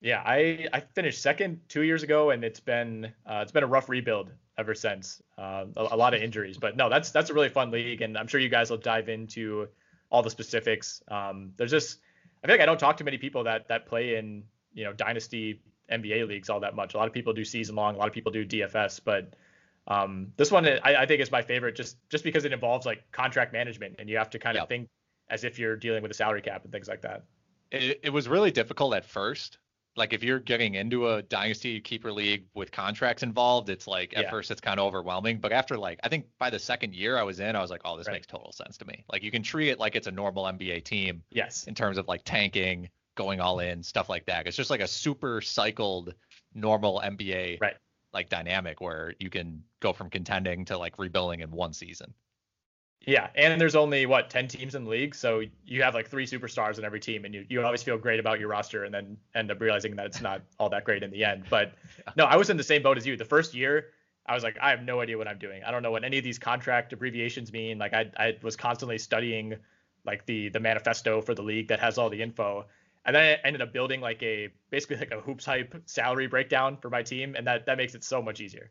Yeah, 0.00 0.20
I 0.24 0.66
I 0.72 0.80
finished 0.80 1.22
second 1.22 1.60
two 1.68 1.82
years 1.82 2.02
ago, 2.02 2.30
and 2.30 2.42
it's 2.42 2.58
been 2.58 3.12
uh, 3.24 3.40
it's 3.42 3.52
been 3.52 3.62
a 3.62 3.68
rough 3.68 3.88
rebuild 3.88 4.32
ever 4.58 4.74
since. 4.74 5.22
Uh, 5.38 5.64
a, 5.76 5.88
a, 5.92 5.96
lot 5.96 6.14
of 6.14 6.22
injuries, 6.22 6.58
but 6.58 6.76
no, 6.76 6.88
that's 6.88 7.10
that's 7.10 7.30
a 7.30 7.34
really 7.34 7.48
fun 7.48 7.70
league, 7.70 8.02
and 8.02 8.16
I'm 8.16 8.26
sure 8.26 8.40
you 8.40 8.48
guys 8.48 8.70
will 8.70 8.78
dive 8.78 9.08
into 9.08 9.68
all 10.10 10.22
the 10.22 10.30
specifics. 10.30 11.02
Um, 11.08 11.52
there's 11.56 11.70
just 11.70 11.98
I 12.42 12.46
feel 12.46 12.54
like 12.54 12.62
I 12.62 12.66
don't 12.66 12.78
talk 12.78 12.96
to 12.98 13.04
many 13.04 13.18
people 13.18 13.44
that 13.44 13.68
that 13.68 13.86
play 13.86 14.16
in 14.16 14.44
you 14.74 14.84
know 14.84 14.92
dynasty 14.92 15.60
NBA 15.90 16.28
leagues 16.28 16.50
all 16.50 16.60
that 16.60 16.74
much. 16.74 16.94
A 16.94 16.96
lot 16.96 17.06
of 17.06 17.14
people 17.14 17.32
do 17.32 17.44
season 17.44 17.74
long, 17.74 17.94
a 17.94 17.98
lot 17.98 18.08
of 18.08 18.14
people 18.14 18.32
do 18.32 18.44
DFS, 18.44 19.00
but 19.04 19.34
um, 19.86 20.32
this 20.36 20.50
one 20.50 20.66
I, 20.66 20.80
I, 20.96 21.06
think 21.06 21.20
is 21.20 21.32
my 21.32 21.42
favorite 21.42 21.74
just 21.74 21.96
just 22.08 22.22
because 22.22 22.44
it 22.44 22.52
involves 22.52 22.86
like 22.86 23.10
contract 23.10 23.52
management, 23.52 23.96
and 23.98 24.08
you 24.08 24.16
have 24.18 24.30
to 24.30 24.38
kind 24.38 24.56
of 24.56 24.62
yep. 24.62 24.68
think 24.68 24.88
as 25.28 25.44
if 25.44 25.58
you're 25.58 25.76
dealing 25.76 26.02
with 26.02 26.10
a 26.10 26.14
salary 26.14 26.42
cap 26.42 26.62
and 26.62 26.72
things 26.72 26.88
like 26.88 27.02
that. 27.02 27.24
It, 27.70 28.00
it 28.02 28.10
was 28.10 28.28
really 28.28 28.50
difficult 28.50 28.94
at 28.94 29.04
first 29.04 29.58
like 29.96 30.12
if 30.12 30.22
you're 30.22 30.38
getting 30.38 30.74
into 30.74 31.08
a 31.08 31.22
dynasty 31.22 31.80
keeper 31.80 32.12
league 32.12 32.44
with 32.54 32.72
contracts 32.72 33.22
involved, 33.22 33.68
it's 33.68 33.86
like 33.86 34.14
at 34.16 34.24
yeah. 34.24 34.30
first 34.30 34.50
it's 34.50 34.60
kind 34.60 34.80
of 34.80 34.86
overwhelming. 34.86 35.38
But 35.38 35.52
after 35.52 35.76
like 35.76 36.00
I 36.02 36.08
think 36.08 36.26
by 36.38 36.50
the 36.50 36.58
second 36.58 36.94
year 36.94 37.18
I 37.18 37.22
was 37.22 37.40
in, 37.40 37.56
I 37.56 37.60
was 37.60 37.70
like, 37.70 37.82
oh, 37.84 37.96
this 37.98 38.06
right. 38.06 38.14
makes 38.14 38.26
total 38.26 38.52
sense 38.52 38.78
to 38.78 38.86
me. 38.86 39.04
Like 39.10 39.22
you 39.22 39.30
can 39.30 39.42
treat 39.42 39.68
it 39.68 39.78
like 39.78 39.94
it's 39.96 40.06
a 40.06 40.12
normal 40.12 40.44
NBA 40.44 40.84
team. 40.84 41.22
Yes. 41.30 41.64
In 41.64 41.74
terms 41.74 41.98
of 41.98 42.08
like 42.08 42.22
tanking, 42.24 42.88
going 43.14 43.40
all 43.40 43.60
in, 43.60 43.82
stuff 43.82 44.08
like 44.08 44.26
that. 44.26 44.46
It's 44.46 44.56
just 44.56 44.70
like 44.70 44.80
a 44.80 44.88
super 44.88 45.40
cycled 45.40 46.14
normal 46.54 47.00
NBA 47.04 47.60
right. 47.60 47.74
like 48.12 48.28
dynamic 48.28 48.80
where 48.80 49.14
you 49.18 49.30
can 49.30 49.62
go 49.80 49.92
from 49.92 50.10
contending 50.10 50.64
to 50.66 50.78
like 50.78 50.98
rebuilding 50.98 51.40
in 51.40 51.50
one 51.50 51.72
season. 51.72 52.14
Yeah, 53.06 53.30
and 53.34 53.60
there's 53.60 53.74
only 53.74 54.06
what 54.06 54.30
ten 54.30 54.46
teams 54.46 54.74
in 54.74 54.84
the 54.84 54.90
league, 54.90 55.14
so 55.14 55.42
you 55.66 55.82
have 55.82 55.94
like 55.94 56.08
three 56.08 56.26
superstars 56.26 56.78
in 56.78 56.84
every 56.84 57.00
team, 57.00 57.24
and 57.24 57.34
you 57.34 57.44
you 57.48 57.62
always 57.62 57.82
feel 57.82 57.98
great 57.98 58.20
about 58.20 58.38
your 58.38 58.48
roster, 58.48 58.84
and 58.84 58.94
then 58.94 59.16
end 59.34 59.50
up 59.50 59.60
realizing 59.60 59.96
that 59.96 60.06
it's 60.06 60.20
not 60.20 60.42
all 60.58 60.68
that 60.70 60.84
great 60.84 61.02
in 61.02 61.10
the 61.10 61.24
end. 61.24 61.44
But 61.50 61.72
no, 62.16 62.24
I 62.24 62.36
was 62.36 62.50
in 62.50 62.56
the 62.56 62.62
same 62.62 62.82
boat 62.82 62.96
as 62.96 63.06
you. 63.06 63.16
The 63.16 63.24
first 63.24 63.54
year, 63.54 63.88
I 64.26 64.34
was 64.34 64.44
like, 64.44 64.56
I 64.60 64.70
have 64.70 64.82
no 64.82 65.00
idea 65.00 65.18
what 65.18 65.26
I'm 65.26 65.38
doing. 65.38 65.62
I 65.64 65.72
don't 65.72 65.82
know 65.82 65.90
what 65.90 66.04
any 66.04 66.18
of 66.18 66.24
these 66.24 66.38
contract 66.38 66.92
abbreviations 66.92 67.52
mean. 67.52 67.78
Like 67.78 67.92
I 67.92 68.10
I 68.16 68.36
was 68.42 68.56
constantly 68.56 68.98
studying 68.98 69.56
like 70.04 70.24
the 70.26 70.50
the 70.50 70.60
manifesto 70.60 71.22
for 71.22 71.34
the 71.34 71.42
league 71.42 71.68
that 71.68 71.80
has 71.80 71.98
all 71.98 72.08
the 72.08 72.22
info, 72.22 72.66
and 73.04 73.16
then 73.16 73.22
I 73.44 73.46
ended 73.46 73.62
up 73.62 73.72
building 73.72 74.00
like 74.00 74.22
a 74.22 74.48
basically 74.70 74.98
like 74.98 75.10
a 75.10 75.20
hoops 75.20 75.44
hype 75.44 75.74
salary 75.86 76.28
breakdown 76.28 76.76
for 76.76 76.88
my 76.88 77.02
team, 77.02 77.34
and 77.34 77.48
that 77.48 77.66
that 77.66 77.78
makes 77.78 77.96
it 77.96 78.04
so 78.04 78.22
much 78.22 78.40
easier. 78.40 78.70